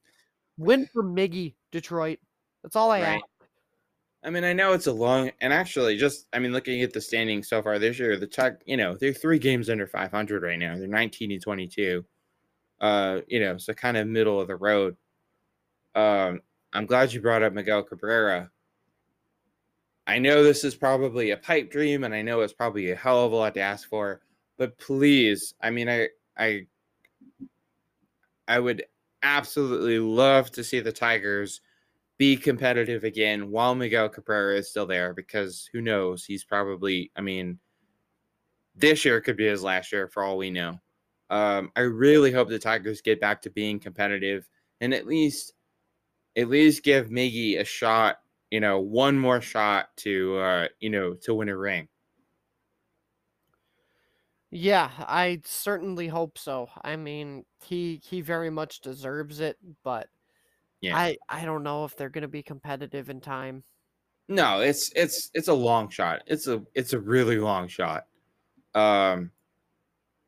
win 0.56 0.88
for 0.92 1.02
Miggy 1.02 1.54
Detroit. 1.72 2.18
That's 2.62 2.76
all 2.76 2.90
I 2.90 3.02
right. 3.02 3.14
ask. 3.16 3.24
I 4.22 4.28
mean, 4.30 4.44
I 4.44 4.52
know 4.52 4.74
it's 4.74 4.86
a 4.86 4.92
long, 4.92 5.30
and 5.40 5.52
actually, 5.52 5.96
just 5.96 6.26
I 6.32 6.38
mean, 6.38 6.52
looking 6.52 6.82
at 6.82 6.92
the 6.92 7.00
standings 7.00 7.48
so 7.48 7.62
far 7.62 7.78
this 7.78 7.98
year, 7.98 8.16
the 8.18 8.26
Chuck, 8.26 8.54
you 8.66 8.76
know, 8.76 8.94
they're 8.94 9.14
three 9.14 9.38
games 9.38 9.70
under 9.70 9.86
500 9.86 10.42
right 10.42 10.58
now. 10.58 10.76
They're 10.76 10.86
19 10.86 11.32
and 11.32 11.42
22. 11.42 12.04
Uh, 12.80 13.20
you 13.28 13.40
know, 13.40 13.56
so 13.56 13.72
kind 13.72 13.96
of 13.96 14.06
middle 14.06 14.40
of 14.40 14.48
the 14.48 14.56
road. 14.56 14.96
Um, 15.94 16.40
I'm 16.72 16.86
glad 16.86 17.12
you 17.12 17.20
brought 17.20 17.42
up 17.42 17.52
Miguel 17.52 17.82
Cabrera. 17.82 18.50
I 20.06 20.18
know 20.18 20.42
this 20.42 20.64
is 20.64 20.74
probably 20.74 21.30
a 21.30 21.36
pipe 21.36 21.70
dream, 21.70 22.04
and 22.04 22.14
I 22.14 22.22
know 22.22 22.40
it's 22.40 22.52
probably 22.52 22.90
a 22.90 22.96
hell 22.96 23.24
of 23.24 23.32
a 23.32 23.36
lot 23.36 23.54
to 23.54 23.60
ask 23.60 23.88
for, 23.88 24.20
but 24.58 24.76
please, 24.78 25.54
I 25.62 25.70
mean, 25.70 25.88
I 25.88 26.08
I 26.36 26.66
I 28.48 28.58
would 28.58 28.84
absolutely 29.22 29.98
love 29.98 30.50
to 30.52 30.64
see 30.64 30.80
the 30.80 30.92
Tigers 30.92 31.60
be 32.20 32.36
competitive 32.36 33.02
again 33.02 33.50
while 33.50 33.74
Miguel 33.74 34.10
Cabrera 34.10 34.58
is 34.58 34.68
still 34.68 34.84
there 34.84 35.14
because 35.14 35.70
who 35.72 35.80
knows? 35.80 36.22
He's 36.22 36.44
probably, 36.44 37.10
I 37.16 37.22
mean, 37.22 37.58
this 38.74 39.06
year 39.06 39.22
could 39.22 39.38
be 39.38 39.46
his 39.46 39.62
last 39.62 39.90
year 39.90 40.06
for 40.06 40.22
all 40.22 40.36
we 40.36 40.50
know. 40.50 40.78
Um, 41.30 41.72
I 41.76 41.80
really 41.80 42.30
hope 42.30 42.50
the 42.50 42.58
Tigers 42.58 43.00
get 43.00 43.22
back 43.22 43.40
to 43.42 43.50
being 43.50 43.80
competitive 43.80 44.46
and 44.82 44.92
at 44.92 45.06
least 45.06 45.54
at 46.36 46.50
least 46.50 46.82
give 46.82 47.08
Miggy 47.08 47.58
a 47.58 47.64
shot, 47.64 48.18
you 48.50 48.60
know, 48.60 48.80
one 48.80 49.18
more 49.18 49.40
shot 49.40 49.96
to 49.98 50.36
uh, 50.36 50.68
you 50.78 50.90
know, 50.90 51.14
to 51.22 51.34
win 51.34 51.48
a 51.48 51.56
ring. 51.56 51.88
Yeah, 54.50 54.90
I 54.98 55.40
certainly 55.46 56.08
hope 56.08 56.36
so. 56.36 56.68
I 56.82 56.96
mean, 56.96 57.46
he 57.64 58.02
he 58.04 58.20
very 58.20 58.50
much 58.50 58.80
deserves 58.82 59.40
it, 59.40 59.56
but 59.82 60.10
Yeah. 60.80 60.96
I 60.96 61.18
I 61.28 61.44
don't 61.44 61.62
know 61.62 61.84
if 61.84 61.96
they're 61.96 62.08
going 62.08 62.22
to 62.22 62.28
be 62.28 62.42
competitive 62.42 63.10
in 63.10 63.20
time. 63.20 63.62
No, 64.28 64.60
it's 64.60 64.90
it's 64.94 65.30
it's 65.34 65.48
a 65.48 65.54
long 65.54 65.88
shot. 65.90 66.22
It's 66.26 66.46
a 66.46 66.62
it's 66.74 66.92
a 66.92 67.00
really 67.00 67.38
long 67.38 67.68
shot. 67.68 68.06
Um 68.74 69.30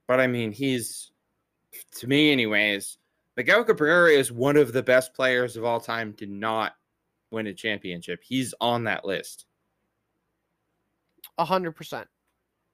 but 0.06 0.20
I 0.20 0.26
mean 0.26 0.52
he's 0.52 1.10
to 1.98 2.06
me 2.06 2.32
anyways, 2.32 2.98
Miguel 3.36 3.64
Cabrera 3.64 4.10
is 4.10 4.30
one 4.30 4.56
of 4.56 4.72
the 4.72 4.82
best 4.82 5.14
players 5.14 5.56
of 5.56 5.64
all 5.64 5.80
time 5.80 6.12
to 6.14 6.26
not 6.26 6.74
win 7.30 7.46
a 7.46 7.54
championship. 7.54 8.20
He's 8.22 8.52
on 8.60 8.84
that 8.84 9.04
list. 9.06 9.46
A 11.38 11.44
hundred 11.44 11.72
percent. 11.72 12.08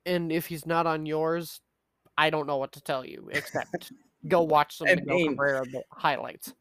And 0.04 0.32
if 0.32 0.46
he's 0.46 0.66
not 0.66 0.86
on 0.86 1.06
yours, 1.06 1.60
I 2.16 2.30
don't 2.30 2.46
know 2.46 2.56
what 2.56 2.72
to 2.72 2.80
tell 2.80 3.04
you 3.04 3.28
except 3.30 3.92
go 4.26 4.42
watch 4.42 4.78
some 4.78 4.88
I 4.88 4.94
Miguel 4.96 5.14
mean- 5.16 5.28
Cabrera 5.32 5.64
highlights. 5.92 6.54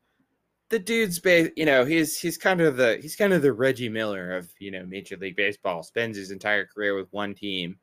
The 0.70 0.80
dude's 0.80 1.20
ba- 1.20 1.51
you 1.55 1.65
know, 1.65 1.86
he's 1.86 2.20
he's 2.20 2.38
kind 2.38 2.59
of 2.59 2.76
the 2.76 2.97
he's 3.01 3.15
kind 3.15 3.32
of 3.34 3.41
the 3.41 3.53
Reggie 3.53 3.88
Miller 3.89 4.36
of, 4.36 4.51
you 4.59 4.70
know, 4.72 4.86
Major 4.86 5.15
League 5.15 5.38
Baseball. 5.38 5.82
Spends 5.84 6.18
his 6.18 6.32
entire 6.32 6.65
career 6.65 6.95
with 6.95 7.11
one 7.11 7.34
team. 7.34 7.78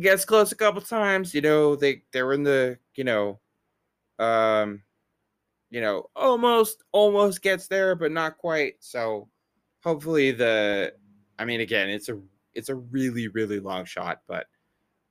Gets 0.00 0.24
close 0.24 0.50
a 0.50 0.56
couple 0.56 0.80
times, 0.80 1.34
you 1.34 1.42
know, 1.42 1.76
they 1.76 2.02
they 2.12 2.22
were 2.22 2.32
in 2.32 2.42
the, 2.42 2.78
you 2.94 3.04
know, 3.04 3.38
um 4.18 4.82
you 5.70 5.80
know, 5.80 6.08
almost 6.16 6.82
almost 6.92 7.42
gets 7.42 7.68
there 7.68 7.94
but 7.94 8.10
not 8.12 8.38
quite. 8.38 8.74
So 8.80 9.28
hopefully 9.82 10.32
the 10.32 10.94
I 11.38 11.44
mean 11.44 11.60
again, 11.60 11.88
it's 11.88 12.08
a 12.08 12.18
it's 12.54 12.68
a 12.68 12.74
really 12.76 13.28
really 13.28 13.60
long 13.60 13.84
shot, 13.84 14.22
but 14.26 14.46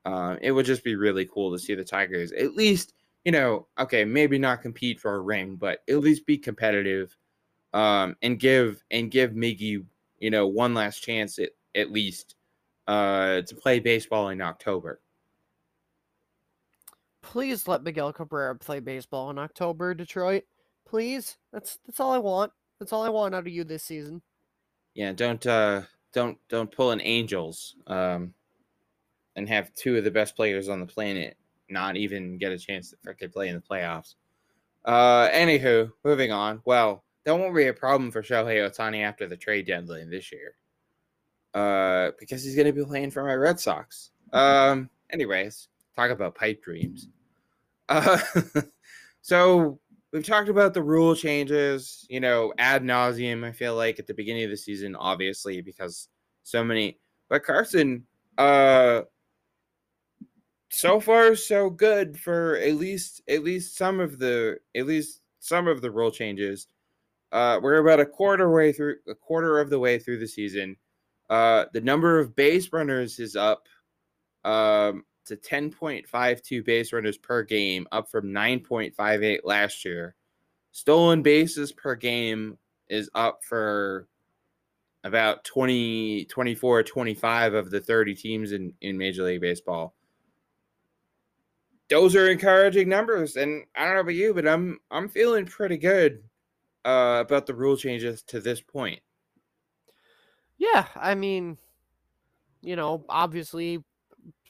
um 0.05 0.39
it 0.41 0.51
would 0.51 0.65
just 0.65 0.83
be 0.83 0.95
really 0.95 1.25
cool 1.25 1.51
to 1.53 1.59
see 1.59 1.75
the 1.75 1.83
Tigers 1.85 2.31
at 2.33 2.55
least 2.55 2.93
you 3.25 3.31
know, 3.31 3.67
okay, 3.79 4.03
maybe 4.03 4.37
not 4.37 4.61
compete 4.61 4.99
for 4.99 5.15
a 5.15 5.21
ring, 5.21 5.55
but 5.55 5.79
at 5.89 5.99
least 5.99 6.25
be 6.25 6.37
competitive, 6.37 7.15
um, 7.73 8.15
and 8.21 8.39
give 8.39 8.83
and 8.91 9.11
give 9.11 9.31
Miggy, 9.31 9.83
you 10.19 10.29
know, 10.29 10.47
one 10.47 10.73
last 10.73 10.99
chance 10.99 11.39
at 11.39 11.51
at 11.75 11.91
least 11.91 12.35
uh 12.87 13.41
to 13.41 13.55
play 13.55 13.79
baseball 13.79 14.29
in 14.29 14.41
October. 14.41 14.99
Please 17.21 17.67
let 17.67 17.83
Miguel 17.83 18.11
Cabrera 18.11 18.55
play 18.55 18.81
baseball 18.81 19.29
in 19.29 19.39
October, 19.39 19.93
Detroit. 19.93 20.43
Please. 20.85 21.37
That's 21.53 21.79
that's 21.85 22.01
all 22.01 22.11
I 22.11 22.17
want. 22.17 22.51
That's 22.79 22.91
all 22.91 23.03
I 23.03 23.09
want 23.09 23.33
out 23.33 23.47
of 23.47 23.53
you 23.53 23.63
this 23.63 23.83
season. 23.83 24.21
Yeah, 24.93 25.13
don't 25.13 25.45
uh 25.47 25.83
don't 26.11 26.37
don't 26.49 26.71
pull 26.71 26.91
an 26.91 27.01
Angels 27.01 27.75
um 27.87 28.33
and 29.37 29.47
have 29.47 29.73
two 29.73 29.97
of 29.97 30.03
the 30.03 30.11
best 30.11 30.35
players 30.35 30.67
on 30.67 30.81
the 30.81 30.85
planet 30.85 31.37
not 31.73 31.97
even 31.97 32.37
get 32.37 32.51
a 32.51 32.57
chance 32.57 32.91
to 32.91 32.97
freaking 32.97 33.31
play 33.31 33.49
in 33.49 33.55
the 33.55 33.61
playoffs. 33.61 34.15
Uh 34.85 35.29
anywho, 35.29 35.91
moving 36.03 36.31
on. 36.31 36.61
Well, 36.65 37.03
that 37.25 37.37
won't 37.37 37.55
be 37.55 37.67
a 37.67 37.73
problem 37.73 38.11
for 38.11 38.21
Shohei 38.21 38.69
Ohtani 38.69 39.03
after 39.03 39.27
the 39.27 39.37
trade 39.37 39.67
deadline 39.67 40.09
this 40.09 40.31
year. 40.31 40.55
Uh 41.53 42.11
because 42.19 42.43
he's 42.43 42.55
gonna 42.55 42.73
be 42.73 42.85
playing 42.85 43.11
for 43.11 43.23
my 43.23 43.33
Red 43.33 43.59
Sox. 43.59 44.11
Um 44.31 44.89
anyways, 45.09 45.67
talk 45.95 46.11
about 46.11 46.35
pipe 46.35 46.63
dreams. 46.63 47.09
Uh 47.89 48.19
so 49.21 49.79
we've 50.13 50.25
talked 50.25 50.47
about 50.47 50.73
the 50.73 50.83
rule 50.83 51.15
changes, 51.15 52.05
you 52.09 52.19
know, 52.19 52.53
ad 52.57 52.83
nauseum. 52.83 53.43
I 53.43 53.51
feel 53.51 53.75
like 53.75 53.99
at 53.99 54.07
the 54.07 54.13
beginning 54.13 54.45
of 54.45 54.51
the 54.51 54.57
season, 54.57 54.95
obviously, 54.95 55.59
because 55.61 56.07
so 56.43 56.63
many. 56.63 56.99
But 57.29 57.43
Carson, 57.43 58.05
uh, 58.37 59.01
so 60.73 60.99
far 60.99 61.35
so 61.35 61.69
good 61.69 62.19
for 62.19 62.57
at 62.57 62.75
least 62.75 63.21
at 63.29 63.43
least 63.43 63.77
some 63.77 63.99
of 63.99 64.17
the 64.17 64.57
at 64.75 64.87
least 64.87 65.21
some 65.39 65.67
of 65.67 65.81
the 65.81 65.91
rule 65.91 66.09
changes. 66.09 66.67
Uh, 67.31 67.59
we're 67.61 67.77
about 67.77 67.99
a 67.99 68.05
quarter 68.05 68.51
way 68.51 68.71
through 68.71 68.95
a 69.07 69.13
quarter 69.13 69.59
of 69.59 69.69
the 69.69 69.77
way 69.77 69.99
through 69.99 70.17
the 70.17 70.27
season. 70.27 70.75
Uh, 71.29 71.65
the 71.73 71.81
number 71.81 72.19
of 72.19 72.35
base 72.35 72.69
runners 72.73 73.19
is 73.19 73.35
up 73.35 73.67
um, 74.45 75.03
to 75.25 75.35
10.52 75.35 76.65
base 76.65 76.91
runners 76.91 77.17
per 77.17 77.43
game, 77.43 77.87
up 77.91 78.09
from 78.09 78.25
9.58 78.25 79.39
last 79.43 79.85
year. 79.85 80.15
Stolen 80.71 81.21
bases 81.21 81.71
per 81.71 81.95
game 81.95 82.57
is 82.89 83.09
up 83.15 83.43
for 83.43 84.07
about 85.03 85.43
20, 85.43 86.25
24, 86.25 86.83
25 86.83 87.53
of 87.53 87.71
the 87.71 87.79
30 87.79 88.15
teams 88.15 88.51
in, 88.51 88.73
in 88.81 88.97
Major 88.97 89.23
League 89.23 89.41
Baseball. 89.41 89.95
Those 91.89 92.15
are 92.15 92.29
encouraging 92.29 92.89
numbers, 92.89 93.35
and 93.37 93.65
I 93.75 93.85
don't 93.85 93.93
know 93.95 94.01
about 94.01 94.15
you, 94.15 94.33
but 94.33 94.47
I'm 94.47 94.79
I'm 94.91 95.07
feeling 95.09 95.45
pretty 95.45 95.77
good 95.77 96.29
uh, 96.85 97.23
about 97.25 97.47
the 97.47 97.55
rule 97.55 97.77
changes 97.77 98.23
to 98.25 98.41
this 98.41 98.61
point. 98.61 99.01
Yeah, 100.57 100.87
I 100.95 101.15
mean, 101.15 101.57
you 102.61 102.75
know, 102.75 103.05
obviously 103.09 103.83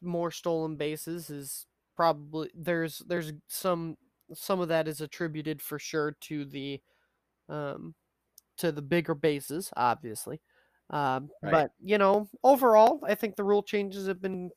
more 0.01 0.31
stolen 0.31 0.77
bases 0.77 1.29
is 1.29 1.67
probably 1.95 2.51
there's 2.55 2.99
there's 2.99 3.33
some 3.49 3.97
some 4.33 4.59
of 4.61 4.69
that 4.69 4.87
is 4.87 5.01
attributed 5.01 5.61
for 5.61 5.79
sure 5.79 6.13
to 6.21 6.45
the 6.45 6.81
um 7.49 7.95
to 8.57 8.71
the 8.71 8.81
bigger 8.83 9.15
bases, 9.15 9.71
obviously. 9.77 10.41
Um, 10.91 11.31
Right. 11.41 11.61
but 11.61 11.73
you 11.79 11.97
know, 11.99 12.29
overall, 12.43 13.01
I 13.05 13.15
think 13.15 13.35
the 13.37 13.45
rule 13.45 13.63
changes 13.63 14.07
have 14.07 14.21
been 14.21 14.51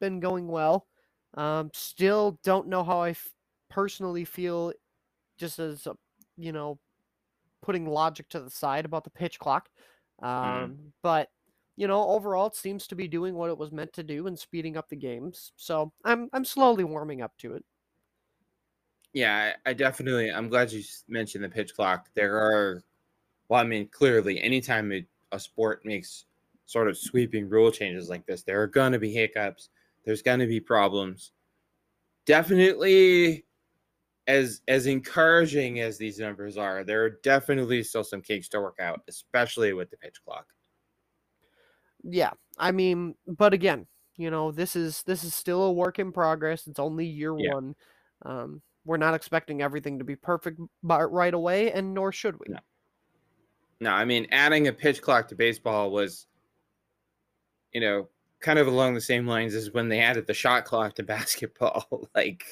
been 0.00 0.20
going 0.20 0.48
well. 0.48 0.88
Um, 1.36 1.70
still 1.74 2.38
don't 2.44 2.68
know 2.68 2.84
how 2.84 3.00
I 3.00 3.10
f- 3.10 3.34
personally 3.70 4.24
feel, 4.24 4.72
just 5.38 5.58
as 5.58 5.86
a, 5.86 5.96
you 6.36 6.52
know, 6.52 6.80
putting 7.62 7.86
logic 7.86 8.28
to 8.30 8.40
the 8.40 8.50
side 8.50 8.84
about 8.84 9.04
the 9.04 9.10
pitch 9.10 9.38
clock. 9.38 9.70
Um, 10.22 10.92
but 11.02 11.30
you 11.76 11.88
know, 11.88 12.08
overall, 12.08 12.46
it 12.46 12.56
seems 12.56 12.86
to 12.88 12.94
be 12.94 13.08
doing 13.08 13.34
what 13.34 13.50
it 13.50 13.58
was 13.58 13.72
meant 13.72 13.92
to 13.94 14.04
do 14.04 14.26
and 14.28 14.38
speeding 14.38 14.76
up 14.76 14.88
the 14.88 14.96
games. 14.96 15.52
So 15.56 15.92
I'm 16.04 16.28
I'm 16.32 16.44
slowly 16.44 16.84
warming 16.84 17.22
up 17.22 17.36
to 17.38 17.54
it. 17.54 17.64
Yeah, 19.12 19.54
I, 19.66 19.70
I 19.70 19.74
definitely. 19.74 20.30
I'm 20.32 20.48
glad 20.48 20.72
you 20.72 20.82
mentioned 21.08 21.44
the 21.44 21.48
pitch 21.48 21.74
clock. 21.74 22.10
There 22.14 22.36
are, 22.36 22.82
well, 23.48 23.60
I 23.60 23.64
mean, 23.64 23.88
clearly, 23.88 24.40
anytime 24.40 24.92
it, 24.92 25.06
a 25.32 25.40
sport 25.40 25.84
makes 25.84 26.26
sort 26.66 26.88
of 26.88 26.98
sweeping 26.98 27.48
rule 27.48 27.70
changes 27.70 28.08
like 28.08 28.26
this, 28.26 28.42
there 28.42 28.62
are 28.62 28.66
going 28.66 28.92
to 28.92 28.98
be 28.98 29.12
hiccups. 29.12 29.70
There's 30.04 30.22
going 30.22 30.40
to 30.40 30.46
be 30.46 30.60
problems. 30.60 31.32
Definitely, 32.26 33.44
as 34.26 34.62
as 34.68 34.86
encouraging 34.86 35.80
as 35.80 35.98
these 35.98 36.18
numbers 36.18 36.56
are, 36.56 36.84
there 36.84 37.04
are 37.04 37.10
definitely 37.22 37.82
still 37.82 38.04
some 38.04 38.22
kinks 38.22 38.48
to 38.50 38.60
work 38.60 38.78
out, 38.80 39.02
especially 39.08 39.72
with 39.72 39.90
the 39.90 39.96
pitch 39.96 40.22
clock. 40.24 40.46
Yeah, 42.02 42.32
I 42.58 42.72
mean, 42.72 43.14
but 43.26 43.54
again, 43.54 43.86
you 44.16 44.30
know, 44.30 44.52
this 44.52 44.76
is 44.76 45.02
this 45.02 45.24
is 45.24 45.34
still 45.34 45.62
a 45.64 45.72
work 45.72 45.98
in 45.98 46.12
progress. 46.12 46.66
It's 46.66 46.78
only 46.78 47.06
year 47.06 47.34
Yeah. 47.38 47.54
one. 47.54 47.76
Um, 48.22 48.62
we're 48.84 48.98
not 48.98 49.14
expecting 49.14 49.62
everything 49.62 49.98
to 49.98 50.04
be 50.04 50.16
perfect 50.16 50.60
right 50.82 51.34
away, 51.34 51.72
and 51.72 51.94
nor 51.94 52.12
should 52.12 52.38
we. 52.38 52.46
No. 52.48 52.58
No, 53.80 53.90
I 53.90 54.04
mean, 54.04 54.26
adding 54.30 54.68
a 54.68 54.72
pitch 54.72 55.02
clock 55.02 55.28
to 55.28 55.34
baseball 55.34 55.90
was, 55.90 56.26
you 57.72 57.80
know, 57.80 58.08
kind 58.44 58.58
of 58.58 58.66
along 58.66 58.92
the 58.92 59.00
same 59.00 59.26
lines 59.26 59.54
as 59.54 59.72
when 59.72 59.88
they 59.88 60.00
added 60.00 60.26
the 60.26 60.34
shot 60.34 60.66
clock 60.66 60.94
to 60.94 61.02
basketball. 61.02 62.08
like, 62.14 62.44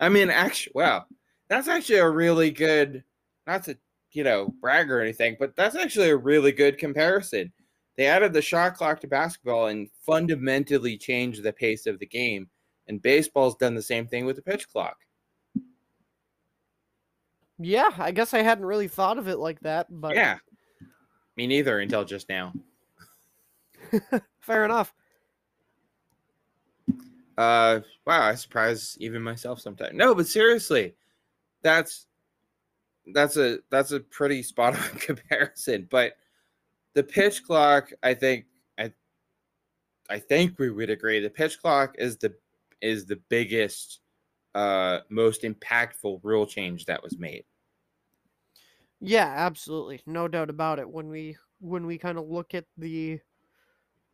I 0.00 0.08
mean, 0.08 0.30
actually, 0.30 0.72
wow, 0.74 1.04
that's 1.48 1.68
actually 1.68 1.98
a 1.98 2.08
really 2.08 2.50
good, 2.50 3.04
not 3.46 3.62
to, 3.64 3.78
you 4.12 4.24
know, 4.24 4.52
brag 4.60 4.90
or 4.90 5.00
anything, 5.00 5.36
but 5.38 5.54
that's 5.54 5.76
actually 5.76 6.08
a 6.08 6.16
really 6.16 6.50
good 6.50 6.78
comparison. 6.78 7.52
They 7.96 8.06
added 8.06 8.32
the 8.32 8.42
shot 8.42 8.74
clock 8.74 9.00
to 9.00 9.06
basketball 9.06 9.68
and 9.68 9.88
fundamentally 10.04 10.96
changed 10.98 11.42
the 11.42 11.52
pace 11.52 11.86
of 11.86 12.00
the 12.00 12.06
game. 12.06 12.48
And 12.88 13.00
baseball's 13.00 13.56
done 13.56 13.74
the 13.74 13.82
same 13.82 14.06
thing 14.06 14.26
with 14.26 14.36
the 14.36 14.42
pitch 14.42 14.68
clock. 14.68 14.96
Yeah, 17.58 17.90
I 17.98 18.10
guess 18.10 18.34
I 18.34 18.42
hadn't 18.42 18.66
really 18.66 18.88
thought 18.88 19.16
of 19.16 19.28
it 19.28 19.38
like 19.38 19.60
that, 19.60 19.86
but 19.88 20.16
yeah. 20.16 20.38
Me 21.36 21.46
neither 21.46 21.80
until 21.80 22.04
just 22.04 22.28
now. 22.28 22.52
fair 24.40 24.64
enough. 24.64 24.92
Uh, 27.36 27.80
wow, 28.06 28.22
I 28.22 28.34
surprise 28.34 28.96
even 29.00 29.22
myself 29.22 29.60
sometimes. 29.60 29.94
No, 29.94 30.14
but 30.14 30.26
seriously, 30.26 30.94
that's 31.62 32.06
that's 33.12 33.36
a 33.36 33.58
that's 33.70 33.92
a 33.92 34.00
pretty 34.00 34.42
spot 34.42 34.78
on 34.78 34.98
comparison. 34.98 35.88
But 35.90 36.16
the 36.94 37.02
pitch 37.04 37.44
clock, 37.44 37.92
I 38.02 38.14
think, 38.14 38.46
I 38.78 38.92
I 40.08 40.18
think 40.18 40.58
we 40.58 40.70
would 40.70 40.90
agree. 40.90 41.20
The 41.20 41.30
pitch 41.30 41.60
clock 41.60 41.96
is 41.98 42.16
the 42.18 42.36
is 42.80 43.06
the 43.06 43.16
biggest, 43.16 44.00
uh, 44.54 45.00
most 45.08 45.42
impactful 45.42 46.20
rule 46.22 46.46
change 46.46 46.84
that 46.86 47.02
was 47.02 47.18
made. 47.18 47.44
Yeah, 49.00 49.26
absolutely. 49.26 50.02
No 50.06 50.28
doubt 50.28 50.50
about 50.50 50.78
it. 50.78 50.88
When 50.88 51.08
we 51.08 51.36
when 51.60 51.86
we 51.86 51.98
kind 51.98 52.18
of 52.18 52.28
look 52.28 52.54
at 52.54 52.66
the 52.76 53.20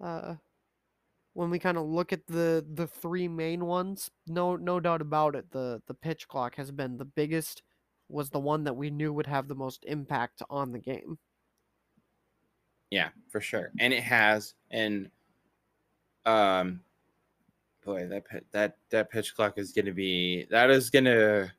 uh 0.01 0.37
when 1.35 1.51
we 1.51 1.59
kind 1.59 1.79
of 1.79 1.87
look 1.87 2.13
at 2.13 2.27
the 2.27 2.65
the 2.75 2.87
three 2.87 3.29
main 3.29 3.67
ones, 3.67 4.11
no 4.27 4.57
no 4.57 4.81
doubt 4.81 5.01
about 5.01 5.35
it, 5.35 5.51
the 5.51 5.81
the 5.87 5.95
pitch 5.95 6.29
clock 6.29 6.57
has 6.57 6.71
been 6.71 6.97
the 6.97 7.05
biggest 7.05 7.63
was 8.09 8.31
the 8.31 8.41
one 8.41 8.65
that 8.65 8.75
we 8.75 8.91
knew 8.91 9.13
would 9.13 9.27
have 9.27 9.47
the 9.49 9.55
most 9.55 9.85
impact 9.87 10.43
on 10.51 10.73
the 10.73 10.79
game. 10.79 11.19
Yeah, 12.91 13.11
for 13.29 13.41
sure. 13.41 13.71
And 13.79 13.93
it 13.93 14.03
has 14.03 14.55
and 14.71 15.11
um 16.27 16.81
boy, 17.85 18.07
that 18.09 18.25
that 18.51 18.77
that 18.91 19.11
pitch 19.11 19.35
clock 19.35 19.59
is 19.59 19.73
going 19.73 19.87
to 19.87 19.93
be 19.93 20.47
that 20.51 20.71
is 20.71 20.91
going 20.91 21.05
to 21.05 21.53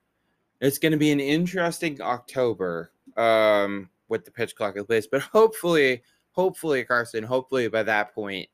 it's 0.60 0.78
going 0.78 0.92
to 0.92 0.98
be 0.98 1.12
an 1.12 1.20
interesting 1.20 2.02
October 2.02 2.92
um 3.16 3.90
with 4.10 4.26
the 4.26 4.32
pitch 4.32 4.56
clock 4.56 4.76
in 4.76 4.86
place, 4.86 5.08
but 5.08 5.22
hopefully 5.22 6.04
hopefully 6.34 6.84
Carson, 6.84 7.24
hopefully 7.24 7.70
by 7.70 7.84
that 7.84 8.14
point 8.14 8.50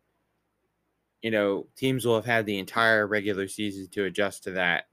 you 1.21 1.31
know, 1.31 1.67
teams 1.75 2.05
will 2.05 2.15
have 2.15 2.25
had 2.25 2.45
the 2.45 2.59
entire 2.59 3.07
regular 3.07 3.47
season 3.47 3.87
to 3.91 4.05
adjust 4.05 4.43
to 4.43 4.51
that. 4.51 4.85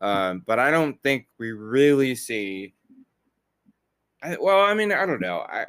Um, 0.00 0.42
but 0.44 0.58
I 0.58 0.70
don't 0.70 1.02
think 1.02 1.26
we 1.38 1.52
really 1.52 2.14
see. 2.14 2.74
I, 4.22 4.36
well, 4.40 4.60
I 4.60 4.74
mean, 4.74 4.92
I 4.92 5.06
don't 5.06 5.20
know. 5.20 5.38
I 5.38 5.66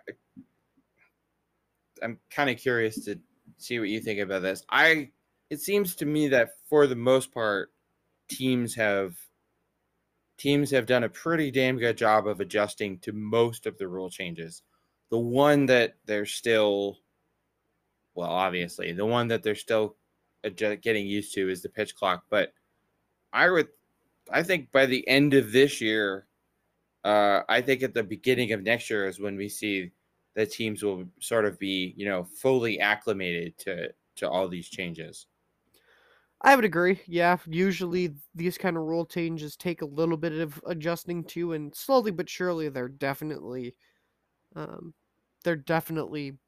I'm 2.01 2.19
kind 2.29 2.49
of 2.49 2.57
curious 2.57 3.03
to 3.05 3.19
see 3.57 3.79
what 3.79 3.89
you 3.89 3.99
think 3.99 4.19
about 4.19 4.41
this. 4.41 4.63
I 4.69 5.11
it 5.49 5.61
seems 5.61 5.95
to 5.95 6.05
me 6.05 6.27
that 6.29 6.51
for 6.69 6.87
the 6.87 6.95
most 6.95 7.33
part, 7.33 7.71
teams 8.29 8.75
have 8.75 9.15
teams 10.37 10.71
have 10.71 10.85
done 10.85 11.03
a 11.03 11.09
pretty 11.09 11.51
damn 11.51 11.77
good 11.77 11.97
job 11.97 12.27
of 12.27 12.39
adjusting 12.39 12.99
to 12.99 13.13
most 13.13 13.65
of 13.65 13.77
the 13.77 13.87
rule 13.87 14.09
changes. 14.09 14.63
The 15.11 15.19
one 15.19 15.65
that 15.67 15.95
they're 16.05 16.25
still 16.25 16.99
well, 18.15 18.29
obviously, 18.29 18.91
the 18.93 19.05
one 19.05 19.27
that 19.29 19.43
they're 19.43 19.55
still 19.55 19.97
getting 20.55 21.07
used 21.07 21.33
to 21.35 21.49
is 21.49 21.61
the 21.61 21.69
pitch 21.69 21.95
clock. 21.95 22.25
But 22.29 22.53
I 23.33 23.49
would, 23.49 23.69
I 24.31 24.43
think 24.43 24.71
by 24.71 24.85
the 24.87 25.07
end 25.07 25.33
of 25.33 25.51
this 25.51 25.81
year, 25.81 26.27
uh, 27.03 27.43
I 27.49 27.61
think 27.61 27.83
at 27.83 27.93
the 27.93 28.03
beginning 28.03 28.51
of 28.53 28.63
next 28.63 28.89
year 28.89 29.07
is 29.07 29.19
when 29.19 29.37
we 29.37 29.49
see 29.49 29.91
the 30.35 30.45
teams 30.45 30.83
will 30.83 31.05
sort 31.21 31.45
of 31.45 31.59
be, 31.59 31.93
you 31.97 32.05
know, 32.05 32.23
fully 32.25 32.79
acclimated 32.79 33.57
to 33.59 33.93
to 34.17 34.29
all 34.29 34.47
these 34.47 34.69
changes. 34.69 35.27
I 36.41 36.55
would 36.55 36.65
agree. 36.65 37.01
Yeah, 37.07 37.37
usually 37.47 38.15
these 38.33 38.57
kind 38.57 38.77
of 38.77 38.83
rule 38.83 39.05
changes 39.05 39.55
take 39.55 39.81
a 39.81 39.85
little 39.85 40.17
bit 40.17 40.33
of 40.33 40.61
adjusting 40.65 41.23
to, 41.25 41.53
and 41.53 41.73
slowly 41.75 42.11
but 42.11 42.29
surely 42.29 42.69
they're 42.69 42.89
definitely, 42.89 43.75
um, 44.55 44.95
they're 45.43 45.55
definitely 45.57 46.39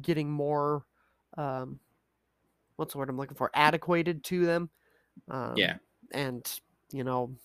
getting 0.00 0.30
more, 0.30 0.86
um, 1.36 1.80
what's 2.76 2.92
the 2.92 2.98
word 2.98 3.10
I'm 3.10 3.16
looking 3.18 3.36
for? 3.36 3.50
Adequated 3.54 4.24
to 4.24 4.46
them. 4.46 4.70
Um, 5.28 5.56
Yeah. 5.56 5.78
and 6.12 6.60
you 6.92 7.04
know, 7.04 7.36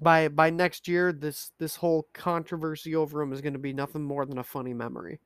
by 0.00 0.28
by 0.28 0.50
next 0.50 0.88
year, 0.88 1.12
this 1.12 1.52
this 1.58 1.76
whole 1.76 2.08
controversy 2.14 2.96
over 2.96 3.20
them 3.20 3.32
is 3.32 3.40
going 3.42 3.54
to 3.54 3.60
be 3.60 3.72
nothing 3.74 4.04
more 4.04 4.26
than 4.26 4.38
a 4.38 4.44
funny 4.44 4.74
memory. 4.74 5.20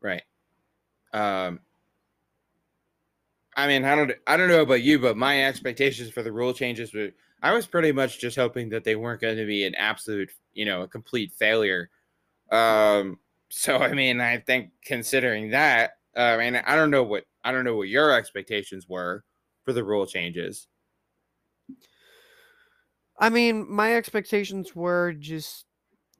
Right. 0.00 0.22
Um 1.12 1.60
I 3.56 3.66
mean, 3.68 3.84
I 3.84 3.94
don't 3.94 4.12
I 4.26 4.36
don't 4.36 4.48
know 4.48 4.62
about 4.62 4.82
you, 4.82 4.98
but 4.98 5.16
my 5.16 5.44
expectations 5.44 6.10
for 6.10 6.22
the 6.22 6.32
rule 6.32 6.52
changes 6.52 6.92
were 6.92 7.10
I 7.42 7.52
was 7.52 7.66
pretty 7.66 7.92
much 7.92 8.20
just 8.20 8.36
hoping 8.36 8.70
that 8.70 8.84
they 8.84 8.96
weren't 8.96 9.20
going 9.20 9.36
to 9.36 9.46
be 9.46 9.64
an 9.64 9.74
absolute, 9.76 10.30
you 10.52 10.64
know, 10.64 10.82
a 10.82 10.88
complete 10.88 11.32
failure. 11.32 11.90
Um 12.50 13.20
so 13.50 13.78
I 13.78 13.92
mean, 13.94 14.20
I 14.20 14.38
think 14.38 14.72
considering 14.84 15.50
that, 15.50 15.98
uh, 16.16 16.20
I 16.20 16.36
mean, 16.38 16.56
I 16.56 16.76
don't 16.76 16.90
know 16.90 17.02
what 17.02 17.26
I 17.44 17.52
don't 17.52 17.64
know 17.64 17.76
what 17.76 17.88
your 17.88 18.12
expectations 18.12 18.88
were 18.88 19.24
for 19.64 19.72
the 19.72 19.84
rule 19.84 20.06
changes. 20.06 20.68
I 23.18 23.30
mean, 23.30 23.70
my 23.70 23.94
expectations 23.94 24.74
were 24.74 25.12
just, 25.12 25.66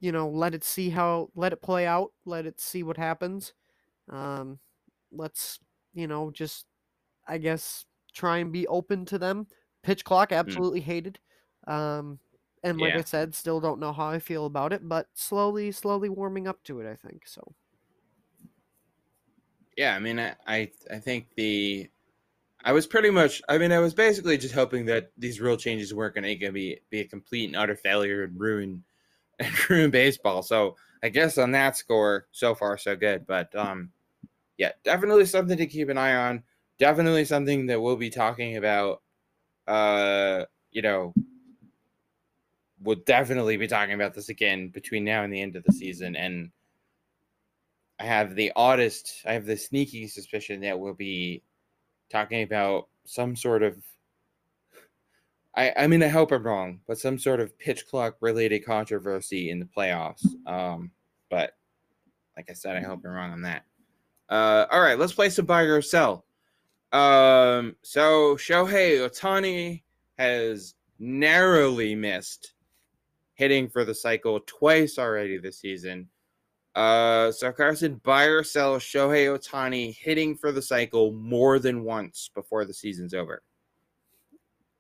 you 0.01 0.13
know, 0.13 0.29
let 0.29 0.55
it 0.55 0.65
see 0.65 0.91
how, 0.91 1.31
let 1.35 1.53
it 1.53 1.63
play 1.63 1.87
out, 1.87 2.13
let 2.25 2.47
it 2.47 2.61
see 2.61 2.83
what 2.83 2.97
happens. 2.97 3.55
Um, 4.11 4.61
let's, 5.13 5.61
you 5.95 6.09
know, 6.09 6.31
just, 6.31 6.67
I 7.27 7.39
guess, 7.39 7.87
try 8.15 8.39
and 8.39 8.53
be 8.53 8.67
open 8.69 9.07
to 9.07 9.19
them. 9.19 9.49
Pitch 9.83 10.05
clock, 10.05 10.33
absolutely 10.33 10.81
hated. 10.83 11.21
Um, 11.67 12.21
and 12.65 12.81
like 12.81 12.97
I 12.97 13.03
said, 13.03 13.35
still 13.35 13.61
don't 13.61 13.81
know 13.81 13.93
how 13.93 14.09
I 14.09 14.19
feel 14.21 14.47
about 14.47 14.73
it, 14.73 14.89
but 14.89 15.09
slowly, 15.15 15.73
slowly 15.73 16.09
warming 16.11 16.49
up 16.49 16.65
to 16.65 16.81
it, 16.81 16.91
I 16.91 16.97
think. 16.97 17.27
So, 17.29 17.55
Yeah, 19.77 19.95
I 19.95 19.99
mean, 19.99 20.19
I, 20.19 20.71
I 20.91 20.99
think 20.99 21.29
the 21.37 21.89
I 22.65 22.73
was 22.73 22.87
pretty 22.87 23.11
much 23.11 23.43
I 23.49 23.59
mean, 23.59 23.73
I 23.73 23.79
was 23.79 23.95
basically 23.95 24.39
just 24.39 24.55
hoping 24.55 24.87
that 24.87 25.13
these 25.19 25.41
rule 25.41 25.57
changes 25.57 25.93
weren't 25.93 26.15
going 26.15 26.39
to 26.39 26.53
be 26.53 26.81
be 26.91 27.01
a 27.01 27.05
complete 27.05 27.47
and 27.47 27.57
utter 27.57 27.77
failure 27.77 28.23
and 28.25 28.39
ruin 28.39 28.85
and 29.39 29.71
ruin 29.71 29.91
baseball. 29.91 30.43
So 30.43 30.77
I 31.03 31.11
guess 31.11 31.39
on 31.39 31.51
that 31.53 31.77
score, 31.77 32.27
so 32.33 32.55
far 32.55 32.79
so 32.79 32.97
good. 32.97 33.27
But 33.27 33.55
um, 33.55 33.91
yeah, 34.57 34.73
definitely 34.85 35.27
something 35.27 35.59
to 35.59 35.67
keep 35.67 35.89
an 35.89 35.99
eye 35.99 36.15
on. 36.15 36.43
Definitely 36.79 37.25
something 37.27 37.67
that 37.67 37.81
we'll 37.81 37.97
be 37.97 38.11
talking 38.11 38.57
about. 38.57 39.03
Uh, 39.67 40.45
you 40.71 40.83
know, 40.83 41.13
we'll 42.83 42.97
definitely 43.07 43.57
be 43.57 43.67
talking 43.67 43.95
about 43.95 44.15
this 44.15 44.29
again 44.29 44.69
between 44.69 45.05
now 45.05 45.23
and 45.23 45.33
the 45.33 45.41
end 45.41 45.57
of 45.57 45.65
the 45.65 45.73
season 45.73 46.17
and. 46.17 46.51
I 48.05 48.07
have 48.07 48.35
the 48.35 48.53
oddest, 48.55 49.23
I 49.25 49.33
have 49.33 49.47
the 49.47 49.57
sneaky 49.57 50.07
suspicion 50.09 50.61
that 50.61 50.79
we'll 50.79 50.93
be 50.93 51.43
talking 52.11 52.43
about 52.43 52.89
some 53.07 53.35
sort 53.35 53.63
of 53.63 53.79
I, 55.55 55.73
I 55.75 55.87
mean 55.87 56.03
I 56.03 56.09
hope 56.09 56.31
I'm 56.31 56.43
wrong, 56.43 56.81
but 56.87 56.99
some 56.99 57.19
sort 57.19 57.41
of 57.41 57.59
pitch 57.59 57.87
clock 57.87 58.17
related 58.21 58.67
controversy 58.67 59.49
in 59.49 59.59
the 59.59 59.65
playoffs. 59.65 60.27
Um, 60.47 60.91
but 61.31 61.57
like 62.37 62.51
I 62.51 62.53
said, 62.53 62.77
I 62.77 62.83
hope 62.83 63.01
I'm 63.07 63.11
wrong 63.11 63.33
on 63.33 63.41
that. 63.43 63.65
Uh, 64.29 64.67
all 64.71 64.83
right, 64.83 64.99
let's 64.99 65.15
play 65.15 65.31
some 65.31 65.47
buy 65.47 65.63
or 65.63 65.81
sell. 65.81 66.27
Um, 66.93 67.75
so 67.81 68.37
Shohei 68.37 69.09
Ohtani 69.09 69.83
has 70.19 70.75
narrowly 70.99 71.95
missed 71.95 72.53
hitting 73.33 73.67
for 73.67 73.87
the 73.87 73.95
cycle 73.95 74.41
twice 74.45 74.99
already 74.99 75.39
this 75.39 75.59
season. 75.59 76.11
Uh, 76.75 77.31
so 77.31 77.53
Carson, 77.53 78.01
buy 78.03 78.25
or 78.25 78.43
sell 78.43 78.77
Shohei 78.79 79.27
Ohtani 79.27 79.97
hitting 79.97 80.37
for 80.37 80.51
the 80.51 80.63
cycle 80.63 81.13
more 81.13 81.59
than 81.59 81.85
once 81.85 82.31
before 82.35 82.65
the 82.65 82.75
season's 82.75 83.15
over. 83.15 83.43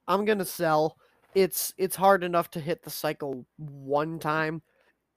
I'm 0.08 0.24
gonna 0.24 0.44
sell. 0.44 0.96
It's 1.34 1.72
it's 1.78 1.96
hard 1.96 2.24
enough 2.24 2.50
to 2.52 2.60
hit 2.60 2.82
the 2.82 2.90
cycle 2.90 3.46
one 3.56 4.18
time. 4.18 4.62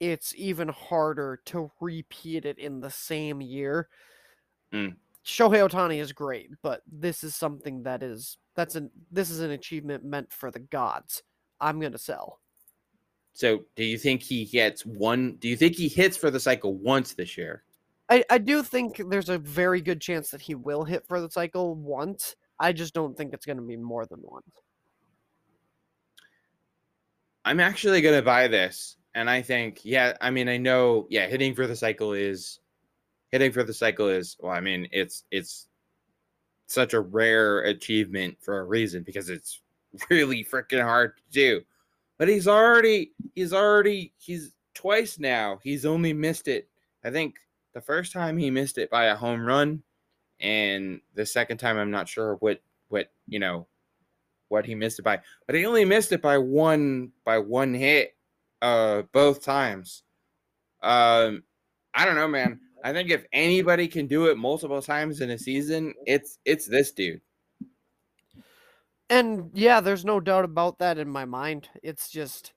It's 0.00 0.32
even 0.36 0.68
harder 0.68 1.40
to 1.46 1.70
repeat 1.80 2.44
it 2.44 2.58
in 2.58 2.80
the 2.80 2.90
same 2.90 3.40
year. 3.40 3.88
Mm. 4.72 4.96
Shohei 5.24 5.68
Ohtani 5.68 6.00
is 6.00 6.12
great, 6.12 6.50
but 6.62 6.82
this 6.90 7.24
is 7.24 7.34
something 7.34 7.82
that 7.82 8.02
is 8.02 8.38
that's 8.54 8.76
an 8.76 8.90
this 9.10 9.30
is 9.30 9.40
an 9.40 9.50
achievement 9.50 10.04
meant 10.04 10.32
for 10.32 10.50
the 10.50 10.60
gods. 10.60 11.22
I'm 11.60 11.80
gonna 11.80 11.98
sell. 11.98 12.40
So, 13.38 13.60
do 13.76 13.84
you 13.84 13.98
think 13.98 14.20
he 14.20 14.46
gets 14.46 14.84
one? 14.84 15.36
Do 15.36 15.46
you 15.46 15.56
think 15.56 15.76
he 15.76 15.86
hits 15.86 16.16
for 16.16 16.28
the 16.28 16.40
cycle 16.40 16.74
once 16.74 17.14
this 17.14 17.38
year? 17.38 17.62
I, 18.08 18.24
I 18.28 18.38
do 18.38 18.64
think 18.64 19.00
there's 19.10 19.28
a 19.28 19.38
very 19.38 19.80
good 19.80 20.00
chance 20.00 20.30
that 20.30 20.40
he 20.40 20.56
will 20.56 20.82
hit 20.82 21.06
for 21.06 21.20
the 21.20 21.30
cycle 21.30 21.76
once. 21.76 22.34
I 22.58 22.72
just 22.72 22.94
don't 22.94 23.16
think 23.16 23.32
it's 23.32 23.46
gonna 23.46 23.62
be 23.62 23.76
more 23.76 24.06
than 24.06 24.18
once. 24.24 24.50
I'm 27.44 27.60
actually 27.60 28.00
gonna 28.00 28.22
buy 28.22 28.48
this, 28.48 28.96
and 29.14 29.30
I 29.30 29.40
think, 29.42 29.82
yeah, 29.84 30.16
I 30.20 30.30
mean, 30.30 30.48
I 30.48 30.56
know, 30.56 31.06
yeah, 31.08 31.28
hitting 31.28 31.54
for 31.54 31.68
the 31.68 31.76
cycle 31.76 32.14
is 32.14 32.58
hitting 33.30 33.52
for 33.52 33.62
the 33.62 33.72
cycle 33.72 34.08
is 34.08 34.36
well, 34.40 34.50
I 34.50 34.60
mean, 34.60 34.88
it's 34.90 35.22
it's 35.30 35.68
such 36.66 36.92
a 36.92 37.00
rare 37.00 37.60
achievement 37.60 38.38
for 38.40 38.58
a 38.58 38.64
reason 38.64 39.04
because 39.04 39.30
it's 39.30 39.62
really 40.10 40.42
freaking 40.42 40.82
hard 40.82 41.12
to 41.18 41.22
do. 41.30 41.64
But 42.18 42.28
he's 42.28 42.48
already 42.48 43.12
he's 43.34 43.52
already 43.52 44.12
he's 44.18 44.52
twice 44.74 45.18
now. 45.18 45.60
He's 45.62 45.86
only 45.86 46.12
missed 46.12 46.48
it. 46.48 46.68
I 47.04 47.10
think 47.10 47.36
the 47.74 47.80
first 47.80 48.12
time 48.12 48.36
he 48.38 48.50
missed 48.50 48.78
it 48.78 48.90
by 48.90 49.06
a 49.06 49.16
home 49.16 49.44
run, 49.44 49.82
and 50.40 51.00
the 51.14 51.26
second 51.26 51.58
time 51.58 51.78
I'm 51.78 51.90
not 51.90 52.08
sure 52.08 52.34
what 52.36 52.60
what 52.88 53.12
you 53.28 53.38
know 53.38 53.66
what 54.48 54.66
he 54.66 54.74
missed 54.74 54.98
it 54.98 55.02
by, 55.02 55.20
but 55.46 55.54
he 55.54 55.66
only 55.66 55.84
missed 55.84 56.12
it 56.12 56.22
by 56.22 56.38
one 56.38 57.12
by 57.24 57.38
one 57.38 57.74
hit, 57.74 58.16
uh, 58.62 59.02
both 59.12 59.42
times. 59.42 60.02
Um, 60.82 61.42
I 61.94 62.04
don't 62.04 62.14
know, 62.16 62.28
man. 62.28 62.60
I 62.84 62.92
think 62.92 63.10
if 63.10 63.24
anybody 63.32 63.88
can 63.88 64.06
do 64.06 64.26
it 64.26 64.38
multiple 64.38 64.80
times 64.82 65.20
in 65.20 65.30
a 65.30 65.38
season, 65.38 65.94
it's 66.06 66.38
it's 66.44 66.66
this 66.66 66.92
dude. 66.92 67.20
And 69.10 69.50
yeah, 69.54 69.80
there's 69.80 70.04
no 70.04 70.20
doubt 70.20 70.44
about 70.44 70.78
that 70.80 70.98
in 70.98 71.08
my 71.08 71.24
mind. 71.24 71.68
It's 71.82 72.10
just 72.10 72.52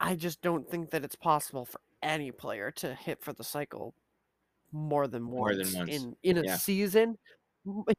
I 0.00 0.16
just 0.16 0.42
don't 0.42 0.68
think 0.68 0.90
that 0.90 1.04
it's 1.04 1.16
possible 1.16 1.64
for 1.64 1.80
any 2.02 2.30
player 2.32 2.70
to 2.72 2.94
hit 2.94 3.22
for 3.22 3.32
the 3.32 3.44
cycle 3.44 3.94
more 4.72 5.06
than 5.08 5.22
More 5.24 5.50
once, 5.50 5.72
than 5.72 5.78
once. 5.80 5.90
in 5.90 6.16
in 6.22 6.38
a 6.38 6.44
Yeah. 6.44 6.56
season. 6.56 7.18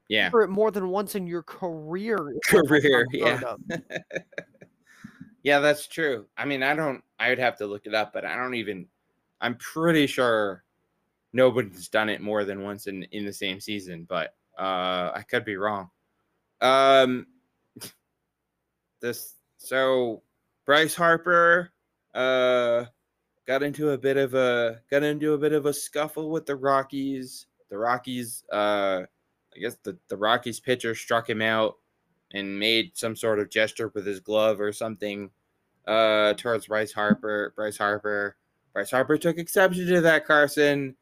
Yeah, 0.07 0.29
For 0.31 0.41
it 0.41 0.49
more 0.49 0.71
than 0.71 0.89
once 0.89 1.15
in 1.15 1.27
your 1.27 1.43
career. 1.43 2.17
career. 2.43 3.05
Yeah, 3.11 3.39
yeah, 5.43 5.59
that's 5.59 5.87
true. 5.87 6.27
I 6.37 6.45
mean, 6.45 6.63
I 6.63 6.73
don't. 6.75 7.03
I 7.19 7.29
would 7.29 7.39
have 7.39 7.57
to 7.57 7.67
look 7.67 7.85
it 7.85 7.93
up, 7.93 8.13
but 8.13 8.25
I 8.25 8.35
don't 8.35 8.55
even. 8.55 8.87
I'm 9.41 9.55
pretty 9.55 10.07
sure 10.07 10.63
nobody's 11.33 11.87
done 11.89 12.09
it 12.09 12.21
more 12.21 12.43
than 12.45 12.63
once 12.63 12.87
in 12.87 13.03
in 13.03 13.25
the 13.25 13.33
same 13.33 13.59
season, 13.59 14.05
but 14.09 14.35
uh, 14.57 15.11
I 15.13 15.23
could 15.27 15.45
be 15.45 15.55
wrong. 15.55 15.89
Um, 16.61 17.27
this 19.01 19.35
so 19.57 20.21
Bryce 20.65 20.95
Harper 20.95 21.71
uh 22.13 22.85
got 23.47 23.63
into 23.63 23.91
a 23.91 23.97
bit 23.97 24.17
of 24.17 24.33
a 24.33 24.81
got 24.89 25.03
into 25.03 25.33
a 25.33 25.37
bit 25.37 25.53
of 25.53 25.65
a 25.65 25.73
scuffle 25.73 26.29
with 26.29 26.45
the 26.45 26.55
Rockies. 26.55 27.47
The 27.69 27.77
Rockies 27.77 28.43
uh 28.51 29.03
I 29.55 29.59
guess 29.59 29.77
the, 29.83 29.97
the 30.07 30.17
Rockies 30.17 30.59
pitcher 30.59 30.95
struck 30.95 31.29
him 31.29 31.41
out 31.41 31.77
and 32.33 32.59
made 32.59 32.91
some 32.95 33.15
sort 33.15 33.39
of 33.39 33.49
gesture 33.49 33.91
with 33.93 34.05
his 34.05 34.19
glove 34.19 34.61
or 34.61 34.71
something 34.71 35.29
uh 35.87 36.33
towards 36.33 36.67
Bryce 36.67 36.93
Harper. 36.93 37.53
Bryce 37.55 37.77
Harper. 37.77 38.37
Bryce 38.73 38.91
Harper 38.91 39.17
took 39.17 39.37
exception 39.37 39.87
to 39.87 40.01
that 40.01 40.25
Carson. 40.25 40.95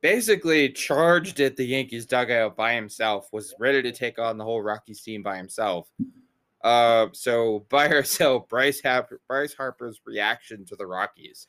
Basically 0.00 0.70
charged 0.70 1.40
at 1.40 1.56
the 1.56 1.64
Yankees 1.64 2.06
dugout 2.06 2.56
by 2.56 2.74
himself, 2.74 3.32
was 3.32 3.52
ready 3.58 3.82
to 3.82 3.90
take 3.90 4.20
on 4.20 4.38
the 4.38 4.44
whole 4.44 4.62
Rockies 4.62 5.02
team 5.02 5.24
by 5.24 5.36
himself. 5.36 5.88
Uh, 6.62 7.08
so 7.12 7.66
buy 7.68 7.86
or 7.88 8.02
sell 8.04 8.40
Bryce 8.40 8.82
Bryce 9.28 9.54
Harper's 9.54 10.00
reaction 10.04 10.64
to 10.66 10.76
the 10.76 10.86
Rockies. 10.86 11.46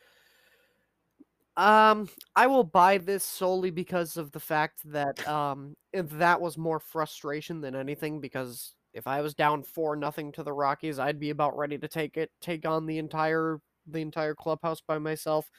Um, 1.57 2.07
I 2.35 2.47
will 2.47 2.63
buy 2.63 2.99
this 2.99 3.23
solely 3.23 3.69
because 3.69 4.15
of 4.15 4.31
the 4.31 4.39
fact 4.39 4.79
that 4.85 5.27
um 5.27 5.75
that 5.93 6.39
was 6.39 6.57
more 6.57 6.79
frustration 6.79 7.59
than 7.59 7.75
anything. 7.75 8.21
Because 8.21 8.75
if 8.93 9.07
I 9.07 9.21
was 9.21 9.33
down 9.33 9.63
four 9.63 9.95
nothing 9.95 10.31
to 10.33 10.43
the 10.43 10.53
Rockies, 10.53 10.99
I'd 10.99 11.19
be 11.19 11.31
about 11.31 11.57
ready 11.57 11.77
to 11.77 11.87
take 11.87 12.17
it, 12.17 12.31
take 12.41 12.65
on 12.65 12.85
the 12.85 12.97
entire 12.97 13.59
the 13.87 14.01
entire 14.01 14.35
clubhouse 14.35 14.81
by 14.81 14.99
myself. 14.99 15.49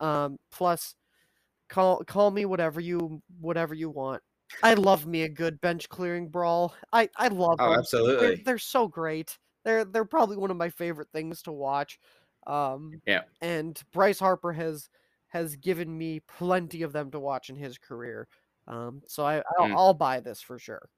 Um, 0.00 0.38
plus, 0.50 0.94
call 1.68 2.04
call 2.04 2.30
me 2.30 2.44
whatever 2.44 2.80
you 2.80 3.22
whatever 3.40 3.74
you 3.74 3.90
want. 3.90 4.22
I 4.62 4.74
love 4.74 5.06
me 5.06 5.22
a 5.22 5.28
good 5.28 5.60
bench 5.60 5.88
clearing 5.88 6.28
brawl. 6.28 6.74
I 6.92 7.08
I 7.16 7.28
love 7.28 7.56
Oh, 7.60 7.64
them. 7.64 7.70
They're, 7.70 7.78
absolutely. 7.80 8.42
they're 8.44 8.58
so 8.58 8.88
great. 8.88 9.38
They're 9.64 9.84
they're 9.84 10.04
probably 10.04 10.36
one 10.36 10.50
of 10.50 10.56
my 10.56 10.70
favorite 10.70 11.08
things 11.12 11.42
to 11.42 11.52
watch. 11.52 11.98
Um, 12.46 13.00
Yeah. 13.06 13.22
And 13.40 13.80
Bryce 13.92 14.18
Harper 14.18 14.52
has 14.52 14.88
has 15.28 15.56
given 15.56 15.96
me 15.96 16.20
plenty 16.20 16.82
of 16.82 16.92
them 16.92 17.10
to 17.10 17.20
watch 17.20 17.50
in 17.50 17.56
his 17.56 17.76
career. 17.78 18.28
Um, 18.66 19.02
so 19.06 19.24
I 19.26 19.42
I'll, 19.58 19.68
Mm. 19.68 19.76
I'll 19.76 19.94
buy 19.94 20.20
this 20.20 20.40
for 20.40 20.58
sure. 20.58 20.88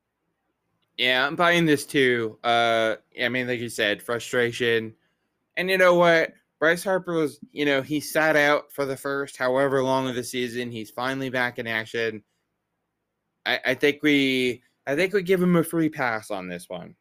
Yeah, 0.97 1.27
I'm 1.27 1.37
buying 1.37 1.65
this 1.65 1.87
too. 1.87 2.39
Uh, 2.43 2.97
I 3.23 3.29
mean, 3.29 3.47
like 3.47 3.61
you 3.61 3.69
said, 3.69 4.03
frustration. 4.03 4.95
And 5.57 5.71
you 5.71 5.79
know 5.79 5.95
what? 5.95 6.33
Bryce 6.59 6.83
Harper 6.83 7.15
was, 7.15 7.39
you 7.53 7.65
know, 7.65 7.83
he 7.83 8.01
sat 8.01 8.35
out 8.37 8.73
for 8.73 8.85
the 8.85 8.97
first 8.97 9.37
however 9.37 9.83
long 9.83 10.09
of 10.09 10.17
the 10.17 10.25
season. 10.25 10.73
He's 10.73 10.91
finally 10.91 11.31
back 11.31 11.59
in 11.61 11.67
action. 11.69 12.25
I, 13.49 13.61
I 13.67 13.75
think 13.75 14.03
we, 14.03 14.63
I 14.87 14.95
think 14.95 15.15
we 15.15 15.23
give 15.23 15.43
him 15.43 15.57
a 15.57 15.65
free 15.65 15.89
pass 15.89 16.31
on 16.31 16.49
this 16.49 16.69
one. 16.69 16.95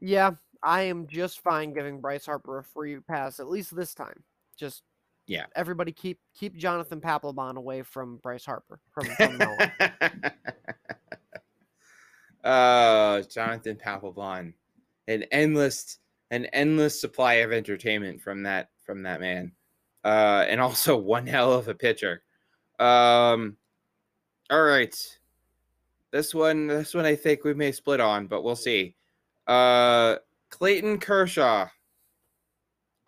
Yeah, 0.00 0.32
I 0.62 0.82
am 0.82 1.06
just 1.06 1.40
fine 1.40 1.74
giving 1.74 2.00
Bryce 2.00 2.24
Harper 2.24 2.58
a 2.58 2.64
free 2.64 2.98
pass 3.00 3.38
at 3.38 3.48
least 3.48 3.76
this 3.76 3.94
time. 3.94 4.24
Just 4.56 4.82
Yeah. 5.26 5.44
everybody 5.54 5.92
keep 5.92 6.20
keep 6.34 6.56
Jonathan 6.56 7.00
Papelbon 7.00 7.56
away 7.56 7.82
from 7.82 8.16
Bryce 8.18 8.46
Harper 8.46 8.80
from, 8.90 9.06
from 9.16 9.40
uh, 12.44 13.20
Jonathan 13.30 13.76
Papelbon, 13.76 14.54
an 15.08 15.24
endless, 15.32 15.98
an 16.30 16.46
endless 16.46 16.98
supply 16.98 17.34
of 17.34 17.52
entertainment 17.52 18.22
from 18.22 18.42
that 18.44 18.70
from 18.84 19.02
that 19.02 19.20
man, 19.20 19.52
uh, 20.04 20.46
and 20.48 20.60
also 20.60 20.96
one 20.98 21.26
hell 21.26 21.52
of 21.52 21.68
a 21.68 21.74
pitcher. 21.74 22.22
Um, 22.78 23.56
all 24.50 24.62
right, 24.62 24.94
this 26.12 26.34
one, 26.34 26.66
this 26.66 26.94
one, 26.94 27.04
I 27.04 27.16
think 27.16 27.44
we 27.44 27.54
may 27.54 27.72
split 27.72 28.00
on, 28.00 28.26
but 28.26 28.42
we'll 28.42 28.56
see. 28.56 28.94
Uh, 29.46 30.16
Clayton 30.50 30.98
Kershaw, 31.00 31.68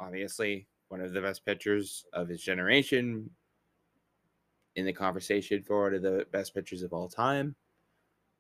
obviously 0.01 0.67
one 0.89 1.01
of 1.01 1.13
the 1.13 1.21
best 1.21 1.45
pitchers 1.45 2.05
of 2.13 2.29
his 2.29 2.43
generation, 2.43 3.31
in 4.77 4.85
the 4.85 4.93
conversation 4.93 5.63
for 5.63 5.85
one 5.85 5.95
of 5.95 6.03
the 6.03 6.27
best 6.33 6.55
pitchers 6.55 6.83
of 6.83 6.93
all 6.93 7.09
time. 7.09 7.55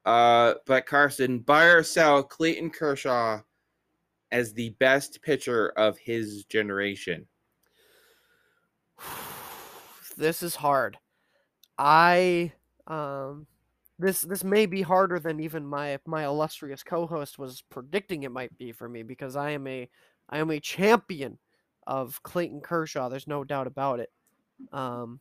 Uh, 0.04 0.54
but 0.66 0.86
Carson, 0.86 1.40
buy 1.40 1.64
or 1.64 1.82
sell 1.82 2.22
Clayton 2.22 2.70
Kershaw 2.70 3.40
as 4.30 4.52
the 4.52 4.70
best 4.78 5.20
pitcher 5.22 5.70
of 5.70 5.98
his 5.98 6.44
generation. 6.44 7.26
this 10.16 10.42
is 10.42 10.54
hard. 10.54 10.98
I 11.78 12.52
um 12.86 13.46
this 13.98 14.22
this 14.22 14.44
may 14.44 14.66
be 14.66 14.82
harder 14.82 15.18
than 15.18 15.40
even 15.40 15.66
my 15.66 15.98
my 16.06 16.24
illustrious 16.24 16.82
co-host 16.82 17.38
was 17.38 17.62
predicting 17.70 18.22
it 18.22 18.32
might 18.32 18.56
be 18.58 18.72
for 18.72 18.88
me 18.88 19.02
because 19.02 19.36
I 19.36 19.50
am 19.50 19.66
a 19.66 19.88
I 20.28 20.38
am 20.38 20.50
a 20.50 20.60
champion 20.60 21.38
of 21.86 22.22
Clayton 22.22 22.60
Kershaw. 22.60 23.08
There's 23.08 23.28
no 23.28 23.44
doubt 23.44 23.66
about 23.66 24.00
it. 24.00 24.10
Um 24.72 25.20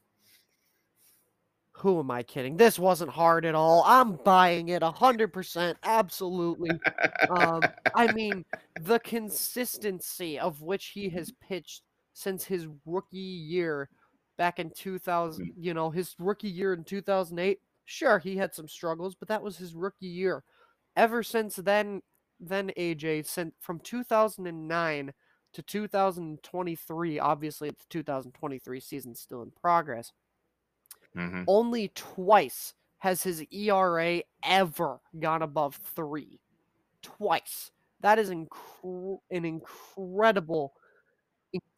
who 1.78 1.99
am 1.99 2.09
I 2.09 2.24
kidding? 2.24 2.55
This 2.55 2.80
wasn't 2.80 3.11
hard 3.11 3.45
at 3.45 3.53
all. 3.53 3.84
I'm 3.86 4.16
buying 4.24 4.70
it 4.70 4.82
100%. 4.82 5.76
Absolutely. 5.84 6.72
Um, 7.30 7.61
I 7.93 8.11
mean, 8.13 8.45
the 8.82 8.99
consistency 8.99 10.39
of 10.39 10.61
which 10.61 10.88
he 10.88 11.09
has 11.09 11.32
pitched 11.47 11.82
since 12.13 12.45
his 12.45 12.68
rookie 12.86 13.18
year 13.18 13.89
back 14.38 14.60
in 14.60 14.72
2000, 14.72 15.54
you 15.58 15.74
know, 15.74 15.90
his 15.90 16.16
rookie 16.20 16.50
year 16.50 16.74
in 16.74 16.84
2008. 16.84 17.62
Sure, 17.86 18.20
he 18.20 18.36
had 18.38 18.54
some 18.56 18.68
struggles, 18.68 19.16
but 19.16 19.28
that 19.28 19.42
was 19.44 19.58
his 19.58 19.76
rookie 19.76 20.08
year. 20.08 20.44
Ever 20.96 21.24
since 21.24 21.56
then, 21.58 22.02
then 22.40 22.72
AJ, 22.78 23.24
sent 23.26 23.54
from 23.62 23.80
2009 23.80 25.14
to 25.54 25.62
2023, 25.62 27.20
obviously 27.20 27.70
the 27.70 27.86
2023 27.90 28.80
season's 28.80 29.20
still 29.22 29.42
in 29.44 29.52
progress. 29.52 30.12
Mhm. 31.16 31.48
Only 31.48 31.90
twice 31.90 32.74
has 33.00 33.24
his 33.24 33.44
ERA 33.52 34.24
ever 34.44 35.00
gone 35.20 35.42
above 35.42 35.76
three. 35.76 36.40
Twice. 37.02 37.72
That 38.02 38.20
is 38.20 38.30
incre- 38.30 39.20
an 39.32 39.46
incredible 39.46 40.76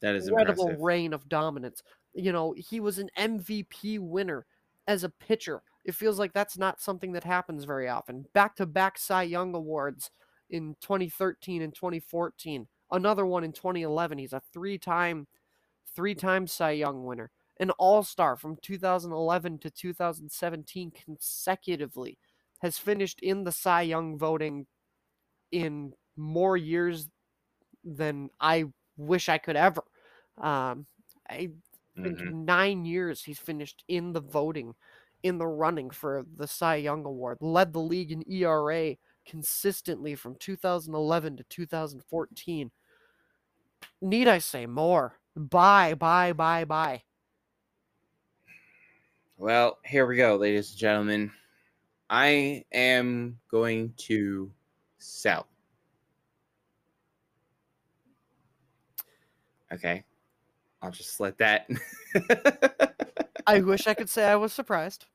That 0.02 0.16
is 0.16 0.28
incredible 0.28 0.68
impressive. 0.68 0.82
reign 0.82 1.14
of 1.14 1.28
dominance. 1.30 1.84
You 2.14 2.32
know, 2.32 2.54
he 2.58 2.80
was 2.80 2.98
an 3.00 3.10
MVP 3.18 4.00
winner 4.00 4.46
as 4.88 5.04
a 5.04 5.10
pitcher. 5.10 5.62
It 5.86 5.96
feels 5.96 6.20
like 6.20 6.34
that's 6.34 6.58
not 6.58 6.82
something 6.82 7.12
that 7.14 7.24
happens 7.24 7.64
very 7.64 7.88
often. 7.88 8.26
Back 8.34 8.56
to 8.58 8.66
back 8.66 8.98
Cy 8.98 9.24
Young 9.24 9.54
awards 9.54 10.12
in 10.50 10.76
2013 10.82 11.62
and 11.62 11.74
2014. 11.74 12.68
Another 12.92 13.26
one 13.26 13.44
in 13.44 13.52
2011. 13.52 14.18
He's 14.18 14.34
a 14.34 14.42
three 14.54 14.78
time 14.78 15.28
three 15.96 16.16
time 16.16 16.48
Cy 16.48 16.72
Young 16.72 17.06
winner. 17.06 17.32
An 17.60 17.72
all-star 17.72 18.36
from 18.36 18.58
2011 18.62 19.58
to 19.60 19.72
2017 19.72 20.92
consecutively 20.92 22.20
has 22.60 22.78
finished 22.78 23.20
in 23.22 23.44
the 23.44 23.52
Cy 23.52 23.82
Young 23.82 24.18
voting 24.18 24.68
in 25.52 25.94
more 26.16 26.56
years 26.56 27.08
than 27.84 28.30
I 28.40 28.66
wish 28.96 29.30
I 29.30 29.38
could 29.38 29.56
ever. 29.56 29.84
Um, 30.38 30.86
I 31.30 31.50
mm-hmm. 31.98 32.46
nine 32.46 32.86
years 32.86 33.24
he's 33.24 33.40
finished 33.40 33.84
in 33.88 34.14
the 34.14 34.22
voting, 34.22 34.76
in 35.24 35.38
the 35.38 35.48
running 35.48 35.90
for 35.90 36.26
the 36.36 36.48
Cy 36.48 36.76
Young 36.76 37.06
Award, 37.06 37.38
led 37.42 37.74
the 37.74 37.80
league 37.80 38.12
in 38.12 38.24
ERA 38.32 38.96
consistently 39.26 40.16
from 40.16 40.36
2011 40.40 41.38
to 41.38 41.44
2014. 41.44 42.72
Need 44.02 44.28
I 44.28 44.38
say 44.38 44.66
more? 44.66 45.20
Bye, 45.36 45.94
bye, 45.94 46.34
bye, 46.34 46.66
bye. 46.66 47.04
Well, 49.38 49.78
here 49.86 50.08
we 50.08 50.16
go, 50.16 50.36
ladies 50.36 50.72
and 50.72 50.80
gentlemen. 50.80 51.32
I 52.10 52.64
am 52.72 53.38
going 53.52 53.94
to 53.98 54.52
sell. 54.98 55.48
Okay. 59.72 60.04
I'll 60.82 60.92
just 60.92 61.20
let 61.20 61.38
that. 61.40 61.68
I 63.48 63.60
wish 63.62 63.88
I 63.88 63.94
could 63.94 64.10
say 64.10 64.26
I 64.26 64.36
was 64.36 64.54
surprised. 64.54 65.06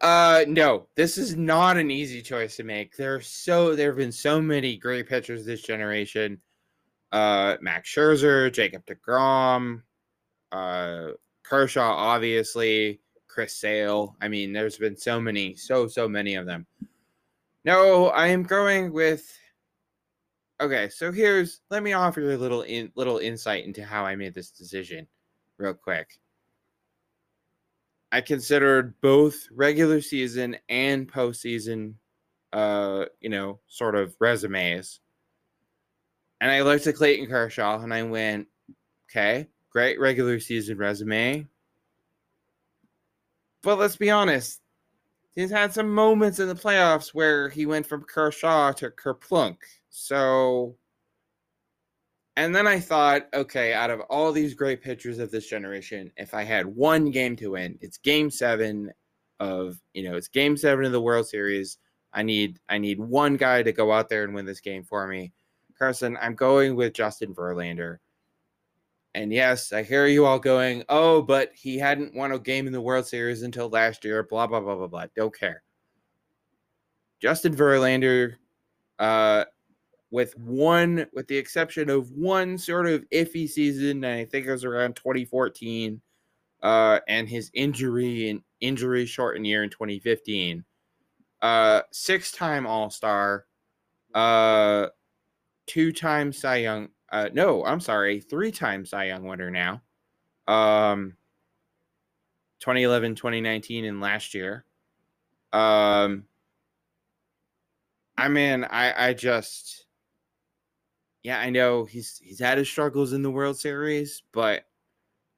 uh 0.00 0.44
no, 0.46 0.86
this 0.94 1.18
is 1.18 1.36
not 1.36 1.76
an 1.76 1.90
easy 1.90 2.22
choice 2.22 2.56
to 2.56 2.64
make. 2.64 2.96
There 2.96 3.16
are 3.16 3.20
so 3.20 3.74
there 3.74 3.90
have 3.90 3.96
been 3.96 4.12
so 4.12 4.40
many 4.40 4.76
great 4.76 5.08
pitchers 5.08 5.44
this 5.44 5.62
generation. 5.62 6.40
Uh 7.12 7.56
Max 7.60 7.90
Scherzer, 7.90 8.52
Jacob 8.52 8.84
DeGrom, 8.86 9.82
uh 10.52 11.08
Kershaw, 11.42 11.94
obviously, 11.94 13.00
Chris 13.26 13.56
Sale. 13.56 14.16
I 14.20 14.28
mean, 14.28 14.52
there's 14.52 14.76
been 14.76 14.96
so 14.96 15.20
many, 15.20 15.54
so 15.54 15.86
so 15.86 16.08
many 16.08 16.34
of 16.34 16.44
them. 16.44 16.66
No, 17.64 18.08
I 18.08 18.28
am 18.28 18.42
going 18.42 18.92
with 18.92 19.30
Okay, 20.60 20.88
so 20.88 21.12
here's 21.12 21.60
let 21.70 21.82
me 21.82 21.92
offer 21.92 22.20
you 22.20 22.32
a 22.32 22.36
little 22.36 22.62
in 22.62 22.90
little 22.96 23.18
insight 23.18 23.64
into 23.64 23.84
how 23.84 24.04
I 24.04 24.16
made 24.16 24.34
this 24.34 24.50
decision 24.50 25.06
real 25.56 25.74
quick. 25.74 26.18
I 28.10 28.20
considered 28.20 28.94
both 29.00 29.46
regular 29.52 30.00
season 30.00 30.56
and 30.68 31.10
postseason 31.10 31.94
uh, 32.52 33.04
you 33.20 33.28
know, 33.28 33.58
sort 33.68 33.94
of 33.94 34.14
resumes. 34.20 35.00
And 36.40 36.50
I 36.50 36.62
looked 36.62 36.86
at 36.86 36.96
Clayton 36.96 37.28
Kershaw 37.28 37.80
and 37.80 37.92
I 37.92 38.02
went, 38.04 38.46
okay, 39.10 39.48
great 39.70 39.98
regular 40.00 40.40
season 40.40 40.78
resume. 40.78 41.46
But 43.62 43.78
let's 43.78 43.96
be 43.96 44.10
honest, 44.10 44.60
he's 45.34 45.50
had 45.50 45.72
some 45.72 45.92
moments 45.92 46.38
in 46.38 46.48
the 46.48 46.54
playoffs 46.54 47.14
where 47.14 47.48
he 47.48 47.66
went 47.66 47.86
from 47.86 48.02
Kershaw 48.02 48.72
to 48.72 48.90
Kerplunk. 48.90 49.56
So, 49.90 50.76
and 52.36 52.54
then 52.54 52.66
I 52.66 52.80
thought, 52.80 53.28
okay, 53.34 53.72
out 53.72 53.90
of 53.90 54.00
all 54.02 54.32
these 54.32 54.54
great 54.54 54.82
pitchers 54.82 55.18
of 55.18 55.30
this 55.30 55.48
generation, 55.48 56.12
if 56.16 56.34
I 56.34 56.44
had 56.44 56.66
one 56.66 57.10
game 57.10 57.36
to 57.36 57.52
win, 57.52 57.78
it's 57.80 57.98
game 57.98 58.30
seven 58.30 58.92
of, 59.40 59.80
you 59.94 60.08
know, 60.08 60.16
it's 60.16 60.28
game 60.28 60.56
seven 60.56 60.84
of 60.84 60.92
the 60.92 61.00
World 61.00 61.26
Series. 61.26 61.78
I 62.12 62.22
need, 62.22 62.58
I 62.68 62.78
need 62.78 63.00
one 63.00 63.36
guy 63.36 63.62
to 63.62 63.72
go 63.72 63.92
out 63.92 64.08
there 64.08 64.24
and 64.24 64.34
win 64.34 64.46
this 64.46 64.60
game 64.60 64.82
for 64.84 65.06
me. 65.06 65.32
Carson, 65.78 66.16
I'm 66.20 66.34
going 66.34 66.74
with 66.74 66.94
Justin 66.94 67.34
Verlander. 67.34 67.98
And 69.18 69.32
yes, 69.32 69.72
I 69.72 69.82
hear 69.82 70.06
you 70.06 70.24
all 70.24 70.38
going, 70.38 70.84
oh, 70.88 71.20
but 71.22 71.50
he 71.52 71.76
hadn't 71.76 72.14
won 72.14 72.30
a 72.30 72.38
game 72.38 72.68
in 72.68 72.72
the 72.72 72.80
World 72.80 73.04
Series 73.04 73.42
until 73.42 73.68
last 73.68 74.04
year, 74.04 74.22
blah, 74.22 74.46
blah, 74.46 74.60
blah, 74.60 74.76
blah, 74.76 74.86
blah. 74.86 75.06
Don't 75.16 75.36
care. 75.36 75.64
Justin 77.20 77.52
Verlander 77.52 78.36
uh, 79.00 79.44
with 80.12 80.38
one, 80.38 81.04
with 81.12 81.26
the 81.26 81.36
exception 81.36 81.90
of 81.90 82.12
one 82.12 82.56
sort 82.56 82.86
of 82.86 83.04
iffy 83.10 83.48
season, 83.48 84.04
I 84.04 84.24
think 84.24 84.46
it 84.46 84.52
was 84.52 84.64
around 84.64 84.94
2014, 84.94 86.00
uh, 86.62 87.00
and 87.08 87.28
his 87.28 87.50
injury 87.54 88.30
and 88.30 88.40
injury 88.60 89.04
shortened 89.04 89.48
year 89.48 89.64
in 89.64 89.70
2015. 89.70 90.64
Uh, 91.42 91.80
six-time 91.90 92.68
All-Star, 92.68 93.46
uh, 94.14 94.86
two-time 95.66 96.32
Cy 96.32 96.58
Young. 96.58 96.90
Uh, 97.10 97.28
no, 97.32 97.64
I'm 97.64 97.80
sorry, 97.80 98.20
three-time 98.20 98.84
Cy 98.84 99.04
Young 99.04 99.24
winner 99.24 99.50
now. 99.50 99.82
Um, 100.46 101.16
2011, 102.60 103.14
2019, 103.14 103.84
and 103.84 104.00
last 104.00 104.34
year. 104.34 104.64
Um, 105.52 106.24
I 108.18 108.28
mean, 108.28 108.64
I 108.64 109.08
I 109.08 109.14
just 109.14 109.86
yeah, 111.22 111.38
I 111.40 111.50
know 111.50 111.84
he's 111.84 112.18
he's 112.22 112.38
had 112.40 112.58
his 112.58 112.68
struggles 112.68 113.12
in 113.12 113.22
the 113.22 113.30
World 113.30 113.58
Series, 113.58 114.22
but 114.32 114.64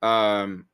um, 0.02 0.66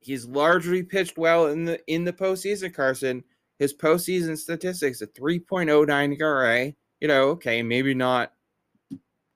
he's 0.00 0.26
largely 0.26 0.82
pitched 0.82 1.18
well 1.18 1.48
in 1.48 1.64
the 1.66 1.80
in 1.86 2.04
the 2.04 2.12
postseason. 2.12 2.74
Carson, 2.74 3.24
his 3.58 3.74
postseason 3.74 4.38
statistics: 4.38 5.02
a 5.02 5.06
3.09 5.08 6.20
ERA. 6.20 6.74
You 7.00 7.08
know, 7.08 7.30
okay, 7.30 7.62
maybe 7.62 7.94
not 7.94 8.32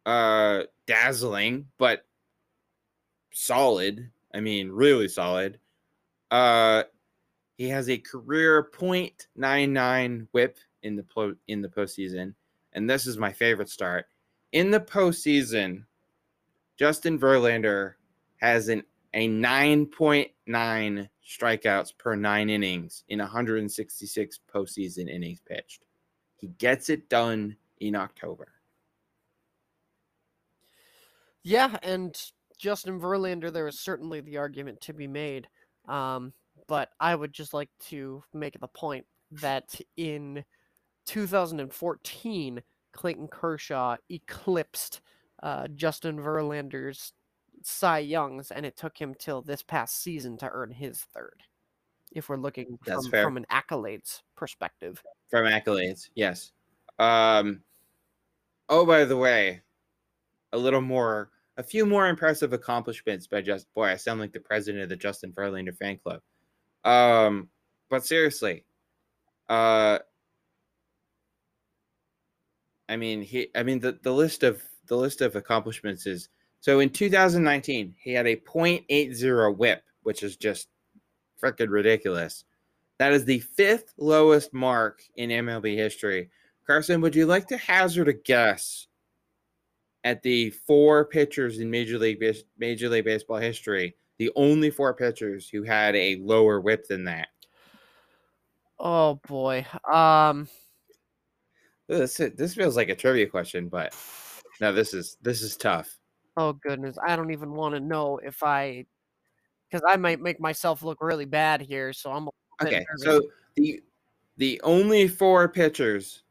uh 0.06 0.62
dazzling, 0.86 1.66
but 1.78 2.06
solid. 3.32 4.10
I 4.32 4.40
mean, 4.40 4.70
really 4.70 5.08
solid. 5.08 5.58
Uh, 6.30 6.84
he 7.56 7.68
has 7.68 7.88
a 7.88 7.98
career 7.98 8.70
.99 8.72 10.26
WHIP 10.32 10.58
in 10.82 10.96
the 10.96 11.04
po- 11.04 11.36
in 11.48 11.62
the 11.62 11.68
postseason, 11.68 12.34
and 12.72 12.90
this 12.90 13.06
is 13.06 13.16
my 13.16 13.32
favorite 13.32 13.68
start 13.68 14.06
in 14.54 14.70
the 14.70 14.80
postseason, 14.80 15.84
Justin 16.76 17.18
Verlander 17.18 17.94
has 18.36 18.68
an 18.68 18.84
a 19.12 19.28
9.9 19.28 21.08
strikeouts 21.24 21.98
per 21.98 22.16
nine 22.16 22.50
innings 22.50 23.04
in 23.08 23.18
166 23.18 24.40
postseason 24.52 25.08
innings 25.08 25.40
pitched. 25.46 25.84
He 26.36 26.48
gets 26.58 26.88
it 26.88 27.08
done 27.08 27.56
in 27.80 27.94
October. 27.96 28.48
Yeah, 31.44 31.76
and 31.82 32.18
Justin 32.58 32.98
Verlander, 32.98 33.52
there 33.52 33.68
is 33.68 33.78
certainly 33.78 34.20
the 34.20 34.38
argument 34.38 34.80
to 34.82 34.92
be 34.92 35.06
made. 35.06 35.46
Um, 35.86 36.32
but 36.66 36.90
I 36.98 37.14
would 37.14 37.32
just 37.32 37.52
like 37.52 37.70
to 37.88 38.22
make 38.32 38.58
the 38.58 38.68
point 38.68 39.04
that 39.30 39.78
in 39.96 40.44
2014, 41.06 42.62
Clayton 42.92 43.28
Kershaw 43.28 43.96
eclipsed 44.10 45.00
uh, 45.42 45.68
Justin 45.74 46.18
Verlander's 46.18 47.12
Cy 47.62 47.98
Youngs, 47.98 48.50
and 48.50 48.64
it 48.64 48.76
took 48.76 48.96
him 48.96 49.14
till 49.18 49.42
this 49.42 49.62
past 49.62 50.02
season 50.02 50.38
to 50.38 50.50
earn 50.50 50.70
his 50.70 51.02
third. 51.14 51.42
If 52.12 52.28
we're 52.28 52.36
looking 52.36 52.78
from, 52.84 53.10
from 53.10 53.36
an 53.36 53.46
accolades 53.50 54.22
perspective, 54.36 55.02
from 55.30 55.46
accolades, 55.46 56.08
yes. 56.14 56.52
Um, 56.98 57.62
oh, 58.68 58.86
by 58.86 59.04
the 59.04 59.16
way, 59.16 59.62
a 60.52 60.58
little 60.58 60.80
more, 60.80 61.30
a 61.56 61.62
few 61.62 61.86
more 61.86 62.08
impressive 62.08 62.52
accomplishments 62.52 63.26
by 63.26 63.40
just 63.40 63.72
boy. 63.74 63.86
I 63.86 63.96
sound 63.96 64.20
like 64.20 64.32
the 64.32 64.40
president 64.40 64.82
of 64.82 64.88
the 64.88 64.96
Justin 64.96 65.32
Verlander 65.32 65.76
fan 65.76 65.98
club. 65.98 66.20
Um, 66.84 67.48
but 67.88 68.04
seriously, 68.04 68.64
uh, 69.48 69.98
I 72.88 72.96
mean, 72.96 73.22
he. 73.22 73.48
I 73.54 73.62
mean, 73.62 73.80
the, 73.80 73.98
the 74.02 74.12
list 74.12 74.42
of 74.42 74.62
the 74.86 74.96
list 74.96 75.20
of 75.20 75.36
accomplishments 75.36 76.06
is 76.06 76.28
so. 76.60 76.80
In 76.80 76.90
2019, 76.90 77.94
he 77.98 78.12
had 78.12 78.26
a 78.26 78.36
.80 78.36 79.56
WHIP, 79.56 79.82
which 80.02 80.22
is 80.22 80.36
just 80.36 80.68
freaking 81.42 81.70
ridiculous. 81.70 82.44
That 82.98 83.12
is 83.12 83.24
the 83.24 83.40
fifth 83.40 83.92
lowest 83.96 84.52
mark 84.52 85.02
in 85.16 85.30
MLB 85.30 85.76
history. 85.76 86.30
Carson, 86.66 87.00
would 87.00 87.14
you 87.14 87.26
like 87.26 87.46
to 87.48 87.56
hazard 87.56 88.08
a 88.08 88.12
guess 88.12 88.86
at 90.04 90.22
the 90.22 90.50
four 90.50 91.04
pitchers 91.04 91.58
in 91.58 91.70
Major 91.70 91.98
League 91.98 92.22
Major 92.58 92.88
League 92.88 93.04
Baseball 93.04 93.38
history? 93.38 93.96
The 94.18 94.30
only 94.36 94.70
four 94.70 94.94
pitchers 94.94 95.48
who 95.48 95.64
had 95.64 95.96
a 95.96 96.16
lower 96.16 96.60
WHIP 96.60 96.86
than 96.86 97.04
that. 97.04 97.28
Oh 98.78 99.20
boy. 99.26 99.66
Um 99.92 100.48
this 101.88 102.16
this 102.16 102.54
feels 102.54 102.76
like 102.76 102.88
a 102.88 102.94
trivia 102.94 103.26
question, 103.26 103.68
but 103.68 103.94
no, 104.60 104.72
this 104.72 104.94
is 104.94 105.16
this 105.20 105.42
is 105.42 105.56
tough. 105.56 105.98
Oh 106.36 106.52
goodness, 106.52 106.96
I 107.04 107.14
don't 107.16 107.30
even 107.30 107.52
want 107.52 107.74
to 107.74 107.80
know 107.80 108.18
if 108.18 108.42
I, 108.42 108.86
because 109.70 109.84
I 109.88 109.96
might 109.96 110.20
make 110.20 110.40
myself 110.40 110.82
look 110.82 110.98
really 111.00 111.26
bad 111.26 111.60
here. 111.60 111.92
So 111.92 112.10
I'm 112.10 112.28
okay. 112.62 112.84
So 112.96 113.22
the 113.54 113.82
the 114.36 114.60
only 114.64 115.06
four 115.06 115.48
pitchers 115.48 116.23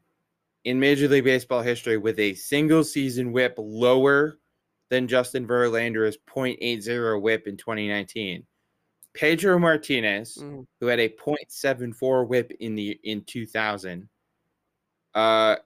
in 0.64 0.80
Major 0.80 1.08
League 1.08 1.24
Baseball 1.24 1.62
history 1.62 1.96
with 1.96 2.18
a 2.18 2.34
single 2.34 2.84
season 2.84 3.32
WHIP 3.32 3.54
lower 3.58 4.38
than 4.90 5.08
Justin 5.08 5.46
Verlander's 5.46 6.16
.80 6.28 7.20
WHIP 7.20 7.46
in 7.46 7.56
2019. 7.56 8.44
Pedro 9.12 9.58
Martinez, 9.58 10.38
mm. 10.40 10.66
who 10.80 10.86
had 10.86 10.98
a 10.98 11.08
.74 11.08 12.26
WHIP 12.26 12.52
in 12.60 12.74
the 12.74 12.98
in 13.04 13.22
2000, 13.24 14.08
uh, 15.14 15.56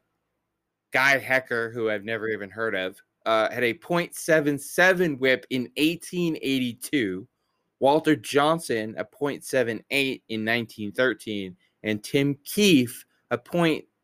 Guy 0.92 1.18
Hecker, 1.18 1.70
who 1.70 1.90
I've 1.90 2.04
never 2.04 2.28
even 2.28 2.50
heard 2.50 2.74
of, 2.74 2.96
uh, 3.26 3.50
had 3.50 3.64
a 3.64 3.74
.77 3.74 5.18
whip 5.18 5.46
in 5.50 5.62
1882. 5.76 7.26
Walter 7.80 8.16
Johnson, 8.16 8.94
a 8.98 9.04
.78 9.04 9.82
in 10.28 10.44
1913. 10.44 11.56
And 11.84 12.02
Tim 12.02 12.36
Keefe, 12.44 13.04
a 13.30 13.38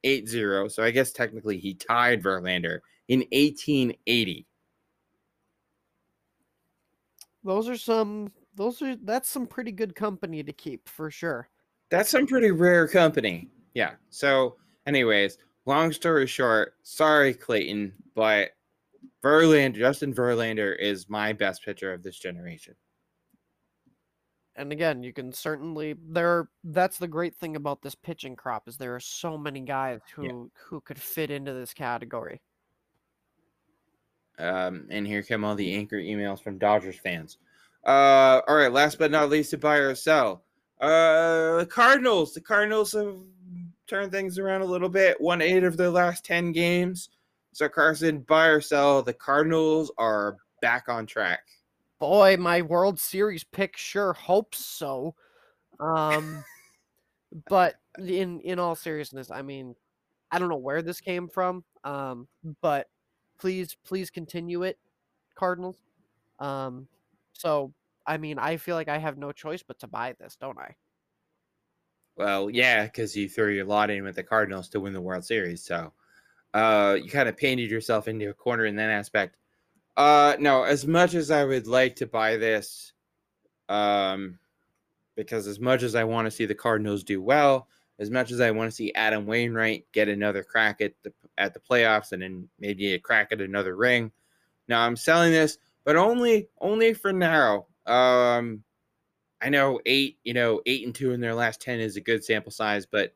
.80. 0.04 0.70
So 0.70 0.82
I 0.82 0.90
guess 0.90 1.12
technically 1.12 1.58
he 1.58 1.74
tied 1.74 2.22
Verlander 2.22 2.80
in 3.08 3.20
1880. 3.32 4.46
Those 7.42 7.68
are 7.68 7.76
some 7.76 8.32
those 8.54 8.80
are 8.80 8.96
that's 8.96 9.28
some 9.28 9.46
pretty 9.46 9.72
good 9.72 9.94
company 9.94 10.42
to 10.42 10.52
keep 10.52 10.88
for 10.88 11.10
sure. 11.10 11.48
That's 11.90 12.10
some 12.10 12.26
pretty 12.26 12.50
rare 12.50 12.88
company. 12.88 13.48
Yeah. 13.74 13.92
So 14.10 14.56
Anyways, 14.86 15.38
long 15.64 15.92
story 15.92 16.26
short, 16.26 16.74
sorry, 16.82 17.32
Clayton, 17.32 17.94
but 18.14 18.50
Verlander, 19.22 19.76
Justin 19.76 20.12
Verlander 20.12 20.78
is 20.78 21.08
my 21.08 21.32
best 21.32 21.64
pitcher 21.64 21.92
of 21.92 22.02
this 22.02 22.18
generation. 22.18 22.74
And 24.56 24.70
again, 24.70 25.02
you 25.02 25.12
can 25.12 25.32
certainly 25.32 25.96
there. 26.08 26.48
That's 26.62 26.98
the 26.98 27.08
great 27.08 27.34
thing 27.34 27.56
about 27.56 27.82
this 27.82 27.94
pitching 27.96 28.36
crop 28.36 28.68
is 28.68 28.76
there 28.76 28.94
are 28.94 29.00
so 29.00 29.36
many 29.36 29.60
guys 29.60 30.00
who 30.14 30.24
Yeah. 30.24 30.44
who 30.66 30.80
could 30.80 31.00
fit 31.00 31.30
into 31.30 31.52
this 31.52 31.74
category. 31.74 32.40
Um, 34.38 34.86
and 34.90 35.06
here 35.06 35.22
come 35.22 35.44
all 35.44 35.54
the 35.54 35.74
anchor 35.74 35.96
emails 35.96 36.42
from 36.42 36.58
Dodgers 36.58 36.98
fans. 36.98 37.38
Uh, 37.84 38.40
all 38.48 38.56
right, 38.56 38.72
last 38.72 38.98
but 38.98 39.10
not 39.10 39.28
least, 39.28 39.50
to 39.50 39.58
buy 39.58 39.76
or 39.76 39.94
sell. 39.94 40.44
Uh, 40.80 41.58
the 41.58 41.68
Cardinals. 41.70 42.34
The 42.34 42.40
Cardinals 42.40 42.92
have 42.92 43.16
turned 43.86 44.10
things 44.10 44.38
around 44.38 44.62
a 44.62 44.66
little 44.66 44.88
bit. 44.88 45.20
Won 45.20 45.40
eight 45.42 45.64
of 45.64 45.76
their 45.76 45.90
last 45.90 46.24
ten 46.24 46.52
games. 46.52 47.10
So 47.52 47.68
Carson, 47.68 48.20
buy 48.20 48.46
or 48.46 48.60
sell. 48.60 49.02
The 49.02 49.12
Cardinals 49.14 49.92
are 49.98 50.36
back 50.60 50.88
on 50.88 51.06
track. 51.06 51.40
Boy, 51.98 52.36
my 52.38 52.62
World 52.62 52.98
Series 52.98 53.44
pick 53.44 53.76
sure 53.76 54.12
hopes 54.12 54.64
so. 54.64 55.14
Um, 55.80 56.44
but 57.48 57.76
in 57.98 58.40
in 58.40 58.58
all 58.58 58.74
seriousness, 58.74 59.30
I 59.30 59.42
mean, 59.42 59.74
I 60.30 60.38
don't 60.38 60.48
know 60.48 60.56
where 60.56 60.82
this 60.82 61.00
came 61.00 61.28
from. 61.28 61.64
Um, 61.84 62.28
but 62.60 62.88
please, 63.38 63.76
please 63.84 64.10
continue 64.10 64.62
it, 64.62 64.78
Cardinals. 65.34 65.76
Um, 66.38 66.88
so 67.32 67.72
I 68.06 68.18
mean, 68.18 68.38
I 68.38 68.56
feel 68.56 68.76
like 68.76 68.88
I 68.88 68.98
have 68.98 69.18
no 69.18 69.32
choice 69.32 69.62
but 69.62 69.78
to 69.80 69.86
buy 69.86 70.14
this, 70.18 70.36
don't 70.36 70.58
I? 70.58 70.74
Well, 72.16 72.50
yeah, 72.50 72.84
because 72.84 73.16
you 73.16 73.28
threw 73.28 73.52
your 73.52 73.64
lot 73.64 73.90
in 73.90 74.04
with 74.04 74.16
the 74.16 74.22
Cardinals 74.22 74.68
to 74.70 74.80
win 74.80 74.92
the 74.92 75.00
World 75.00 75.24
Series. 75.24 75.64
So 75.64 75.92
uh, 76.52 76.96
you 77.02 77.10
kind 77.10 77.28
of 77.28 77.36
painted 77.36 77.70
yourself 77.70 78.06
into 78.06 78.30
a 78.30 78.34
corner 78.34 78.66
in 78.66 78.76
that 78.76 78.90
aspect. 78.90 79.36
Uh, 79.96 80.36
no, 80.40 80.64
as 80.64 80.86
much 80.86 81.14
as 81.14 81.30
I 81.30 81.44
would 81.44 81.66
like 81.66 81.96
to 81.96 82.06
buy 82.06 82.36
this, 82.36 82.92
um, 83.68 84.38
because 85.14 85.46
as 85.46 85.60
much 85.60 85.82
as 85.82 85.94
I 85.94 86.04
want 86.04 86.26
to 86.26 86.30
see 86.30 86.46
the 86.46 86.54
Cardinals 86.54 87.04
do 87.04 87.22
well, 87.22 87.68
as 87.98 88.10
much 88.10 88.32
as 88.32 88.40
I 88.40 88.50
want 88.50 88.70
to 88.70 88.74
see 88.74 88.92
Adam 88.94 89.26
Wainwright 89.26 89.86
get 89.92 90.08
another 90.08 90.42
crack 90.42 90.80
at 90.80 90.92
the 91.02 91.12
at 91.38 91.54
the 91.54 91.60
playoffs 91.60 92.12
and 92.12 92.22
then 92.22 92.48
maybe 92.58 92.94
a 92.94 92.98
crack 92.98 93.28
at 93.30 93.40
another 93.40 93.76
ring. 93.76 94.10
Now 94.68 94.84
I'm 94.84 94.96
selling 94.96 95.32
this, 95.32 95.58
but 95.84 95.96
only 95.96 96.48
only 96.60 96.94
for 96.94 97.12
now. 97.12 97.66
Um, 97.86 98.64
I 99.40 99.48
know 99.48 99.80
eight, 99.86 100.18
you 100.24 100.34
know, 100.34 100.60
eight 100.66 100.84
and 100.86 100.94
two 100.94 101.12
in 101.12 101.20
their 101.20 101.34
last 101.34 101.60
ten 101.60 101.78
is 101.78 101.96
a 101.96 102.00
good 102.00 102.24
sample 102.24 102.50
size, 102.50 102.86
but 102.86 103.14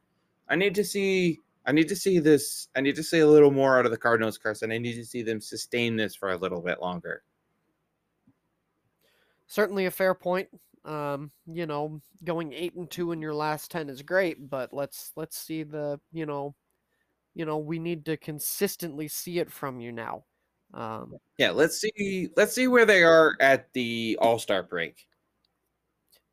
I 0.49 0.57
need 0.57 0.75
to 0.77 0.85
see 0.85 1.41
I 1.69 1.73
need 1.73 1.89
to 1.89 1.97
see 1.97 2.19
this. 2.19 2.69
I 2.75 2.81
need 2.81 2.97
to 2.97 3.03
see 3.03 3.19
a 3.19 3.27
little 3.27 3.51
more 3.51 3.79
out 3.79 3.85
of 3.85 3.91
the 3.91 3.99
Cardinals, 3.99 4.39
Carson. 4.39 4.73
I 4.73 4.79
need 4.79 4.95
to 4.95 5.05
see 5.05 5.21
them 5.23 5.39
sustain 5.39 5.97
this 5.97 6.15
for 6.15 6.33
a 6.33 6.37
little 6.37 6.63
bit 6.63 6.81
longer. 6.81 7.23
Certainly 9.47 9.85
a 9.85 9.91
fair 9.91 10.15
point. 10.15 10.49
Um, 10.87 11.31
you 11.47 11.67
know, 11.67 12.01
going 12.25 12.55
eight 12.55 12.75
and 12.75 12.91
two 12.91 13.13
in 13.13 13.21
your 13.21 13.35
last 13.35 13.71
ten 13.71 13.91
is 13.91 14.01
great, 14.01 14.49
but 14.49 14.73
let's 14.73 15.13
let's 15.15 15.37
see 15.37 15.63
the 15.63 16.01
you 16.11 16.25
know, 16.25 16.55
you 17.35 17.45
know, 17.45 17.59
we 17.59 17.79
need 17.79 18.07
to 18.07 18.17
consistently 18.17 19.07
see 19.07 19.39
it 19.39 19.53
from 19.53 19.79
you 19.79 19.93
now. 19.93 20.25
Um, 20.73 21.17
Yeah, 21.37 21.51
let's 21.51 21.79
see. 21.79 22.31
Let's 22.35 22.55
see 22.55 22.67
where 22.67 22.87
they 22.87 23.03
are 23.03 23.37
at 23.41 23.71
the 23.75 24.17
All 24.23 24.39
Star 24.39 24.63
break. 24.63 25.07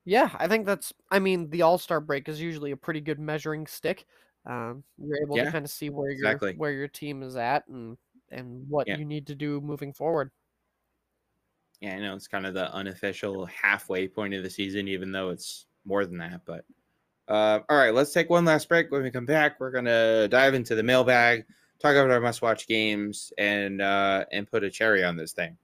Yeah, 0.06 0.30
I 0.40 0.48
think 0.48 0.66
that's. 0.66 0.94
I 1.12 1.20
mean, 1.20 1.50
the 1.50 1.64
All 1.64 1.78
Star 1.78 2.00
break 2.00 2.30
is 2.30 2.40
usually 2.40 2.72
a 2.72 2.78
pretty 2.78 3.02
good 3.02 3.20
measuring 3.20 3.68
stick. 3.68 4.06
Um, 4.46 4.84
you're 4.98 5.22
able 5.22 5.38
Yeah, 5.38 5.46
to 5.46 5.52
kind 5.52 5.66
of 5.66 5.72
see 5.72 5.90
where 5.90 6.12
exactly. 6.12 6.52
your 6.52 6.58
where 6.58 6.72
your 6.72 6.88
team 6.88 7.24
is 7.24 7.36
at 7.36 7.68
and 7.68 7.98
and 8.30 8.68
what 8.70 8.88
Yeah. 8.88 8.98
you 8.98 9.06
need 9.06 9.28
to 9.28 9.36
do 9.36 9.60
moving 9.62 9.94
forward. 9.94 10.32
Yeah, 11.82 11.96
I 11.96 12.00
know 12.00 12.16
it's 12.16 12.28
kind 12.28 12.46
of 12.46 12.54
the 12.54 12.72
unofficial 12.74 13.46
halfway 13.48 14.08
point 14.08 14.34
of 14.34 14.44
the 14.44 14.50
season, 14.50 14.88
even 14.88 15.12
though 15.12 15.30
it's 15.30 15.66
more 15.84 16.06
than 16.06 16.18
that. 16.20 16.42
But 16.46 16.66
uh, 17.28 17.60
all 17.70 17.78
right, 17.78 17.94
let's 17.94 18.14
take 18.14 18.30
one 18.30 18.46
last 18.46 18.70
break. 18.70 18.92
When 18.92 19.04
we 19.04 19.12
come 19.12 19.26
back, 19.26 19.60
we're 19.60 19.72
gonna 19.72 20.28
dive 20.28 20.54
into 20.54 20.76
the 20.76 20.84
mailbag, 20.84 21.46
talk 21.80 21.96
about 21.96 22.12
our 22.12 22.22
must-watch 22.22 22.68
games, 22.68 23.34
and 23.38 23.82
uh, 23.82 24.26
and 24.32 24.50
put 24.50 24.64
a 24.64 24.70
cherry 24.70 25.04
on 25.04 25.18
this 25.18 25.34
thing. 25.34 25.58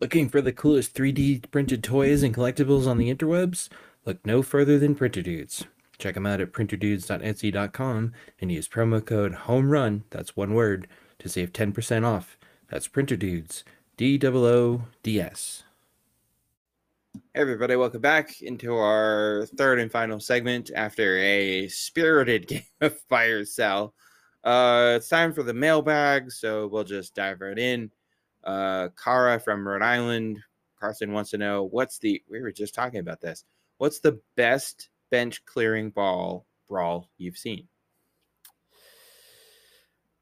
Looking 0.00 0.28
for 0.28 0.40
the 0.40 0.52
coolest 0.52 0.94
3D 0.94 1.50
printed 1.50 1.84
toys 1.84 2.22
and 2.22 2.34
collectibles 2.34 2.86
on 2.86 2.98
the 2.98 3.14
interwebs? 3.14 3.68
Look 4.06 4.24
no 4.24 4.42
further 4.42 4.78
than 4.78 4.94
Printer 4.94 5.20
Doods. 5.22 5.66
Check 6.00 6.14
them 6.14 6.26
out 6.26 6.40
at 6.40 6.52
printerdoods.etsy.com 6.52 8.12
and 8.40 8.50
use 8.50 8.66
promo 8.66 9.04
code 9.04 9.34
HOMERUN, 9.34 10.04
that's 10.08 10.34
one 10.34 10.54
word, 10.54 10.88
to 11.18 11.28
save 11.28 11.52
10% 11.52 12.06
off. 12.06 12.38
That's 12.70 12.88
Printer 12.88 13.16
Doods, 13.16 13.64
D 13.98 14.18
O 14.24 14.46
O 14.46 14.82
D 15.02 15.20
S. 15.20 15.64
Hey 17.34 17.42
everybody, 17.42 17.76
welcome 17.76 18.00
back 18.00 18.40
into 18.40 18.74
our 18.74 19.46
third 19.56 19.78
and 19.78 19.92
final 19.92 20.20
segment 20.20 20.70
after 20.74 21.18
a 21.18 21.68
spirited 21.68 22.46
game 22.46 22.62
of 22.80 22.98
fire 23.02 23.44
Cell. 23.44 23.92
Uh, 24.42 24.94
it's 24.96 25.08
time 25.08 25.34
for 25.34 25.42
the 25.42 25.52
mailbag, 25.52 26.32
so 26.32 26.66
we'll 26.68 26.84
just 26.84 27.14
dive 27.14 27.42
right 27.42 27.58
in. 27.58 27.90
Uh, 28.42 28.88
Kara 29.02 29.38
from 29.38 29.68
Rhode 29.68 29.82
Island, 29.82 30.38
Carson 30.78 31.12
wants 31.12 31.30
to 31.32 31.38
know 31.38 31.64
what's 31.64 31.98
the 31.98 32.22
we 32.30 32.40
were 32.40 32.52
just 32.52 32.74
talking 32.74 33.00
about 33.00 33.20
this. 33.20 33.44
What's 33.76 34.00
the 34.00 34.18
best 34.36 34.88
bench 35.10 35.44
clearing 35.44 35.90
ball 35.90 36.46
brawl 36.68 37.10
you've 37.18 37.38
seen? 37.38 37.68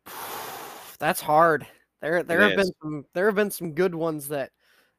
That's 0.98 1.20
hard. 1.20 1.66
There 2.00 2.22
there 2.22 2.40
have 2.40 2.52
is. 2.52 2.56
been 2.56 2.72
some 2.82 3.04
there 3.14 3.26
have 3.26 3.34
been 3.34 3.50
some 3.50 3.72
good 3.74 3.94
ones 3.94 4.28
that 4.28 4.50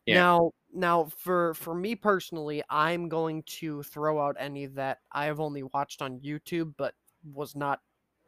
Yeah. 0.06 0.16
now 0.16 0.52
now 0.74 1.06
for 1.06 1.54
for 1.54 1.74
me 1.74 1.96
personally, 1.96 2.64
I'm 2.70 3.10
going 3.10 3.44
to 3.60 3.84
throw 3.84 4.20
out 4.20 4.36
any 4.40 4.66
that 4.68 5.00
I 5.12 5.26
have 5.26 5.40
only 5.40 5.64
watched 5.64 6.02
on 6.02 6.20
YouTube 6.20 6.74
but 6.78 6.94
was 7.34 7.56
not 7.56 7.80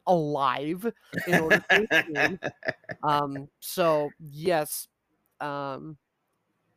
alive 0.06 0.92
in 1.28 1.38
order 1.38 1.62
to 1.70 2.38
um 3.02 3.48
so 3.60 4.10
yes 4.20 4.88
um 5.40 5.96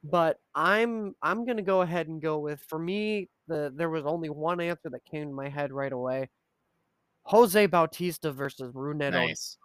but 0.04 0.40
i'm 0.54 1.16
i'm 1.22 1.46
gonna 1.46 1.62
go 1.62 1.82
ahead 1.82 2.08
and 2.08 2.22
go 2.22 2.40
with 2.40 2.62
for 2.62 2.78
me 2.78 3.30
the 3.48 3.72
there 3.76 3.90
was 3.90 4.06
only 4.06 4.30
one 4.30 4.60
answer 4.60 4.90
that 4.90 5.04
came 5.06 5.28
to 5.30 5.34
my 5.34 5.48
head 5.50 5.72
right 5.72 5.92
away 5.94 6.30
jose 7.24 7.66
bautista 7.66 8.32
versus 8.32 8.72
Brunetto. 8.72 9.12
nice. 9.12 9.58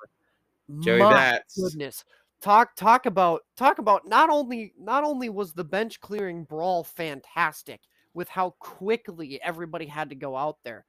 Joey 0.80 1.00
My 1.00 1.10
Bats. 1.12 1.58
goodness 1.60 2.04
talk 2.40 2.74
talk 2.76 3.06
about 3.06 3.42
talk 3.56 3.78
about 3.78 4.06
not 4.08 4.30
only 4.30 4.72
not 4.78 5.04
only 5.04 5.28
was 5.28 5.52
the 5.52 5.64
bench 5.64 6.00
clearing 6.00 6.44
brawl 6.44 6.84
fantastic 6.84 7.80
with 8.14 8.28
how 8.28 8.50
quickly 8.60 9.40
everybody 9.42 9.84
had 9.86 10.08
to 10.08 10.14
go 10.16 10.36
out 10.36 10.56
there 10.64 10.84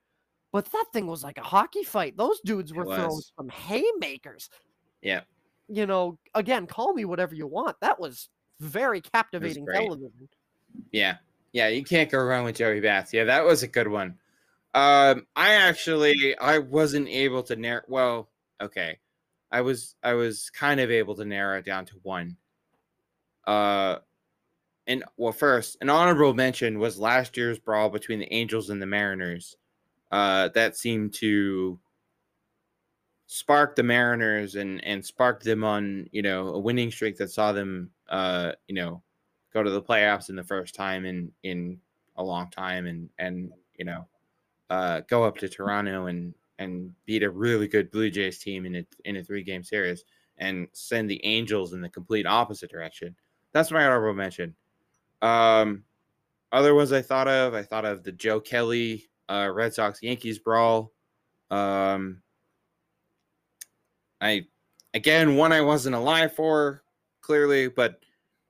but 0.53 0.65
that 0.71 0.85
thing 0.93 1.07
was 1.07 1.23
like 1.23 1.37
a 1.37 1.43
hockey 1.43 1.83
fight 1.83 2.15
those 2.15 2.39
dudes 2.45 2.73
were 2.73 2.85
throwing 2.85 3.21
some 3.37 3.49
haymakers 3.49 4.49
Yeah. 5.01 5.21
you 5.67 5.85
know 5.85 6.17
again 6.35 6.67
call 6.67 6.93
me 6.93 7.03
whatever 7.05 7.35
you 7.35 7.47
want 7.47 7.75
that 7.81 7.99
was 7.99 8.29
very 8.59 9.01
captivating 9.01 9.65
great. 9.65 9.81
television 9.81 10.29
Yeah. 10.91 11.17
Yeah, 11.53 11.67
you 11.67 11.83
can't 11.83 12.09
go 12.09 12.19
wrong 12.19 12.45
with 12.45 12.55
Joey 12.57 12.79
Bats. 12.79 13.13
Yeah, 13.13 13.25
that 13.25 13.45
was 13.45 13.63
a 13.63 13.67
good 13.67 13.87
one. 13.87 14.17
Um, 14.73 15.27
I 15.35 15.53
actually 15.55 16.37
I 16.37 16.59
wasn't 16.59 17.09
able 17.09 17.43
to 17.43 17.55
narrow 17.55 17.83
well, 17.87 18.29
okay. 18.61 18.99
I 19.51 19.61
was 19.61 19.95
I 20.03 20.13
was 20.13 20.49
kind 20.49 20.79
of 20.79 20.91
able 20.91 21.15
to 21.15 21.25
narrow 21.25 21.59
it 21.59 21.65
down 21.65 21.85
to 21.87 21.95
one. 22.03 22.37
Uh 23.45 23.97
and 24.87 25.03
well 25.17 25.33
first, 25.33 25.77
an 25.81 25.89
honorable 25.89 26.33
mention 26.33 26.79
was 26.79 26.99
last 26.99 27.37
year's 27.37 27.59
brawl 27.59 27.89
between 27.89 28.19
the 28.19 28.33
Angels 28.33 28.69
and 28.69 28.81
the 28.81 28.85
Mariners. 28.87 29.57
Uh 30.11 30.49
that 30.49 30.77
seemed 30.77 31.13
to 31.15 31.79
spark 33.27 33.75
the 33.75 33.83
Mariners 33.83 34.55
and 34.55 34.83
and 34.83 35.05
spark 35.05 35.43
them 35.43 35.63
on, 35.63 36.07
you 36.11 36.21
know, 36.21 36.49
a 36.49 36.59
winning 36.59 36.91
streak 36.91 37.17
that 37.17 37.31
saw 37.31 37.51
them 37.51 37.91
uh, 38.09 38.51
you 38.67 38.75
know, 38.75 39.01
go 39.53 39.63
to 39.63 39.69
the 39.69 39.81
playoffs 39.81 40.29
in 40.29 40.35
the 40.35 40.43
first 40.43 40.75
time 40.75 41.05
in 41.05 41.31
in 41.43 41.79
a 42.17 42.23
long 42.23 42.49
time 42.49 42.87
and 42.87 43.09
and 43.19 43.51
you 43.77 43.85
know 43.85 44.05
uh 44.69 45.01
go 45.07 45.23
up 45.23 45.37
to 45.37 45.49
Toronto 45.49 46.07
and 46.07 46.33
and 46.59 46.93
beat 47.05 47.23
a 47.23 47.29
really 47.29 47.67
good 47.67 47.91
Blue 47.91 48.09
Jays 48.09 48.39
team 48.39 48.65
in 48.65 48.75
a 48.75 48.85
in 49.05 49.17
a 49.17 49.23
three 49.23 49.43
game 49.43 49.63
series 49.63 50.03
and 50.37 50.67
send 50.73 51.09
the 51.09 51.23
Angels 51.25 51.73
in 51.73 51.81
the 51.81 51.89
complete 51.89 52.25
opposite 52.25 52.71
direction. 52.71 53.15
That's 53.51 53.71
my 53.71 53.83
honorable 53.83 54.13
mention. 54.13 54.55
Um 55.21 55.83
other 56.51 56.75
ones 56.75 56.91
I 56.91 57.01
thought 57.01 57.27
of, 57.27 57.53
I 57.53 57.63
thought 57.63 57.85
of 57.85 58.03
the 58.03 58.11
Joe 58.11 58.39
Kelly 58.39 59.09
uh 59.29 59.49
Red 59.53 59.73
Sox 59.73 60.01
Yankees 60.01 60.39
brawl. 60.39 60.91
Um 61.49 62.21
I 64.21 64.45
again 64.93 65.35
one 65.35 65.51
I 65.51 65.61
wasn't 65.61 65.95
alive 65.95 66.33
for 66.35 66.83
clearly, 67.21 67.67
but 67.67 68.01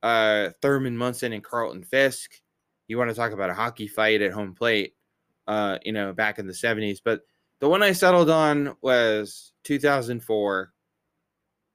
uh, 0.03 0.49
Thurman 0.61 0.97
Munson 0.97 1.33
and 1.33 1.43
Carlton 1.43 1.83
Fisk. 1.83 2.31
You 2.87 2.97
want 2.97 3.09
to 3.09 3.15
talk 3.15 3.31
about 3.31 3.49
a 3.49 3.53
hockey 3.53 3.87
fight 3.87 4.21
at 4.21 4.31
home 4.31 4.53
plate, 4.53 4.95
uh, 5.47 5.77
you 5.83 5.93
know, 5.93 6.13
back 6.13 6.39
in 6.39 6.47
the 6.47 6.53
70s. 6.53 6.99
But 7.03 7.21
the 7.59 7.69
one 7.69 7.83
I 7.83 7.91
settled 7.91 8.29
on 8.29 8.75
was 8.81 9.53
2004. 9.63 10.73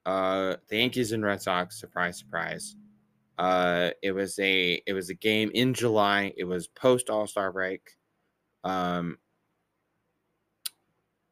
Uh, 0.05 0.57
the 0.69 0.77
Yankees 0.77 1.13
and 1.13 1.25
Red 1.25 1.43
Sox. 1.43 1.81
Surprise, 1.81 2.19
surprise. 2.19 2.77
Uh, 3.39 3.91
it 4.03 4.13
was 4.13 4.39
a 4.39 4.81
it 4.87 4.93
was 4.95 5.11
a 5.11 5.15
game 5.15 5.51
in 5.53 5.75
July. 5.75 6.33
It 6.37 6.45
was 6.45 6.69
post 6.69 7.11
All 7.11 7.27
Star 7.27 7.53
break. 7.53 7.97
Um, 8.65 9.19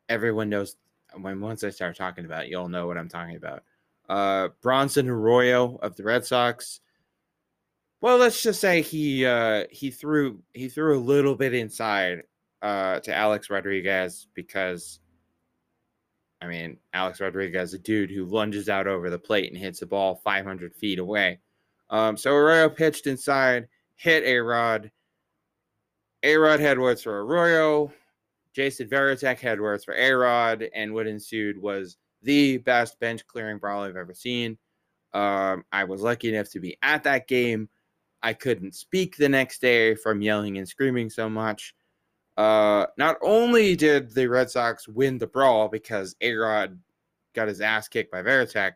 everyone 0.09 0.51
knows 0.51 0.76
when 1.20 1.40
once 1.40 1.64
I 1.64 1.70
start 1.70 1.97
talking 1.97 2.24
about 2.24 2.45
it, 2.45 2.51
you'll 2.51 2.68
know 2.68 2.86
what 2.86 2.99
I'm 2.99 3.09
talking 3.09 3.36
about. 3.36 3.62
Uh, 4.09 4.49
Bronson 4.61 5.09
Arroyo 5.09 5.78
of 5.82 5.97
the 5.97 6.03
Red 6.03 6.24
Sox. 6.24 6.80
Well, 8.05 8.18
let's 8.18 8.42
just 8.42 8.61
say 8.61 8.82
he 8.82 9.24
uh, 9.24 9.64
he 9.70 9.90
threw 9.90 10.42
he 10.52 10.68
threw 10.68 10.94
a 10.94 11.00
little 11.00 11.34
bit 11.34 11.55
inside 11.55 12.24
uh, 12.61 13.00
to 13.00 13.14
Alex 13.14 13.48
Rodriguez 13.48 14.26
because, 14.34 15.00
I 16.42 16.46
mean, 16.46 16.76
Alex 16.92 17.22
Rodriguez, 17.22 17.70
is 17.70 17.74
a 17.76 17.78
dude 17.78 18.11
who 18.11 18.26
lunges 18.26 18.68
out 18.68 18.86
over 18.86 19.09
the 19.09 19.18
plate 19.18 19.50
and 19.50 19.59
hits 19.59 19.80
the 19.80 19.86
ball 19.86 20.20
500 20.22 20.74
feet 20.74 20.98
away. 20.98 21.38
Um, 21.88 22.18
so 22.18 22.34
Arroyo 22.34 22.68
pitched 22.68 23.07
inside, 23.07 23.68
hit 23.96 24.22
A 24.24 24.38
Rod. 24.38 24.90
A 26.24 26.36
Rod 26.36 26.61
headwards 26.61 27.02
for 27.02 27.24
Arroyo. 27.24 27.90
Jason 28.52 28.86
Varitek 28.86 29.38
headwards 29.38 29.82
for 29.82 29.94
A 29.94 30.12
Rod. 30.12 30.68
And 30.74 30.92
what 30.92 31.07
ensued 31.07 31.57
was 31.57 31.96
the 32.20 32.59
best 32.59 33.00
bench 33.00 33.26
clearing 33.26 33.57
brawl 33.57 33.84
I've 33.84 33.96
ever 33.96 34.12
seen. 34.12 34.59
Um, 35.14 35.64
I 35.72 35.84
was 35.84 36.02
lucky 36.02 36.34
enough 36.34 36.50
to 36.50 36.61
be 36.61 36.76
at 36.82 37.05
that 37.05 37.28
game. 37.28 37.70
I 38.25 38.33
couldn't 38.33 38.75
speak 38.75 39.16
the 39.16 39.29
next 39.29 39.61
day 39.61 39.95
from 39.95 40.22
yelling 40.22 40.57
and 40.57 40.66
screaming 40.66 41.11
so 41.11 41.29
much. 41.29 41.75
Uh, 42.39 42.87
not 42.97 43.16
only 43.22 43.77
did 43.77 44.12
the 44.14 44.27
Red 44.27 44.51
Sox 44.51 44.89
win 44.89 45.18
the 45.18 45.27
brawl 45.27 45.68
because 45.68 46.16
A 46.22 46.33
Rod 46.33 46.81
got 47.35 47.49
his 47.49 47.61
ass 47.61 47.87
kicked 47.87 48.11
by 48.11 48.22
Varitek, 48.22 48.72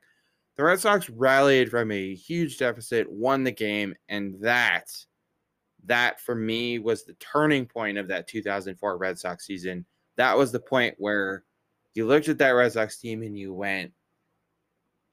the 0.57 0.65
Red 0.65 0.81
Sox 0.81 1.09
rallied 1.09 1.71
from 1.71 1.91
a 1.91 2.15
huge 2.15 2.59
deficit, 2.59 3.11
won 3.11 3.43
the 3.43 3.51
game, 3.51 3.95
and 4.11 4.39
that 4.41 4.91
that 5.87 6.21
for 6.21 6.35
me 6.35 6.79
was 6.79 7.05
the 7.05 7.15
turning 7.15 7.65
point 7.65 7.97
of 7.97 8.09
that 8.09 8.29
2004 8.29 8.99
Red 8.99 9.19
Sox 9.19 9.47
season. 9.47 9.87
That 10.17 10.37
was 10.37 10.53
the 10.53 10.61
point 10.61 10.95
where 10.99 11.45
you 11.95 12.07
looked 12.07 12.29
at 12.29 12.37
that 12.39 12.51
Red 12.51 12.73
Sox 12.73 12.99
team 12.99 13.23
and 13.23 13.39
you 13.39 13.55
went, 13.55 13.93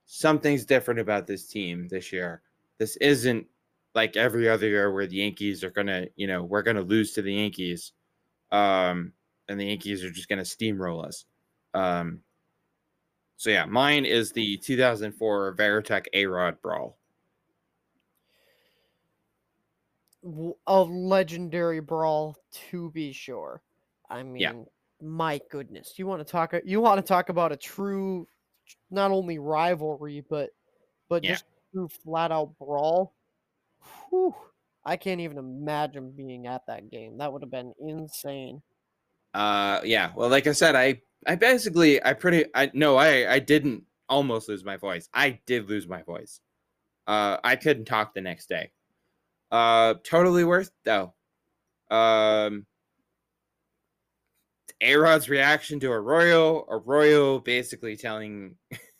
something's 0.05 0.65
different 0.65 0.99
about 0.99 1.25
this 1.25 1.47
team 1.47 1.87
this 1.87 2.11
year. 2.11 2.41
This 2.79 2.97
isn't 2.97 3.47
like 3.95 4.17
every 4.17 4.49
other 4.49 4.67
year 4.67 4.93
where 4.93 5.07
the 5.07 5.17
Yankees 5.17 5.63
are 5.63 5.71
gonna, 5.71 6.07
you 6.15 6.27
know, 6.27 6.43
we're 6.43 6.63
gonna 6.63 6.81
lose 6.81 7.13
to 7.13 7.21
the 7.23 7.33
Yankees, 7.35 7.93
um, 8.51 9.13
and 9.49 9.59
the 9.59 9.65
Yankees 9.67 10.03
are 10.03 10.11
just 10.11 10.29
gonna 10.29 10.43
steamroll 10.43 11.05
us. 11.05 11.25
Um, 11.73 12.23
so 13.37 13.49
yeah, 13.49 13.65
mine 13.65 14.05
is 14.05 14.31
the 14.33 14.57
2004 14.57 15.55
Varitek 15.55 16.07
A 16.13 16.25
Rod 16.25 16.61
brawl. 16.61 16.97
A 20.67 20.81
legendary 20.83 21.79
brawl 21.81 22.35
to 22.51 22.89
be 22.91 23.11
sure. 23.13 23.61
I 24.09 24.23
mean, 24.23 24.65
Yeah. 24.65 24.69
my 25.01 25.39
goodness, 25.51 25.99
you 25.99 26.07
want 26.07 26.25
to 26.25 26.31
talk? 26.31 26.53
You 26.65 26.81
want 26.81 26.97
to 26.99 27.07
talk 27.07 27.29
about 27.29 27.51
a 27.51 27.57
true, 27.57 28.27
not 28.91 29.11
only 29.11 29.39
rivalry, 29.39 30.21
but 30.21 30.51
but 31.09 31.23
Yeah. 31.23 31.25
just 31.25 31.45
true 31.73 31.89
flat 31.89 32.31
out 32.31 32.57
brawl. 32.59 33.14
Whew, 34.09 34.35
I 34.85 34.97
can't 34.97 35.21
even 35.21 35.37
imagine 35.37 36.11
being 36.15 36.47
at 36.47 36.65
that 36.67 36.89
game. 36.89 37.17
That 37.17 37.31
would 37.33 37.41
have 37.41 37.51
been 37.51 37.73
insane. 37.79 38.61
Uh, 39.33 39.81
yeah. 39.83 40.11
Well, 40.15 40.29
like 40.29 40.47
I 40.47 40.53
said, 40.53 40.75
I 40.75 41.01
I 41.27 41.35
basically 41.35 42.03
I 42.03 42.13
pretty 42.13 42.45
I 42.55 42.71
no 42.73 42.95
I 42.97 43.33
I 43.33 43.39
didn't 43.39 43.83
almost 44.09 44.47
lose 44.49 44.63
my 44.63 44.77
voice. 44.77 45.09
I 45.13 45.39
did 45.45 45.69
lose 45.69 45.87
my 45.87 46.03
voice. 46.03 46.39
Uh, 47.07 47.37
I 47.43 47.55
couldn't 47.55 47.85
talk 47.85 48.13
the 48.13 48.21
next 48.21 48.47
day. 48.49 48.71
Uh, 49.51 49.95
totally 50.03 50.43
worth 50.43 50.71
though. 50.85 51.13
Um, 51.91 52.65
A 54.81 54.95
Rod's 54.95 55.29
reaction 55.29 55.79
to 55.81 55.91
Arroyo. 55.91 56.65
Arroyo 56.69 57.39
basically 57.39 57.95
telling 57.97 58.55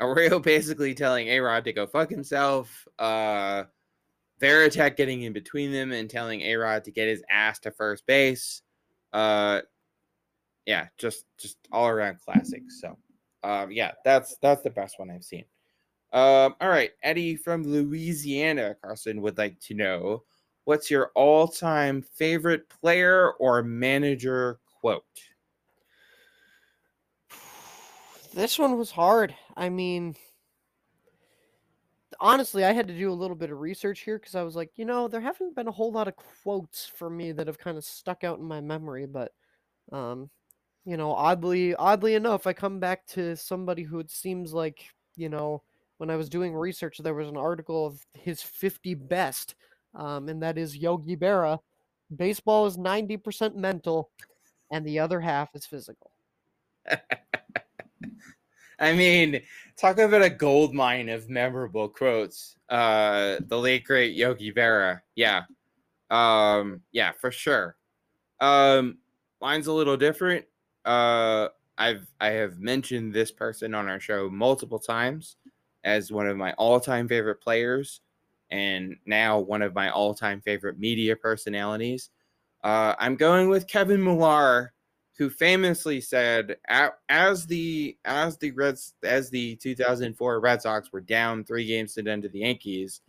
Arroyo 0.00 0.38
basically 0.40 0.94
telling 0.94 1.28
A 1.28 1.40
Rod 1.40 1.64
to 1.64 1.72
go 1.72 1.86
fuck 1.86 2.10
himself. 2.10 2.86
Uh, 2.98 3.64
Varitek 4.40 4.96
getting 4.96 5.22
in 5.22 5.32
between 5.32 5.72
them 5.72 5.92
and 5.92 6.08
telling 6.08 6.42
A 6.42 6.56
Rod 6.56 6.84
to 6.84 6.90
get 6.90 7.08
his 7.08 7.22
ass 7.30 7.58
to 7.60 7.70
first 7.70 8.06
base. 8.06 8.62
Uh, 9.12 9.62
yeah, 10.66 10.86
just 10.98 11.24
just 11.38 11.56
all 11.72 11.88
around 11.88 12.20
classic. 12.20 12.62
So, 12.68 12.96
um, 13.42 13.72
yeah, 13.72 13.92
that's 14.04 14.36
that's 14.42 14.62
the 14.62 14.70
best 14.70 14.98
one 14.98 15.10
I've 15.10 15.24
seen. 15.24 15.44
Um, 16.12 16.54
all 16.60 16.68
right, 16.68 16.90
Eddie 17.02 17.36
from 17.36 17.64
Louisiana, 17.64 18.76
Carson 18.82 19.20
would 19.22 19.36
like 19.36 19.58
to 19.60 19.74
know 19.74 20.22
what's 20.64 20.90
your 20.90 21.10
all-time 21.14 22.02
favorite 22.02 22.68
player 22.68 23.32
or 23.32 23.62
manager 23.62 24.58
quote. 24.80 25.04
This 28.34 28.58
one 28.58 28.76
was 28.76 28.90
hard. 28.90 29.34
I 29.58 29.68
mean, 29.70 30.14
honestly, 32.20 32.64
I 32.64 32.72
had 32.72 32.86
to 32.88 32.96
do 32.96 33.10
a 33.10 33.12
little 33.12 33.34
bit 33.34 33.50
of 33.50 33.58
research 33.58 34.00
here 34.00 34.18
because 34.18 34.36
I 34.36 34.44
was 34.44 34.54
like, 34.54 34.70
you 34.76 34.84
know, 34.84 35.08
there 35.08 35.20
haven't 35.20 35.56
been 35.56 35.66
a 35.66 35.72
whole 35.72 35.90
lot 35.90 36.06
of 36.06 36.14
quotes 36.16 36.86
for 36.86 37.10
me 37.10 37.32
that 37.32 37.48
have 37.48 37.58
kind 37.58 37.76
of 37.76 37.84
stuck 37.84 38.22
out 38.22 38.38
in 38.38 38.44
my 38.44 38.60
memory, 38.60 39.04
but 39.06 39.32
um, 39.90 40.30
you 40.84 40.96
know, 40.96 41.12
oddly 41.12 41.74
oddly 41.74 42.14
enough, 42.14 42.46
I 42.46 42.52
come 42.52 42.78
back 42.78 43.04
to 43.08 43.36
somebody 43.36 43.82
who 43.82 43.98
it 43.98 44.12
seems 44.12 44.54
like, 44.54 44.84
you 45.16 45.28
know, 45.28 45.62
when 45.96 46.08
I 46.08 46.16
was 46.16 46.28
doing 46.28 46.54
research, 46.54 46.98
there 46.98 47.14
was 47.14 47.28
an 47.28 47.36
article 47.36 47.84
of 47.84 48.06
his 48.14 48.40
50 48.40 48.94
best, 48.94 49.56
um, 49.94 50.28
and 50.28 50.40
that 50.42 50.56
is 50.56 50.76
Yogi 50.76 51.16
Berra. 51.16 51.58
Baseball 52.14 52.66
is 52.66 52.76
90% 52.78 53.56
mental, 53.56 54.10
and 54.70 54.86
the 54.86 55.00
other 55.00 55.20
half 55.20 55.54
is 55.56 55.66
physical. 55.66 56.12
I 58.80 58.92
mean, 58.92 59.40
talk 59.76 59.98
about 59.98 60.22
a 60.22 60.30
gold 60.30 60.74
mine 60.74 61.08
of 61.08 61.28
memorable 61.28 61.88
quotes. 61.88 62.56
Uh, 62.68 63.38
the 63.46 63.58
late 63.58 63.84
great 63.84 64.14
Yogi 64.14 64.52
Berra. 64.52 65.00
Yeah. 65.14 65.42
Um, 66.10 66.82
yeah, 66.92 67.12
for 67.12 67.30
sure. 67.30 67.76
Um, 68.40 68.98
mine's 69.40 69.66
a 69.66 69.72
little 69.72 69.96
different. 69.96 70.44
Uh, 70.84 71.48
I've 71.76 72.06
I 72.20 72.28
have 72.30 72.58
mentioned 72.58 73.12
this 73.12 73.30
person 73.30 73.74
on 73.74 73.88
our 73.88 74.00
show 74.00 74.28
multiple 74.30 74.78
times 74.78 75.36
as 75.84 76.10
one 76.10 76.26
of 76.26 76.36
my 76.36 76.52
all-time 76.54 77.08
favorite 77.08 77.40
players, 77.40 78.00
and 78.50 78.96
now 79.06 79.38
one 79.38 79.62
of 79.62 79.74
my 79.74 79.90
all-time 79.90 80.40
favorite 80.40 80.78
media 80.78 81.14
personalities. 81.14 82.10
Uh, 82.64 82.94
I'm 82.98 83.14
going 83.16 83.48
with 83.48 83.68
Kevin 83.68 84.02
Millar 84.02 84.72
who 85.18 85.28
famously 85.28 86.00
said 86.00 86.56
as 87.08 87.46
the 87.46 87.98
as 88.04 88.38
the 88.38 88.52
Reds 88.52 88.94
as 89.02 89.28
the 89.30 89.56
2004 89.56 90.40
Red 90.40 90.62
Sox 90.62 90.92
were 90.92 91.00
down 91.00 91.44
three 91.44 91.66
games 91.66 91.94
to 91.94 92.02
none 92.02 92.22
to 92.22 92.28
the 92.28 92.38
Yankees, 92.38 93.00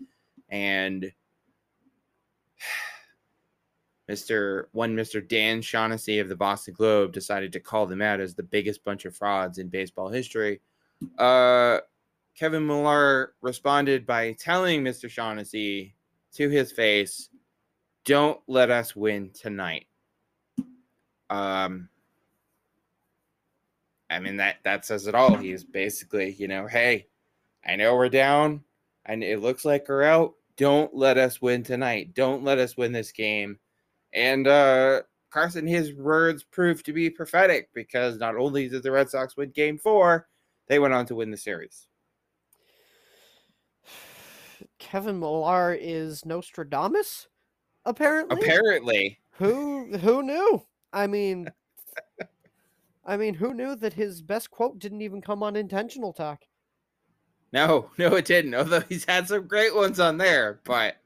and 0.49 1.11
Mr. 4.09 4.65
one 4.71 4.95
Mr. 4.95 5.25
Dan 5.25 5.61
Shaughnessy 5.61 6.17
of 6.17 6.29
the 6.29 6.35
Boston 6.35 6.73
Globe 6.73 7.13
decided 7.13 7.53
to 7.53 7.59
call 7.59 7.85
them 7.85 8.01
out 8.01 8.19
as 8.19 8.33
the 8.33 8.41
biggest 8.41 8.83
bunch 8.83 9.05
of 9.05 9.15
frauds 9.15 9.59
in 9.59 9.67
baseball 9.67 10.09
history. 10.09 10.61
Uh, 11.19 11.77
Kevin 12.35 12.65
Millar 12.65 13.33
responded 13.41 14.07
by 14.07 14.33
telling 14.33 14.83
Mr. 14.83 15.07
Shaughnessy 15.07 15.93
to 16.33 16.49
his 16.49 16.71
face, 16.71 17.29
"Don't 18.03 18.41
let 18.47 18.71
us 18.71 18.95
win 18.95 19.29
tonight." 19.29 19.85
Um, 21.29 21.87
I 24.09 24.19
mean 24.19 24.37
that 24.37 24.57
that 24.63 24.85
says 24.85 25.07
it 25.07 25.15
all. 25.15 25.35
He's 25.35 25.63
basically, 25.63 26.31
you 26.33 26.47
know, 26.47 26.67
hey, 26.67 27.07
I 27.65 27.75
know 27.75 27.95
we're 27.95 28.09
down, 28.09 28.63
and 29.05 29.23
it 29.23 29.41
looks 29.41 29.65
like 29.65 29.87
we're 29.87 30.03
out. 30.03 30.33
Don't 30.57 30.93
let 30.95 31.17
us 31.17 31.41
win 31.41 31.63
tonight. 31.63 32.13
Don't 32.13 32.43
let 32.43 32.57
us 32.57 32.75
win 32.75 32.91
this 32.91 33.11
game. 33.11 33.59
And 34.13 34.47
uh 34.47 35.01
Carson, 35.29 35.67
his 35.67 35.93
words 35.93 36.43
proved 36.43 36.85
to 36.85 36.93
be 36.93 37.09
prophetic 37.09 37.69
because 37.73 38.17
not 38.17 38.35
only 38.35 38.67
did 38.67 38.81
the 38.81 38.91
Red 38.91 39.09
Sox 39.09 39.37
win 39.37 39.51
Game 39.51 39.77
Four, 39.77 40.27
they 40.67 40.79
went 40.79 40.93
on 40.93 41.05
to 41.07 41.15
win 41.15 41.31
the 41.31 41.37
series. 41.37 41.87
Kevin 44.79 45.19
Millar 45.19 45.77
is 45.79 46.25
Nostradamus, 46.25 47.27
apparently. 47.85 48.41
Apparently, 48.41 49.19
Who 49.33 49.97
who 49.97 50.23
knew? 50.23 50.63
I 50.91 51.07
mean, 51.07 51.49
I 53.05 53.17
mean, 53.17 53.35
who 53.35 53.53
knew 53.53 53.75
that 53.75 53.93
his 53.93 54.21
best 54.21 54.51
quote 54.51 54.79
didn't 54.79 55.01
even 55.01 55.21
come 55.21 55.41
on 55.43 55.55
intentional 55.55 56.13
talk? 56.13 56.43
no, 57.51 57.89
no, 57.97 58.15
it 58.15 58.25
didn't. 58.25 58.55
Although 58.55 58.81
he's 58.81 59.05
had 59.05 59.27
some 59.27 59.47
great 59.47 59.75
ones 59.75 59.99
on 59.99 60.17
there, 60.17 60.61
but 60.63 60.97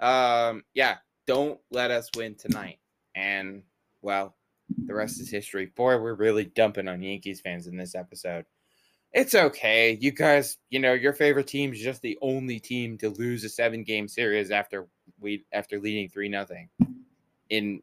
um, 0.00 0.64
yeah, 0.74 0.96
don't 1.26 1.60
let 1.70 1.90
us 1.90 2.08
win 2.16 2.34
tonight. 2.34 2.78
And 3.14 3.62
well, 4.02 4.36
the 4.86 4.94
rest 4.94 5.20
is 5.20 5.30
history. 5.30 5.66
Boy, 5.66 5.98
we're 5.98 6.14
really 6.14 6.44
dumping 6.44 6.88
on 6.88 7.02
Yankees 7.02 7.40
fans 7.40 7.66
in 7.66 7.76
this 7.76 7.94
episode. 7.94 8.46
it's 9.12 9.34
okay. 9.34 9.98
You 10.00 10.12
guys, 10.12 10.58
you 10.70 10.78
know, 10.78 10.92
your 10.92 11.12
favorite 11.12 11.48
team 11.48 11.72
is 11.72 11.80
just 11.80 12.02
the 12.02 12.18
only 12.22 12.60
team 12.60 12.96
to 12.98 13.10
lose 13.10 13.44
a 13.44 13.48
seven 13.48 13.82
game 13.82 14.08
series 14.08 14.50
after 14.50 14.86
we 15.18 15.44
after 15.52 15.78
leading 15.80 16.08
three 16.08 16.28
nothing 16.28 16.68
in 17.50 17.82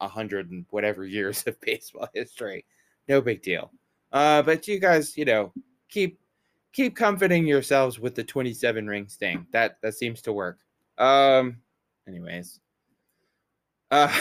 a 0.00 0.08
hundred 0.08 0.50
and 0.50 0.66
whatever 0.70 1.06
years 1.06 1.44
of 1.46 1.60
baseball 1.62 2.08
history. 2.14 2.64
No 3.08 3.20
big 3.20 3.42
deal. 3.42 3.70
Uh, 4.12 4.42
but 4.42 4.66
you 4.66 4.78
guys, 4.78 5.16
you 5.16 5.24
know, 5.24 5.52
keep 5.88 6.20
keep 6.72 6.94
comforting 6.94 7.46
yourselves 7.46 7.98
with 7.98 8.14
the 8.14 8.24
27 8.24 8.86
rings 8.86 9.16
thing. 9.16 9.46
That 9.52 9.78
that 9.82 9.94
seems 9.94 10.20
to 10.22 10.32
work. 10.32 10.58
Um 10.98 11.58
anyways. 12.06 12.60
Uh 13.90 14.14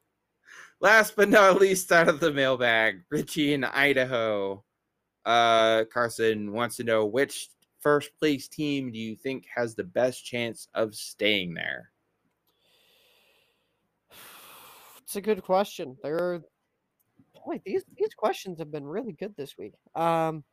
last 0.80 1.16
but 1.16 1.28
not 1.28 1.60
least 1.60 1.90
out 1.90 2.08
of 2.08 2.20
the 2.20 2.32
mailbag, 2.32 3.02
Richie 3.10 3.54
in 3.54 3.64
Idaho. 3.64 4.62
Uh 5.24 5.84
Carson 5.92 6.52
wants 6.52 6.76
to 6.76 6.84
know 6.84 7.06
which 7.06 7.48
first 7.80 8.10
place 8.18 8.48
team 8.48 8.92
do 8.92 8.98
you 8.98 9.16
think 9.16 9.46
has 9.54 9.74
the 9.74 9.84
best 9.84 10.24
chance 10.24 10.68
of 10.74 10.94
staying 10.94 11.54
there? 11.54 11.90
It's 15.02 15.16
a 15.16 15.20
good 15.20 15.42
question. 15.42 15.96
There 16.02 16.42
boy, 17.44 17.60
these 17.64 17.84
these 17.96 18.14
questions 18.14 18.58
have 18.58 18.70
been 18.70 18.86
really 18.86 19.12
good 19.12 19.34
this 19.36 19.56
week. 19.58 19.74
Um 19.94 20.44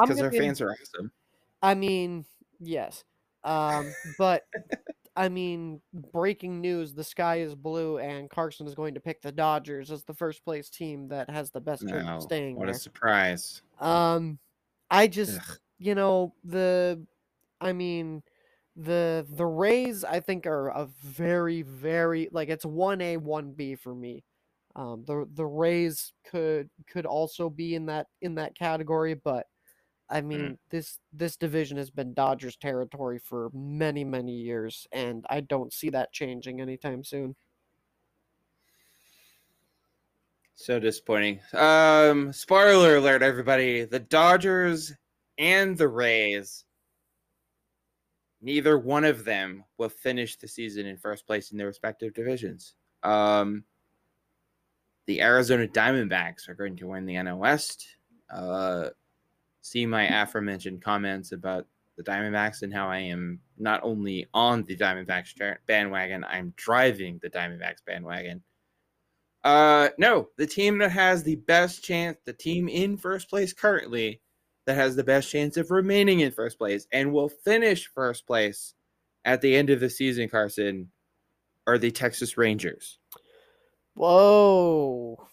Because 0.00 0.20
our 0.20 0.30
fans 0.32 0.60
are 0.60 0.72
awesome. 0.72 1.10
I 1.62 1.74
mean, 1.74 2.26
yes. 2.60 3.04
Um, 3.44 3.96
but 4.18 4.44
I 5.16 5.28
mean, 5.28 5.80
breaking 5.92 6.60
news: 6.60 6.94
the 6.94 7.04
sky 7.04 7.40
is 7.40 7.54
blue, 7.54 7.98
and 7.98 8.28
Carson 8.30 8.66
is 8.66 8.74
going 8.74 8.94
to 8.94 9.00
pick 9.00 9.22
the 9.22 9.32
Dodgers 9.32 9.90
as 9.90 10.04
the 10.04 10.14
first 10.14 10.44
place 10.44 10.68
team 10.70 11.08
that 11.08 11.30
has 11.30 11.50
the 11.50 11.60
best 11.60 11.88
chance 11.88 12.06
No, 12.06 12.16
of 12.16 12.22
staying 12.22 12.56
what 12.56 12.68
a 12.68 12.74
surprise. 12.74 13.62
Um, 13.78 14.38
I 14.90 15.08
just, 15.08 15.40
Ugh. 15.40 15.58
you 15.78 15.94
know, 15.94 16.34
the, 16.44 17.06
I 17.60 17.72
mean, 17.72 18.22
the 18.76 19.26
the 19.30 19.46
Rays 19.46 20.04
I 20.04 20.20
think 20.20 20.46
are 20.46 20.68
a 20.68 20.86
very 20.86 21.62
very 21.62 22.28
like 22.32 22.50
it's 22.50 22.66
one 22.66 23.00
A 23.00 23.16
one 23.16 23.52
B 23.52 23.76
for 23.76 23.94
me. 23.94 24.24
Um, 24.76 25.04
the 25.06 25.26
the 25.32 25.46
Rays 25.46 26.12
could 26.30 26.68
could 26.86 27.06
also 27.06 27.48
be 27.48 27.74
in 27.74 27.86
that 27.86 28.08
in 28.20 28.34
that 28.34 28.54
category, 28.54 29.14
but 29.14 29.46
I 30.10 30.20
mean 30.20 30.58
this 30.68 30.98
this 31.14 31.36
division 31.38 31.78
has 31.78 31.90
been 31.90 32.12
Dodgers 32.12 32.56
territory 32.56 33.18
for 33.18 33.50
many 33.54 34.04
many 34.04 34.32
years, 34.32 34.86
and 34.92 35.24
I 35.30 35.40
don't 35.40 35.72
see 35.72 35.88
that 35.90 36.12
changing 36.12 36.60
anytime 36.60 37.04
soon. 37.04 37.34
So 40.56 40.78
disappointing. 40.78 41.40
Um, 41.54 42.32
spoiler 42.34 42.96
alert, 42.96 43.22
everybody. 43.22 43.84
The 43.84 44.00
Dodgers 44.00 44.92
and 45.38 45.76
the 45.76 45.88
Rays, 45.88 46.64
neither 48.42 48.78
one 48.78 49.04
of 49.04 49.24
them 49.24 49.64
will 49.78 49.88
finish 49.88 50.36
the 50.36 50.48
season 50.48 50.84
in 50.84 50.98
first 50.98 51.26
place 51.26 51.50
in 51.50 51.58
their 51.58 51.66
respective 51.66 52.12
divisions. 52.12 52.74
Um, 53.02 53.64
the 55.06 55.22
Arizona 55.22 55.66
Diamondbacks 55.66 56.48
are 56.48 56.54
going 56.54 56.76
to 56.76 56.88
win 56.88 57.06
the 57.06 57.14
NL 57.14 57.38
West. 57.38 57.86
Uh, 58.30 58.90
see 59.62 59.86
my 59.86 60.22
aforementioned 60.22 60.82
comments 60.82 61.32
about 61.32 61.66
the 61.96 62.02
Diamondbacks 62.02 62.62
and 62.62 62.72
how 62.72 62.88
I 62.88 62.98
am 62.98 63.40
not 63.56 63.80
only 63.82 64.26
on 64.34 64.64
the 64.64 64.76
Diamondbacks 64.76 65.32
bandwagon, 65.66 66.24
I'm 66.24 66.52
driving 66.56 67.18
the 67.22 67.30
Diamondbacks 67.30 67.84
bandwagon. 67.86 68.42
Uh, 69.44 69.90
no, 69.96 70.28
the 70.36 70.46
team 70.46 70.78
that 70.78 70.90
has 70.90 71.22
the 71.22 71.36
best 71.36 71.82
chance, 71.82 72.18
the 72.24 72.32
team 72.32 72.68
in 72.68 72.96
first 72.96 73.30
place 73.30 73.52
currently, 73.52 74.20
that 74.66 74.74
has 74.74 74.96
the 74.96 75.04
best 75.04 75.30
chance 75.30 75.56
of 75.56 75.70
remaining 75.70 76.20
in 76.20 76.32
first 76.32 76.58
place 76.58 76.86
and 76.92 77.12
will 77.12 77.28
finish 77.28 77.88
first 77.94 78.26
place 78.26 78.74
at 79.24 79.40
the 79.40 79.54
end 79.54 79.70
of 79.70 79.80
the 79.80 79.88
season, 79.88 80.28
Carson, 80.28 80.90
are 81.66 81.78
the 81.78 81.90
Texas 81.90 82.36
Rangers. 82.36 82.98
Whoa. 83.96 85.26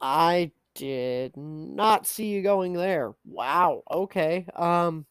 I 0.00 0.50
did 0.74 1.36
not 1.36 2.04
see 2.06 2.26
you 2.26 2.42
going 2.42 2.72
there. 2.72 3.14
Wow. 3.24 3.84
Okay. 3.90 4.46
Um 4.56 5.06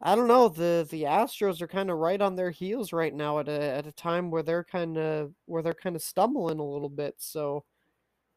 I 0.00 0.16
don't 0.16 0.28
know. 0.28 0.48
The 0.48 0.86
the 0.90 1.04
Astros 1.04 1.62
are 1.62 1.68
kind 1.68 1.88
of 1.90 1.98
right 1.98 2.20
on 2.20 2.34
their 2.34 2.50
heels 2.50 2.92
right 2.92 3.14
now 3.14 3.38
at 3.38 3.48
a 3.48 3.62
at 3.62 3.86
a 3.86 3.92
time 3.92 4.30
where 4.30 4.42
they're 4.42 4.64
kind 4.64 4.98
of 4.98 5.32
where 5.46 5.62
they're 5.62 5.72
kind 5.72 5.96
of 5.96 6.02
stumbling 6.02 6.58
a 6.58 6.64
little 6.64 6.88
bit. 6.88 7.14
So 7.18 7.64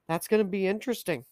that's 0.08 0.28
going 0.28 0.40
to 0.40 0.50
be 0.50 0.68
interesting. 0.68 1.26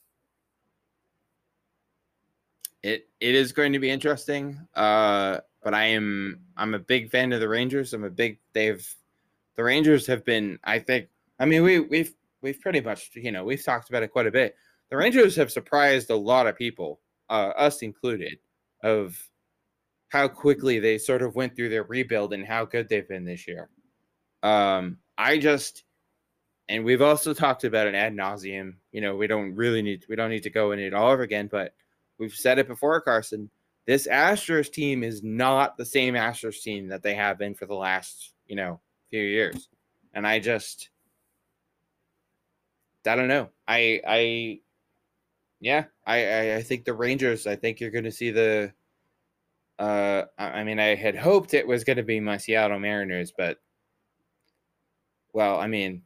It 2.82 3.07
it 3.20 3.36
is 3.36 3.52
going 3.52 3.74
to 3.74 3.80
be 3.80 3.90
interesting. 3.91 4.60
Uh, 4.74 5.41
but 5.64 5.76
I 5.76 5.86
am 5.86 6.41
I'm 6.57 6.74
a 6.74 6.80
big 6.80 7.12
fan 7.12 7.32
of 7.34 7.40
the 7.40 7.48
Rangers. 7.49 7.94
I'm 7.94 8.03
a 8.03 8.10
big 8.10 8.40
they've 8.53 8.86
the 9.56 9.64
Rangers 9.64 10.07
have 10.07 10.26
been 10.26 10.60
I 10.64 10.80
think 10.80 11.07
I 11.40 11.45
mean 11.45 11.64
we 11.64 11.80
we've 11.80 12.14
we've 12.41 12.60
pretty 12.60 12.82
much 12.82 13.11
you 13.15 13.32
know 13.32 13.44
we've 13.44 13.64
talked 13.64 13.90
about 13.90 14.03
it 14.03 14.11
quite 14.11 14.27
a 14.27 14.32
bit. 14.32 14.56
The 14.90 14.98
Rangers 14.98 15.36
have 15.36 15.52
surprised 15.52 16.10
a 16.11 16.15
lot 16.15 16.45
of 16.45 16.56
people, 16.56 16.99
uh, 17.30 17.52
us 17.57 17.82
included, 17.82 18.38
of 18.84 19.18
how 20.10 20.27
quickly 20.27 20.80
they 20.80 20.98
sort 20.98 21.23
of 21.23 21.36
went 21.36 21.56
through 21.56 21.69
their 21.69 21.84
rebuild 21.84 22.34
and 22.34 22.45
how 22.45 22.65
good 22.65 22.88
they've 22.88 23.07
been 23.07 23.26
this 23.26 23.48
year. 23.48 23.69
Um, 24.44 24.98
I 25.18 25.38
just 25.40 25.84
and 26.68 26.84
we've 26.84 27.02
also 27.02 27.34
talked 27.34 27.64
about 27.64 27.88
it 27.88 27.95
ad 27.95 28.14
nauseum. 28.14 28.76
You 28.91 29.02
know, 29.02 29.15
we 29.15 29.27
don't 29.27 29.56
really 29.56 29.82
need 29.82 30.06
we 30.10 30.15
don't 30.15 30.30
need 30.30 30.44
to 30.44 30.49
go 30.49 30.72
in 30.72 30.80
it 30.80 30.94
all 30.94 31.11
over 31.11 31.23
again, 31.23 31.48
but 31.52 31.73
we've 32.18 32.34
said 32.34 32.60
it 32.60 32.68
before, 32.68 33.02
Carson. 33.02 33.49
This 33.86 34.07
Astros 34.07 34.72
team 34.72 35.03
is 35.03 35.22
not 35.22 35.77
the 35.77 35.86
same 35.86 36.15
Astros 36.15 36.61
team 36.61 36.88
that 36.88 37.03
they 37.03 37.14
have 37.14 37.38
been 37.38 37.53
for 37.53 37.68
the 37.68 37.76
last, 37.76 38.34
you 38.48 38.56
know, 38.56 38.80
few 39.16 39.24
years. 39.24 39.70
And 40.14 40.28
I 40.28 40.40
just 40.40 40.90
I 43.08 43.16
don't 43.16 43.30
know. 43.30 43.50
I 43.68 44.02
I 44.06 44.60
yeah, 45.62 45.86
I 46.06 46.26
I, 46.26 46.56
I 46.58 46.62
think 46.62 46.84
the 46.84 46.94
Rangers, 46.94 47.48
I 47.48 47.56
think 47.56 47.80
you're 47.80 47.92
gonna 47.92 48.12
see 48.12 48.32
the 48.32 48.74
uh 49.80 50.24
I 50.38 50.64
mean 50.64 50.80
I 50.80 50.96
had 50.96 51.16
hoped 51.16 51.54
it 51.54 51.68
was 51.68 51.86
gonna 51.86 52.04
be 52.04 52.20
my 52.20 52.36
Seattle 52.38 52.80
Mariners, 52.80 53.32
but 53.38 53.60
well, 55.32 55.60
I 55.60 55.68
mean, 55.68 56.02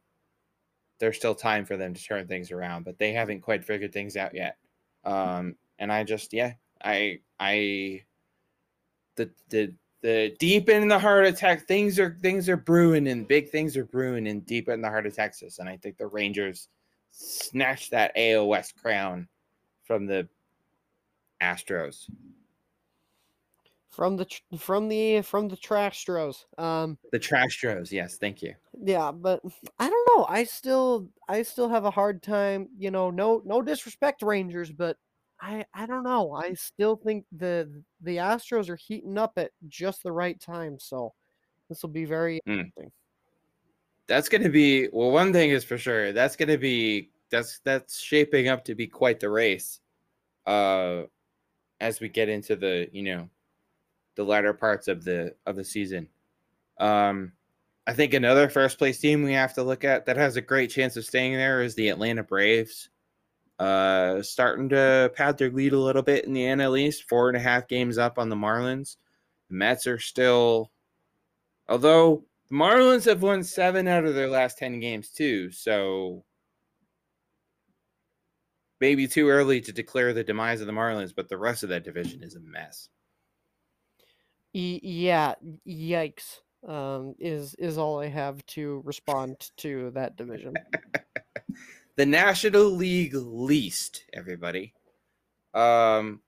there's 0.99 1.17
still 1.17 1.35
time 1.35 1.65
for 1.65 1.77
them 1.77 1.93
to 1.93 2.03
turn 2.03 2.27
things 2.27 2.51
around, 2.51 2.83
but 2.83 2.97
they 2.97 3.13
haven't 3.13 3.41
quite 3.41 3.63
figured 3.63 3.93
things 3.93 4.17
out 4.17 4.33
yet. 4.35 4.57
Um, 5.05 5.55
and 5.77 5.91
I 5.93 6.03
just, 6.03 6.33
yeah, 6.33 6.53
I, 6.83 7.19
I, 7.39 8.01
the, 9.15 9.29
the, 9.49 9.73
the 10.01 10.35
deep 10.39 10.69
in 10.69 10.87
the 10.87 10.99
heart 10.99 11.25
of 11.25 11.37
Texas, 11.37 11.67
things 11.67 11.99
are 11.99 12.17
things 12.21 12.47
are 12.47 12.57
brewing 12.57 13.07
and 13.07 13.27
big 13.27 13.49
things 13.49 13.75
are 13.75 13.85
brewing 13.85 14.27
in 14.27 14.41
deep 14.41 14.69
in 14.69 14.81
the 14.81 14.89
heart 14.89 15.05
of 15.05 15.15
Texas, 15.15 15.59
and 15.59 15.67
I 15.67 15.77
think 15.77 15.97
the 15.97 16.07
Rangers 16.07 16.69
snatched 17.11 17.91
that 17.91 18.15
AOS 18.15 18.73
crown 18.75 19.27
from 19.83 20.05
the 20.05 20.27
Astros. 21.41 22.09
From 23.89 24.15
the 24.15 24.27
from 24.57 24.87
the 24.87 25.21
from 25.21 25.49
the 25.49 25.57
Trashtros. 25.57 26.45
Um 26.57 26.97
The 27.11 27.19
Trashtros, 27.19 27.91
yes, 27.91 28.17
thank 28.17 28.41
you. 28.41 28.53
Yeah, 28.81 29.11
but 29.11 29.41
I 29.79 29.89
don't 29.89 30.07
know. 30.15 30.25
I 30.29 30.45
still 30.45 31.09
I 31.27 31.41
still 31.41 31.67
have 31.67 31.85
a 31.85 31.91
hard 31.91 32.23
time, 32.23 32.69
you 32.77 32.91
know, 32.91 33.09
no 33.09 33.41
no 33.45 33.61
disrespect 33.61 34.21
Rangers, 34.21 34.71
but 34.71 34.97
I 35.41 35.65
I 35.73 35.85
don't 35.85 36.03
know. 36.03 36.33
I 36.33 36.53
still 36.53 36.95
think 36.97 37.25
the 37.31 37.69
the 38.01 38.17
Astros 38.17 38.69
are 38.69 38.75
heating 38.75 39.17
up 39.17 39.33
at 39.37 39.51
just 39.67 40.03
the 40.03 40.11
right 40.11 40.39
time, 40.39 40.77
so 40.79 41.13
this 41.69 41.81
will 41.81 41.89
be 41.89 42.05
very 42.05 42.39
Mm. 42.47 42.59
interesting. 42.59 42.91
That's 44.07 44.27
going 44.27 44.41
to 44.43 44.49
be 44.49 44.89
well. 44.91 45.11
One 45.11 45.31
thing 45.31 45.51
is 45.51 45.63
for 45.63 45.77
sure. 45.77 46.11
That's 46.13 46.35
going 46.35 46.49
to 46.49 46.57
be 46.57 47.11
that's 47.29 47.59
that's 47.59 47.99
shaping 47.99 48.47
up 48.47 48.65
to 48.65 48.75
be 48.75 48.87
quite 48.87 49.19
the 49.19 49.29
race. 49.29 49.79
Uh, 50.45 51.03
as 51.79 51.99
we 51.99 52.09
get 52.09 52.27
into 52.27 52.55
the 52.55 52.89
you 52.91 53.03
know, 53.03 53.29
the 54.15 54.23
latter 54.23 54.53
parts 54.53 54.87
of 54.87 55.03
the 55.03 55.35
of 55.45 55.55
the 55.55 55.63
season. 55.63 56.07
Um, 56.79 57.33
I 57.87 57.93
think 57.93 58.13
another 58.13 58.49
first 58.49 58.77
place 58.77 58.99
team 58.99 59.23
we 59.23 59.33
have 59.33 59.53
to 59.55 59.63
look 59.63 59.83
at 59.83 60.05
that 60.05 60.17
has 60.17 60.35
a 60.35 60.41
great 60.41 60.69
chance 60.69 60.95
of 60.97 61.05
staying 61.05 61.33
there 61.33 61.61
is 61.61 61.75
the 61.75 61.89
Atlanta 61.89 62.23
Braves. 62.23 62.89
Uh, 63.59 64.23
starting 64.23 64.69
to 64.69 65.11
pad 65.15 65.37
their 65.37 65.51
lead 65.51 65.73
a 65.73 65.79
little 65.79 66.01
bit 66.01 66.23
in 66.23 66.31
the 66.31 66.43
NL 66.43 66.79
East, 66.79 67.09
four 67.09 67.27
and 67.27 67.35
a 67.35 67.41
half 67.41 67.67
games 67.67 67.97
up 67.97 68.17
on 68.17 68.29
the 68.29 68.35
Marlins. 68.35 68.95
The 69.49 69.55
Mets 69.55 69.85
are 69.85 69.99
still, 69.99 70.71
although 71.67 72.23
the 72.49 72.55
Marlins 72.55 73.03
have 73.05 73.21
won 73.21 73.43
seven 73.43 73.85
out 73.85 74.05
of 74.05 74.15
their 74.15 74.29
last 74.29 74.57
10 74.57 74.79
games, 74.79 75.09
too. 75.09 75.51
So 75.51 76.23
maybe 78.79 79.07
too 79.07 79.27
early 79.27 79.59
to 79.59 79.73
declare 79.73 80.13
the 80.13 80.23
demise 80.23 80.61
of 80.61 80.67
the 80.67 80.73
Marlins, 80.73 81.13
but 81.13 81.27
the 81.27 81.37
rest 81.37 81.63
of 81.63 81.69
that 81.69 81.83
division 81.83 82.23
is 82.23 82.35
a 82.35 82.39
mess. 82.39 82.87
Yeah, 84.53 85.35
yikes. 85.67 86.39
Um 86.67 87.15
is 87.19 87.55
is 87.55 87.77
all 87.77 88.01
I 88.01 88.07
have 88.07 88.45
to 88.47 88.81
respond 88.83 89.49
to 89.57 89.91
that 89.91 90.17
division. 90.17 90.55
the 91.99 92.05
National 92.05 92.63
League 92.63 93.13
least, 93.13 94.05
everybody. 94.13 94.73
Um, 95.53 96.21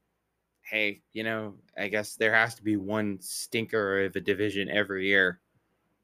hey, 0.64 1.02
you 1.14 1.24
know, 1.24 1.54
I 1.78 1.88
guess 1.88 2.16
there 2.16 2.36
has 2.36 2.56
to 2.56 2.62
be 2.62 2.76
one 2.76 3.20
stinker 3.22 4.04
of 4.04 4.14
a 4.18 4.20
division 4.20 4.68
every 4.70 5.08
year. 5.08 5.40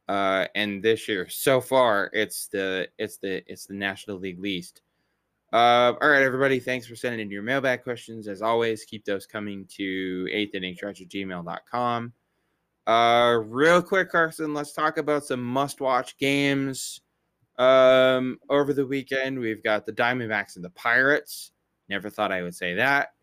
Uh, 0.08 0.46
and 0.56 0.82
this 0.82 1.10
year, 1.10 1.28
so 1.28 1.60
far, 1.60 2.10
it's 2.14 2.48
the 2.48 2.88
it's 2.98 3.18
the 3.18 3.44
it's 3.52 3.66
the 3.66 3.74
National 3.74 4.16
League 4.16 4.40
least. 4.40 4.84
Uh, 5.52 5.92
all 6.02 6.10
right, 6.12 6.24
everybody. 6.24 6.62
Thanks 6.62 6.88
for 6.88 6.96
sending 6.96 7.20
in 7.20 7.30
your 7.30 7.44
mailbag 7.44 7.84
questions. 7.84 8.30
As 8.30 8.42
always, 8.42 8.86
keep 8.86 9.04
those 9.04 9.26
coming 9.26 9.66
to 9.76 10.30
eighth 10.32 10.56
at 10.56 10.62
gmail.com. 10.62 12.14
Uh, 12.88 13.40
real 13.44 13.82
quick, 13.82 14.12
Carson, 14.12 14.54
let's 14.54 14.72
talk 14.72 14.98
about 14.98 15.26
some 15.26 15.44
must 15.44 15.82
watch 15.82 16.18
games. 16.18 17.02
Um, 17.58 18.40
over 18.50 18.74
the 18.74 18.86
weekend, 18.86 19.40
we've 19.40 19.64
got 19.64 19.86
the 19.86 19.94
Diamondbacks 19.94 20.56
and 20.56 20.66
the 20.66 20.70
Pirates. 20.72 21.52
Never 21.90 22.10
thought 22.10 22.32
I 22.32 22.44
would 22.44 22.56
say 22.56 22.76
that. 22.76 23.14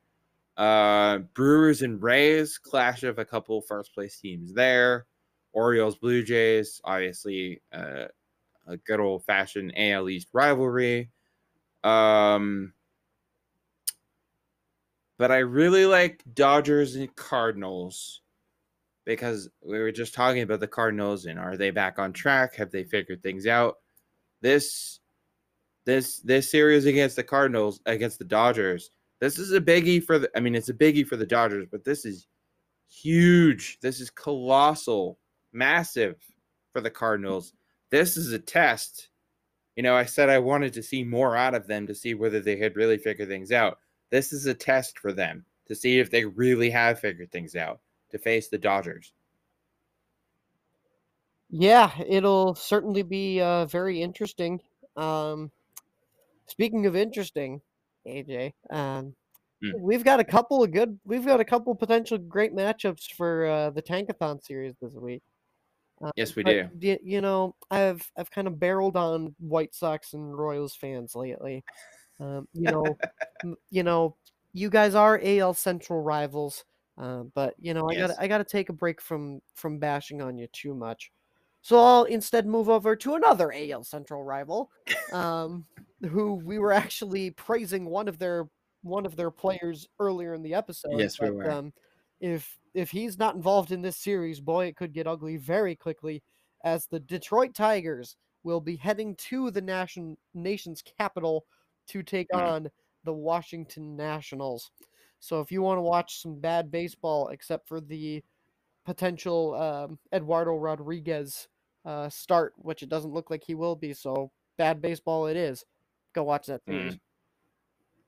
Uh, 0.57 1.19
Brewers 1.35 1.83
and 1.83 2.03
Rays, 2.03 2.59
clash 2.59 3.03
of 3.03 3.19
a 3.19 3.25
couple 3.25 3.61
first 3.61 3.95
place 3.95 4.19
teams 4.19 4.53
there. 4.53 5.07
Orioles, 5.53 5.97
Blue 5.97 6.23
Jays, 6.23 6.81
obviously 6.85 7.63
uh, 7.73 8.07
a 8.67 8.77
good 8.79 9.01
old 9.01 9.25
fashioned 9.25 9.73
AL 9.77 10.09
East 10.09 10.29
rivalry. 10.33 11.11
Um, 11.85 12.73
but 15.19 15.31
I 15.31 15.39
really 15.39 15.87
like 15.87 16.23
Dodgers 16.35 16.97
and 16.97 17.15
Cardinals 17.15 18.23
because 19.05 19.49
we 19.63 19.79
were 19.79 19.93
just 19.93 20.15
talking 20.15 20.43
about 20.43 20.61
the 20.61 20.67
Cardinals 20.67 21.27
and 21.27 21.39
are 21.39 21.57
they 21.57 21.71
back 21.71 21.99
on 21.99 22.13
track? 22.13 22.57
Have 22.57 22.71
they 22.71 22.85
figured 22.85 23.23
things 23.23 23.47
out? 23.47 23.79
This 24.45 25.01
this 25.87 26.21
this 26.21 26.51
series 26.51 26.85
against 26.85 27.17
the 27.17 27.25
Cardinals 27.25 27.81
against 27.87 28.19
the 28.19 28.27
Dodgers. 28.27 28.91
This 29.21 29.39
is 29.39 29.53
a 29.53 29.61
biggie 29.61 30.05
for 30.05 30.19
the 30.19 30.31
I 30.37 30.41
mean 30.41 30.55
it's 30.55 30.69
a 30.69 30.75
biggie 30.75 31.07
for 31.07 31.17
the 31.17 31.25
Dodgers, 31.25 31.67
but 31.71 31.83
this 31.83 32.05
is 32.05 32.29
huge. 32.91 33.79
This 33.81 34.01
is 34.01 34.11
colossal, 34.11 35.19
massive 35.55 36.17
for 36.75 36.83
the 36.83 36.91
Cardinals. 36.91 37.55
This 37.91 38.19
is 38.19 38.33
a 38.33 38.39
test 38.39 39.09
you 39.77 39.83
know, 39.83 39.97
I 39.97 40.05
said 40.05 40.29
I 40.29 40.39
wanted 40.39 40.73
to 40.75 40.83
see 40.83 41.03
more 41.03 41.37
out 41.37 41.55
of 41.55 41.67
them 41.67 41.87
to 41.87 41.95
see 41.95 42.15
whether 42.15 42.41
they 42.41 42.57
had 42.57 42.77
really 42.77 42.99
figured 42.99 43.29
things 43.29 43.51
out. 43.51 43.79
This 44.11 44.33
is 44.33 44.47
a 44.47 44.55
test 44.55 44.99
for 44.99 45.13
them 45.13 45.45
to 45.67 45.75
see 45.75 45.99
if 45.99 46.11
they 46.11 46.25
really 46.25 46.71
have 46.71 47.01
figured 47.01 47.33
things 47.33 47.57
out 47.57 47.81
to 48.11 48.19
face 48.19 48.49
the 48.49 48.59
Dodgers. 48.59 49.13
Yeah, 51.57 51.93
it'll 52.05 52.57
certainly 52.57 53.05
be 53.05 53.41
uh, 53.41 53.67
very 53.67 54.03
interesting. 54.03 54.61
Um, 54.97 55.53
speaking 56.47 56.87
of 56.87 56.97
interesting, 56.97 57.61
AJ, 58.05 58.55
um, 58.71 59.15
mm. 59.63 59.73
we've 59.79 60.03
got 60.03 60.19
a 60.19 60.25
couple 60.25 60.65
of 60.65 60.73
good, 60.73 60.99
we've 61.05 61.25
got 61.25 61.39
a 61.39 61.45
couple 61.45 61.73
potential 61.77 62.19
great 62.19 62.57
matchups 62.57 63.13
for 63.13 63.47
uh, 63.47 63.71
the 63.71 63.81
Tankathon 63.81 64.43
series 64.43 64.75
this 64.83 64.95
week. 64.95 65.23
Uh, 66.03 66.11
yes, 66.17 66.35
we 66.35 66.43
do. 66.43 66.69
You 66.81 67.21
know, 67.21 67.55
I've 67.71 68.11
I've 68.19 68.33
kind 68.33 68.49
of 68.49 68.59
barreled 68.59 68.97
on 68.97 69.33
White 69.39 69.77
Sox 69.77 70.13
and 70.15 70.37
Royals 70.37 70.75
fans 70.75 71.15
lately. 71.15 71.63
Um, 72.19 72.49
you 72.53 72.73
know, 72.73 72.99
you 73.71 73.85
know, 73.85 74.17
you 74.55 74.71
guys 74.71 74.97
are 74.97 75.21
AL 75.23 75.55
Central 75.55 76.03
rivals, 76.03 76.65
uh, 76.99 77.23
but 77.33 77.55
you 77.61 77.75
know, 77.75 77.89
I 77.89 77.93
yes. 77.93 78.09
got 78.09 78.17
I 78.19 78.27
got 78.27 78.39
to 78.39 78.45
take 78.45 78.71
a 78.71 78.73
break 78.73 79.01
from 79.01 79.41
from 79.55 79.79
bashing 79.79 80.21
on 80.21 80.37
you 80.37 80.49
too 80.53 80.75
much. 80.75 81.13
So 81.65 81.79
I'll 81.79 82.05
instead 82.05 82.47
move 82.47 82.69
over 82.69 82.95
to 82.95 83.15
another 83.15 83.51
AL 83.51 83.85
Central 83.85 84.23
rival, 84.23 84.71
um, 85.15 85.65
who 86.11 86.35
we 86.35 86.59
were 86.59 86.75
actually 86.75 87.31
praising 87.31 87.87
one 87.87 88.07
of 88.07 88.19
their 88.19 88.51
one 88.83 89.07
of 89.07 89.17
their 89.17 89.31
players 89.31 89.89
earlier 89.99 90.35
in 90.35 90.43
the 90.43 90.53
episode. 90.53 90.99
Yes, 90.99 91.17
but, 91.17 91.31
we 91.31 91.37
were. 91.37 91.51
Um, 91.51 91.73
if 92.21 92.59
if 92.75 92.91
he's 92.91 93.19
not 93.19 93.35
involved 93.35 93.73
in 93.73 93.81
this 93.81 93.97
series, 93.97 94.41
boy, 94.41 94.67
it 94.67 94.77
could 94.77 94.93
get 94.93 95.07
ugly 95.07 95.39
very 95.39 95.75
quickly 95.75 96.23
as 96.65 96.85
the 96.85 97.01
Detroit 97.01 97.55
Tigers 97.55 98.19
will 98.43 98.61
be 98.61 98.77
heading 98.77 99.17
to 99.17 99.51
the 99.51 99.63
nation 99.63 100.19
nation's 100.35 100.83
capital 100.83 101.47
to 101.89 102.03
take 102.03 102.29
mm. 102.35 102.43
on 102.43 102.71
the 103.05 103.15
Washington 103.15 103.97
Nationals. 103.97 104.71
So 105.19 105.41
if 105.41 105.51
you 105.51 105.63
want 105.63 105.79
to 105.79 105.83
watch 105.83 106.21
some 106.21 106.39
bad 106.39 106.71
baseball, 106.71 107.29
except 107.29 107.67
for 107.67 107.81
the 107.81 108.23
potential 108.85 109.55
um, 109.55 109.99
Eduardo 110.13 110.57
Rodriguez 110.57 111.49
uh, 111.85 112.09
start, 112.09 112.55
which 112.57 112.83
it 112.83 112.89
doesn't 112.89 113.13
look 113.13 113.31
like 113.31 113.45
he 113.45 113.55
will 113.55 113.77
be, 113.77 113.93
so 113.93 114.31
bad 114.57 114.81
baseball 114.81 115.27
it 115.27 115.37
is. 115.37 115.65
Go 116.15 116.25
watch 116.25 116.47
that 116.47 116.63
series. 116.65 116.95
Mm. 116.95 117.01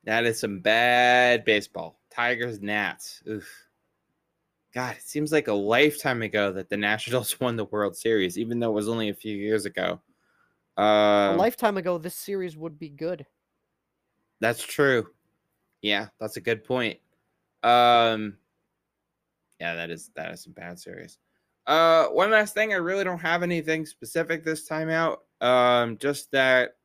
That 0.05 0.25
is 0.25 0.39
some 0.39 0.61
bad 0.61 1.45
baseball. 1.45 1.99
Tigers, 2.11 2.61
Nats. 2.61 3.23
Oof. 3.29 3.49
God, 4.73 4.97
it 4.97 5.03
seems 5.03 5.33
like 5.33 5.49
a 5.49 5.53
lifetime 5.53 6.23
ago 6.23 6.53
that 6.53 6.69
the 6.69 6.77
Nationals 6.77 7.39
won 7.41 7.57
the 7.57 7.65
World 7.65 7.97
Series, 7.97 8.39
even 8.39 8.61
though 8.61 8.71
it 8.71 8.75
was 8.75 8.89
only 8.89 9.09
a 9.09 9.15
few 9.15 9.37
years 9.37 9.65
ago. 9.67 10.01
Uh, 10.79 10.83
a 10.83 11.31
um 11.33 11.39
lifetime 11.39 11.77
ago, 11.77 11.99
this 11.99 12.15
series 12.15 12.57
would 12.57 12.79
be 12.79 12.91
good. 12.91 13.27
That's 14.41 14.63
true. 14.63 15.09
Yeah, 15.81 16.09
that's 16.21 16.37
a 16.37 16.43
good 16.43 16.65
point. 16.65 16.99
Um, 17.63 18.37
yeah, 19.59 19.75
that 19.75 19.91
is 19.91 20.11
that 20.15 20.33
is 20.33 20.43
some 20.43 20.53
bad 20.53 20.79
series. 20.79 21.19
Uh, 21.67 22.07
one 22.07 22.31
last 22.31 22.55
thing, 22.55 22.73
I 22.73 22.77
really 22.77 23.05
don't 23.05 23.19
have 23.19 23.43
anything 23.43 23.87
specific 23.87 24.45
this 24.45 24.67
time 24.67 24.89
out. 24.89 25.23
Um, 25.41 25.99
just 25.99 26.31
that, 26.31 26.77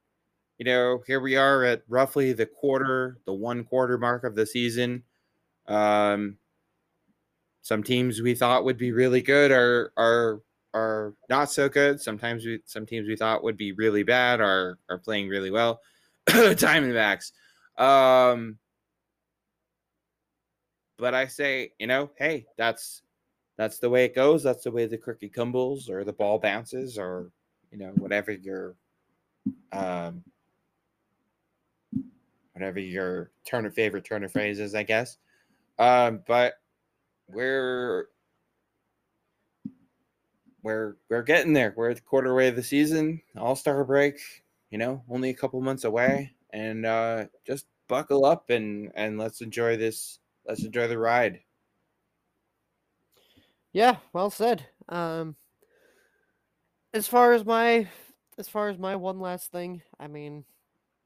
you 0.58 0.66
know, 0.66 1.04
here 1.06 1.20
we 1.20 1.36
are 1.36 1.64
at 1.64 1.84
roughly 1.88 2.34
the 2.34 2.46
quarter, 2.46 3.20
the 3.26 3.34
one 3.34 3.64
quarter 3.64 3.98
mark 3.98 4.24
of 4.24 4.36
the 4.36 4.46
season. 4.46 5.04
Um, 5.68 6.38
some 7.62 7.84
teams 7.84 8.22
we 8.22 8.34
thought 8.34 8.66
would 8.66 8.78
be 8.78 8.92
really 8.92 9.22
good 9.22 9.52
are 9.52 9.94
are 9.98 10.42
are 10.74 11.14
not 11.30 11.52
so 11.52 11.70
good. 11.70 12.02
Sometimes 12.02 12.46
we 12.46 12.60
some 12.66 12.86
teams 12.86 13.08
we 13.08 13.16
thought 13.16 13.44
would 13.44 13.58
be 13.58 13.72
really 13.74 14.04
bad 14.04 14.42
are 14.42 14.80
are 14.90 14.98
playing 14.98 15.30
really 15.30 15.52
well. 15.52 15.82
Diamondbacks. 16.28 17.32
Um 17.78 18.58
but 20.98 21.14
I 21.16 21.28
say, 21.28 21.74
you 21.80 21.88
know, 21.88 22.12
hey, 22.16 22.46
that's 22.58 23.02
that's 23.62 23.78
the 23.78 23.92
way 23.92 24.06
it 24.06 24.16
goes. 24.16 24.42
That's 24.42 24.64
the 24.64 24.72
way 24.72 24.88
the 24.88 24.98
cookie 24.98 25.30
crumbles 25.30 25.88
or 25.88 26.04
the 26.04 26.12
ball 26.12 26.40
bounces 26.40 26.98
or 26.98 27.30
you 27.72 27.78
know, 27.78 27.92
whatever 27.98 28.32
your 28.32 28.76
um 29.72 30.24
whatever 32.54 32.80
your 32.80 33.30
turn 33.46 33.68
of 33.68 33.76
favorite 33.76 34.04
turn 34.04 34.24
of 34.24 34.32
phrase 34.32 34.60
is, 34.60 34.74
I 34.74 34.82
guess. 34.82 35.20
Um, 35.78 36.24
but 36.26 36.56
we're 37.28 38.08
we're 40.64 40.96
we're 41.08 41.22
getting 41.22 41.54
there. 41.54 41.76
We're 41.78 41.92
at 41.92 41.98
the 41.98 42.02
quarter 42.02 42.34
way 42.34 42.48
of 42.48 42.56
the 42.56 42.64
season, 42.64 43.22
All 43.38 43.56
Star 43.56 43.84
break. 43.84 44.20
You 44.72 44.80
know, 44.80 45.04
only 45.08 45.30
a 45.30 45.36
couple 45.36 45.62
months 45.62 45.84
away, 45.84 46.32
and 46.52 46.84
uh, 46.84 47.26
just 47.46 47.68
buckle 47.88 48.26
up 48.26 48.50
and 48.50 48.92
and 48.96 49.20
let's 49.20 49.42
enjoy 49.42 49.78
this. 49.78 50.18
Let's 50.48 50.64
enjoy 50.64 50.88
the 50.88 50.98
ride. 50.98 51.42
Yeah, 53.74 53.98
well 54.14 54.30
said. 54.30 54.66
Um, 54.90 55.36
as 56.94 57.08
far 57.08 57.34
as 57.34 57.46
my 57.46 57.88
as 58.38 58.48
far 58.48 58.70
as 58.70 58.78
my 58.78 58.96
one 58.96 59.20
last 59.20 59.52
thing, 59.52 59.82
I 60.00 60.08
mean, 60.08 60.46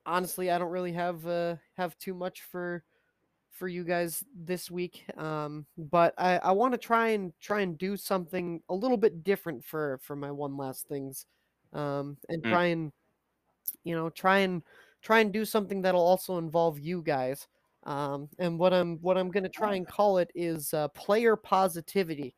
honestly, 0.05 0.49
I 0.49 0.57
don't 0.57 0.71
really 0.71 0.93
have 0.93 1.25
uh, 1.27 1.55
have 1.77 1.97
too 1.97 2.13
much 2.13 2.41
for 2.41 2.83
for 3.51 3.67
you 3.67 3.83
guys 3.83 4.23
this 4.35 4.69
week. 4.69 5.05
Um, 5.17 5.65
but 5.77 6.13
I, 6.17 6.37
I 6.37 6.51
want 6.51 6.73
to 6.73 6.77
try 6.77 7.09
and 7.09 7.33
try 7.39 7.61
and 7.61 7.77
do 7.77 7.95
something 7.97 8.61
a 8.69 8.75
little 8.75 8.97
bit 8.97 9.23
different 9.23 9.63
for 9.63 9.99
for 10.01 10.15
my 10.15 10.31
one 10.31 10.57
last 10.57 10.87
things, 10.87 11.25
um, 11.73 12.17
and 12.29 12.43
mm. 12.43 12.49
try 12.49 12.65
and 12.65 12.91
you 13.83 13.95
know 13.95 14.09
try 14.09 14.39
and 14.39 14.63
try 15.01 15.19
and 15.19 15.31
do 15.31 15.45
something 15.45 15.81
that'll 15.81 16.01
also 16.01 16.37
involve 16.37 16.79
you 16.79 17.01
guys. 17.01 17.47
Um, 17.83 18.29
and 18.39 18.57
what 18.57 18.73
I'm 18.73 18.97
what 19.01 19.17
I'm 19.17 19.29
gonna 19.29 19.49
try 19.49 19.75
and 19.75 19.87
call 19.87 20.17
it 20.17 20.31
is 20.35 20.73
uh, 20.73 20.87
player 20.89 21.35
positivity. 21.35 22.35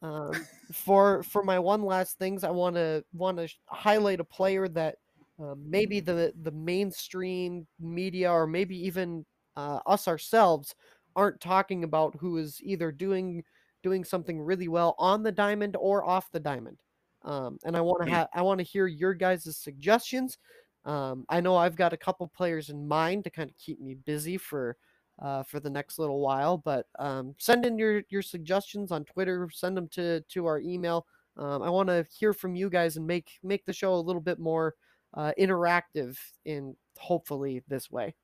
Um, 0.00 0.32
for 0.72 1.22
for 1.24 1.42
my 1.42 1.58
one 1.58 1.82
last 1.82 2.18
things, 2.18 2.44
I 2.44 2.50
want 2.50 2.76
to 2.76 3.04
want 3.12 3.38
to 3.38 3.48
highlight 3.66 4.20
a 4.20 4.24
player 4.24 4.68
that 4.68 4.96
uh, 5.42 5.54
maybe 5.56 6.00
the 6.00 6.32
the 6.42 6.52
mainstream 6.52 7.66
media 7.80 8.30
or 8.30 8.46
maybe 8.46 8.76
even 8.86 9.24
uh, 9.56 9.80
us 9.86 10.06
ourselves 10.06 10.74
aren't 11.16 11.40
talking 11.40 11.82
about 11.82 12.14
who 12.20 12.36
is 12.38 12.60
either 12.62 12.92
doing 12.92 13.42
doing 13.82 14.04
something 14.04 14.40
really 14.40 14.68
well 14.68 14.94
on 14.98 15.22
the 15.22 15.32
diamond 15.32 15.76
or 15.78 16.04
off 16.04 16.30
the 16.32 16.40
diamond. 16.40 16.78
Um, 17.22 17.58
and 17.64 17.76
I 17.76 17.80
want 17.80 18.04
to 18.04 18.10
have 18.10 18.28
I 18.34 18.42
want 18.42 18.58
to 18.58 18.64
hear 18.64 18.86
your 18.86 19.14
guys' 19.14 19.56
suggestions. 19.56 20.38
Um, 20.84 21.24
I 21.28 21.40
know 21.40 21.56
I've 21.56 21.76
got 21.76 21.92
a 21.92 21.96
couple 21.96 22.26
players 22.28 22.70
in 22.70 22.86
mind 22.86 23.24
to 23.24 23.30
kind 23.30 23.50
of 23.50 23.56
keep 23.56 23.80
me 23.80 23.94
busy 23.94 24.38
for 24.38 24.76
uh, 25.20 25.42
for 25.42 25.60
the 25.60 25.70
next 25.70 25.98
little 25.98 26.20
while, 26.20 26.58
but 26.58 26.86
um, 26.98 27.34
send 27.38 27.66
in 27.66 27.78
your 27.78 28.02
your 28.08 28.22
suggestions 28.22 28.92
on 28.92 29.04
Twitter. 29.04 29.48
Send 29.52 29.76
them 29.76 29.88
to 29.88 30.20
to 30.20 30.46
our 30.46 30.60
email. 30.60 31.06
Um, 31.36 31.62
I 31.62 31.70
want 31.70 31.88
to 31.88 32.04
hear 32.16 32.32
from 32.32 32.54
you 32.54 32.68
guys 32.68 32.96
and 32.96 33.06
make 33.06 33.38
make 33.42 33.64
the 33.64 33.72
show 33.72 33.94
a 33.94 33.96
little 33.96 34.20
bit 34.20 34.38
more 34.38 34.74
uh, 35.14 35.32
interactive 35.38 36.18
in 36.44 36.76
hopefully 36.98 37.62
this 37.68 37.90
way. 37.90 38.14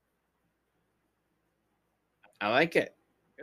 I 2.40 2.48
like 2.48 2.76
it. 2.76 2.94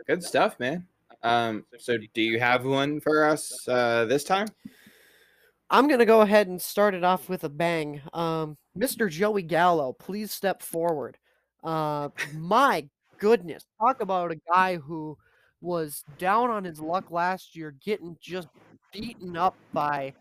Good 0.06 0.22
stuff, 0.22 0.58
man. 0.58 0.86
Um, 1.22 1.64
so 1.78 1.96
do 2.14 2.22
you 2.22 2.38
have 2.40 2.64
one 2.64 3.00
for 3.00 3.24
us 3.24 3.66
uh, 3.68 4.04
this 4.06 4.24
time? 4.24 4.48
I'm 5.70 5.88
gonna 5.88 6.04
go 6.04 6.20
ahead 6.20 6.48
and 6.48 6.60
start 6.60 6.94
it 6.94 7.04
off 7.04 7.28
with 7.28 7.44
a 7.44 7.48
bang. 7.48 8.02
Um, 8.12 8.56
Mr. 8.76 9.10
Joey 9.10 9.42
Gallo, 9.42 9.92
please 9.92 10.32
step 10.32 10.62
forward. 10.62 11.18
Uh, 11.62 12.10
my 12.34 12.88
goodness, 13.22 13.64
talk 13.80 14.00
about 14.00 14.32
a 14.32 14.36
guy 14.52 14.76
who 14.76 15.16
was 15.60 16.02
down 16.18 16.50
on 16.50 16.64
his 16.64 16.80
luck 16.80 17.12
last 17.12 17.54
year, 17.54 17.72
getting 17.84 18.16
just 18.20 18.48
beaten 18.92 19.36
up 19.36 19.56
by. 19.72 20.12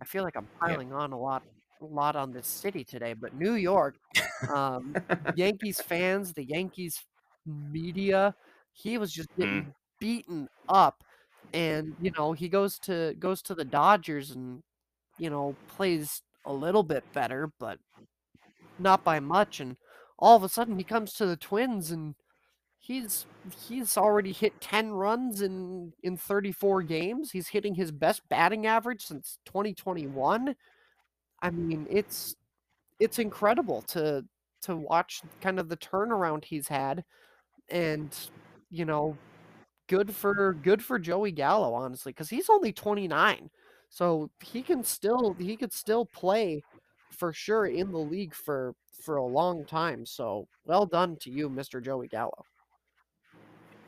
I 0.00 0.04
feel 0.06 0.24
like 0.24 0.36
I'm 0.36 0.48
piling 0.58 0.90
on 0.90 1.12
a 1.12 1.18
lot, 1.18 1.42
a 1.82 1.84
lot 1.84 2.16
on 2.16 2.32
this 2.32 2.46
city 2.46 2.82
today, 2.82 3.12
but 3.12 3.34
New 3.34 3.54
York, 3.54 3.96
um, 4.54 4.96
Yankees 5.34 5.82
fans, 5.82 6.32
the 6.32 6.44
Yankees 6.44 7.04
media, 7.44 8.34
he 8.72 8.96
was 8.96 9.12
just 9.12 9.28
getting 9.38 9.74
beaten 10.00 10.48
up, 10.70 11.04
and 11.52 11.94
you 12.00 12.10
know 12.16 12.32
he 12.32 12.48
goes 12.48 12.78
to 12.80 13.14
goes 13.18 13.42
to 13.42 13.54
the 13.54 13.64
Dodgers 13.66 14.30
and 14.30 14.62
you 15.18 15.28
know 15.28 15.54
plays 15.68 16.22
a 16.46 16.52
little 16.52 16.82
bit 16.82 17.04
better, 17.12 17.50
but 17.60 17.78
not 18.78 19.04
by 19.04 19.20
much, 19.20 19.60
and 19.60 19.76
all 20.18 20.36
of 20.36 20.42
a 20.42 20.48
sudden 20.48 20.78
he 20.78 20.84
comes 20.84 21.12
to 21.12 21.26
the 21.26 21.36
Twins 21.36 21.90
and 21.90 22.14
he's 22.86 23.26
he's 23.66 23.96
already 23.96 24.32
hit 24.32 24.60
10 24.60 24.92
runs 24.92 25.42
in 25.42 25.92
in 26.02 26.16
34 26.16 26.82
games. 26.82 27.30
He's 27.30 27.48
hitting 27.48 27.74
his 27.74 27.90
best 27.90 28.22
batting 28.28 28.66
average 28.66 29.02
since 29.04 29.38
2021. 29.46 30.54
I 31.42 31.50
mean, 31.50 31.86
it's 31.90 32.36
it's 33.00 33.18
incredible 33.18 33.82
to 33.82 34.24
to 34.62 34.76
watch 34.76 35.22
kind 35.40 35.58
of 35.60 35.68
the 35.68 35.76
turnaround 35.76 36.44
he's 36.44 36.68
had 36.68 37.04
and 37.70 38.16
you 38.70 38.84
know, 38.84 39.16
good 39.88 40.14
for 40.14 40.54
good 40.54 40.82
for 40.82 40.98
Joey 40.98 41.32
Gallo 41.32 41.74
honestly 41.74 42.12
cuz 42.12 42.28
he's 42.30 42.50
only 42.50 42.72
29. 42.72 43.50
So 43.90 44.30
he 44.44 44.62
can 44.62 44.84
still 44.84 45.34
he 45.34 45.56
could 45.56 45.72
still 45.72 46.06
play 46.06 46.62
for 47.10 47.32
sure 47.32 47.66
in 47.66 47.92
the 47.92 47.98
league 47.98 48.34
for 48.34 48.74
for 49.02 49.16
a 49.16 49.26
long 49.26 49.64
time. 49.66 50.06
So 50.06 50.48
well 50.64 50.86
done 50.86 51.16
to 51.22 51.30
you, 51.30 51.50
Mr. 51.50 51.82
Joey 51.82 52.08
Gallo. 52.08 52.44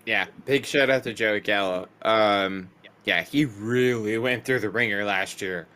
Yeah, 0.08 0.24
big 0.46 0.64
shout 0.64 0.88
out 0.88 1.02
to 1.02 1.12
Joey 1.12 1.40
Gallo. 1.40 1.86
Um, 2.00 2.70
yeah, 3.04 3.22
he 3.22 3.44
really 3.44 4.16
went 4.16 4.42
through 4.42 4.60
the 4.60 4.70
ringer 4.70 5.04
last 5.04 5.42
year. 5.42 5.68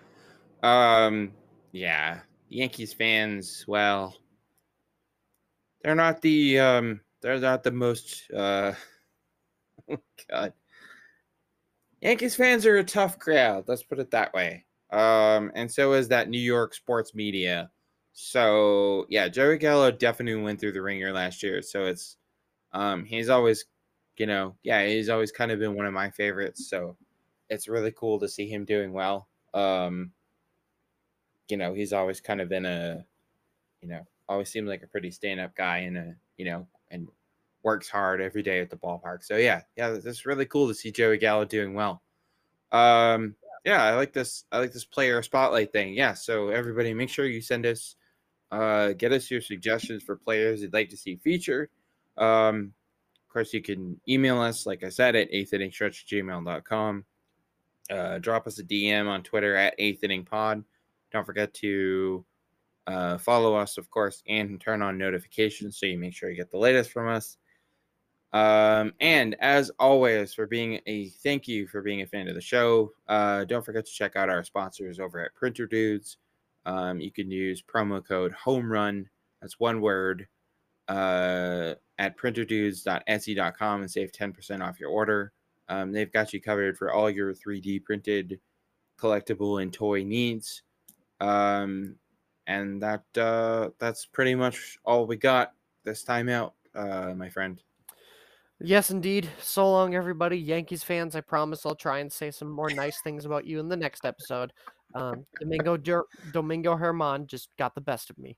Um, 0.63 1.33
yeah, 1.73 2.21
Yankees 2.49 2.95
fans, 2.95 3.67
well, 3.69 4.17
they're 5.83 5.95
not 5.95 6.23
the 6.23 6.59
um, 6.59 7.01
they're 7.21 7.41
not 7.41 7.63
the 7.63 7.73
most. 7.73 8.31
Uh, 8.35 8.73
oh 9.91 9.99
God, 10.31 10.55
Yankees 12.01 12.35
fans 12.35 12.65
are 12.65 12.79
a 12.79 12.85
tough 12.85 13.19
crowd. 13.19 13.65
Let's 13.67 13.83
put 13.83 13.99
it 13.99 14.13
that 14.13 14.33
way. 14.33 14.65
Um, 14.91 15.53
and 15.55 15.71
so 15.71 15.93
is 15.93 16.09
that 16.09 16.31
New 16.31 16.41
York 16.41 16.73
sports 16.73 17.15
media. 17.15 17.71
So 18.15 19.05
yeah, 19.11 19.29
Joey 19.29 19.59
Gallo 19.59 19.91
definitely 19.91 20.43
went 20.43 20.59
through 20.59 20.73
the 20.73 20.81
ringer 20.81 21.13
last 21.13 21.43
year. 21.43 21.61
So 21.61 21.85
it's 21.85 22.17
um, 22.73 23.05
he's 23.05 23.29
always, 23.29 23.67
you 24.23 24.27
know, 24.27 24.55
yeah, 24.63 24.87
he's 24.87 25.09
always 25.09 25.33
kind 25.33 25.51
of 25.51 25.59
been 25.59 25.75
one 25.75 25.85
of 25.85 25.93
my 25.93 26.09
favorites. 26.09 26.71
So 26.71 26.97
it's 27.51 27.67
really 27.67 27.91
cool 27.91 28.21
to 28.21 28.29
see 28.29 28.47
him 28.47 28.65
doing 28.65 28.93
well. 28.93 29.27
Um, 29.53 30.13
you 31.49 31.57
know, 31.57 31.75
he's 31.75 31.93
always 31.93 32.21
kind 32.21 32.41
of 32.41 32.49
been 32.49 32.65
a, 32.65 33.05
you 33.81 33.89
know, 33.89 34.07
always 34.29 34.49
seems 34.49 34.69
like 34.69 34.85
a 34.85 34.87
pretty 34.87 35.11
stand 35.11 35.41
up 35.41 35.57
guy 35.57 35.79
and 35.79 35.99
a, 35.99 36.15
you 36.37 36.45
know, 36.45 36.69
and 36.93 37.09
works 37.65 37.89
hard 37.89 38.21
every 38.21 38.45
day 38.45 38.61
at 38.61 38.71
the 38.71 38.77
ballpark. 38.77 39.25
So 39.25 39.39
yeah, 39.39 39.63
yeah, 39.77 39.89
it's 39.89 40.25
really 40.25 40.47
cool 40.47 40.69
to 40.69 40.75
see 40.75 40.93
Joey 40.93 41.19
Gallo 41.19 41.45
doing 41.45 41.75
well. 41.75 42.01
Um, 42.71 43.35
yeah, 43.65 43.83
I 43.83 43.97
like 43.97 44.13
this. 44.13 44.45
I 44.53 44.61
like 44.61 44.73
this 44.73 44.85
player 44.85 45.21
spotlight 45.25 45.73
thing. 45.73 45.95
Yeah, 45.95 46.15
so 46.15 46.51
everybody, 46.51 46.95
make 46.95 47.09
sure 47.09 47.27
you 47.27 47.41
send 47.41 47.67
us, 47.67 47.97
uh, 48.53 48.93
get 48.93 49.11
us 49.11 49.33
your 49.33 49.41
suggestions 49.41 50.01
for 50.01 50.15
players 50.15 50.63
you'd 50.63 50.73
like 50.73 50.91
to 50.91 50.97
see 50.97 51.17
featured. 51.17 51.71
Um, 52.17 52.73
course, 53.33 53.53
you 53.53 53.63
can 53.63 54.01
email 54.09 54.41
us, 54.41 54.67
like 54.67 54.85
I 54.85 54.89
said, 54.89 55.17
at 55.17 55.29
eighth 55.31 55.55
Uh, 57.91 58.19
drop 58.19 58.47
us 58.47 58.59
a 58.59 58.65
DM 58.65 59.09
on 59.09 59.23
Twitter 59.23 59.57
at 59.57 59.75
eighth 59.79 60.05
inning 60.05 60.25
pod. 60.25 60.65
Don't 61.11 61.27
forget 61.27 61.53
to 61.55 62.25
uh, 62.87 63.19
follow 63.19 63.55
us, 63.55 63.79
of 63.79 63.91
course, 63.91 64.23
and 64.29 64.61
turn 64.61 64.83
on 64.83 64.99
notifications 64.99 65.79
so 65.79 65.87
you 65.87 65.99
make 65.99 66.15
sure 66.15 66.31
you 66.31 66.37
get 66.37 66.51
the 66.51 66.59
latest 66.59 66.91
from 66.91 67.09
us. 67.09 67.37
Um, 68.33 68.95
and 69.01 69.37
as 69.41 69.71
always, 69.79 70.33
for 70.33 70.47
being 70.47 70.81
a 70.87 71.09
thank 71.23 71.47
you 71.47 71.67
for 71.67 71.83
being 71.83 72.01
a 72.01 72.07
fan 72.07 72.29
of 72.29 72.35
the 72.35 72.41
show. 72.41 72.93
Uh, 73.07 73.45
don't 73.45 73.65
forget 73.65 73.85
to 73.85 73.93
check 73.93 74.17
out 74.17 74.31
our 74.31 74.43
sponsors 74.43 74.99
over 74.99 75.23
at 75.23 75.35
Printer 75.35 75.67
Doods. 75.67 76.17
Um, 76.65 77.01
you 77.01 77.11
can 77.11 77.31
use 77.31 77.63
promo 77.63 78.07
code 78.07 78.33
Home 78.33 78.71
Run. 78.73 79.09
That's 79.41 79.61
one 79.61 79.81
word 79.81 80.29
uh, 80.93 81.75
at 81.99 82.19
printerdoods.etsy.com 82.19 83.81
and 83.81 83.91
save 83.91 84.13
10% 84.13 84.63
off 84.63 84.79
your 84.79 84.91
order. 84.91 85.33
Um, 85.69 85.91
they've 85.91 86.13
got 86.13 86.35
you 86.35 86.41
covered 86.41 86.77
for 86.77 86.93
all 86.93 87.09
your 87.09 87.33
3D 87.33 87.83
printed 87.85 88.39
collectible 89.01 89.63
and 89.63 89.73
toy 89.73 90.03
needs. 90.03 90.63
Um, 91.21 91.97
and 92.47 92.83
that 92.83 93.05
uh, 93.17 93.71
that's 93.79 94.05
pretty 94.05 94.35
much 94.35 94.79
all 94.85 95.07
we 95.07 95.17
got 95.17 95.53
this 95.85 96.03
time 96.03 96.29
out, 96.29 96.55
uh, 96.75 97.15
my 97.17 97.31
friend. 97.31 97.63
Yes, 98.61 98.91
indeed. 98.91 99.31
So 99.41 99.71
long, 99.71 99.95
everybody. 99.95 100.37
Yankees 100.37 100.83
fans, 100.83 101.17
I 101.17 101.21
promise 101.21 101.65
I'll 101.65 101.75
try 101.75 102.01
and 102.01 102.13
say 102.13 102.31
some 102.31 102.51
more 102.51 102.71
nice 102.71 103.01
things 103.01 103.25
about 103.25 103.47
you 103.47 103.61
in 103.61 103.69
the 103.69 103.77
next 103.77 104.05
episode. 104.05 104.53
Um, 104.95 105.25
Domingo 105.41 105.77
Ger- 105.79 106.07
Domingo 106.33 106.77
Germán 106.77 107.27
just 107.27 107.49
got 107.57 107.75
the 107.75 107.81
best 107.81 108.11
of 108.11 108.19
me. 108.19 108.37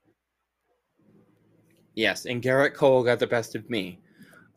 Yes, 1.95 2.27
and 2.27 2.43
Gerrit 2.43 2.75
Cole 2.75 3.05
got 3.05 3.19
the 3.19 3.27
best 3.27 3.55
of 3.55 3.71
me. 3.71 4.01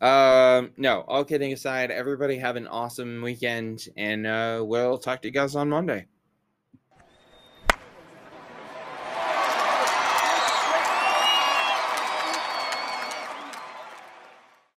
Um, 0.02 0.72
no, 0.78 1.02
all 1.08 1.24
kidding 1.24 1.54
aside, 1.54 1.92
everybody 1.92 2.38
have 2.38 2.56
an 2.56 2.68
awesome 2.68 3.22
weekend, 3.22 3.88
and 3.98 4.28
uh, 4.28 4.64
we'll 4.66 4.98
talk 4.98 5.22
to 5.22 5.28
you 5.28 5.34
guys 5.34 5.56
on 5.56 5.70
Monday. 5.70 6.08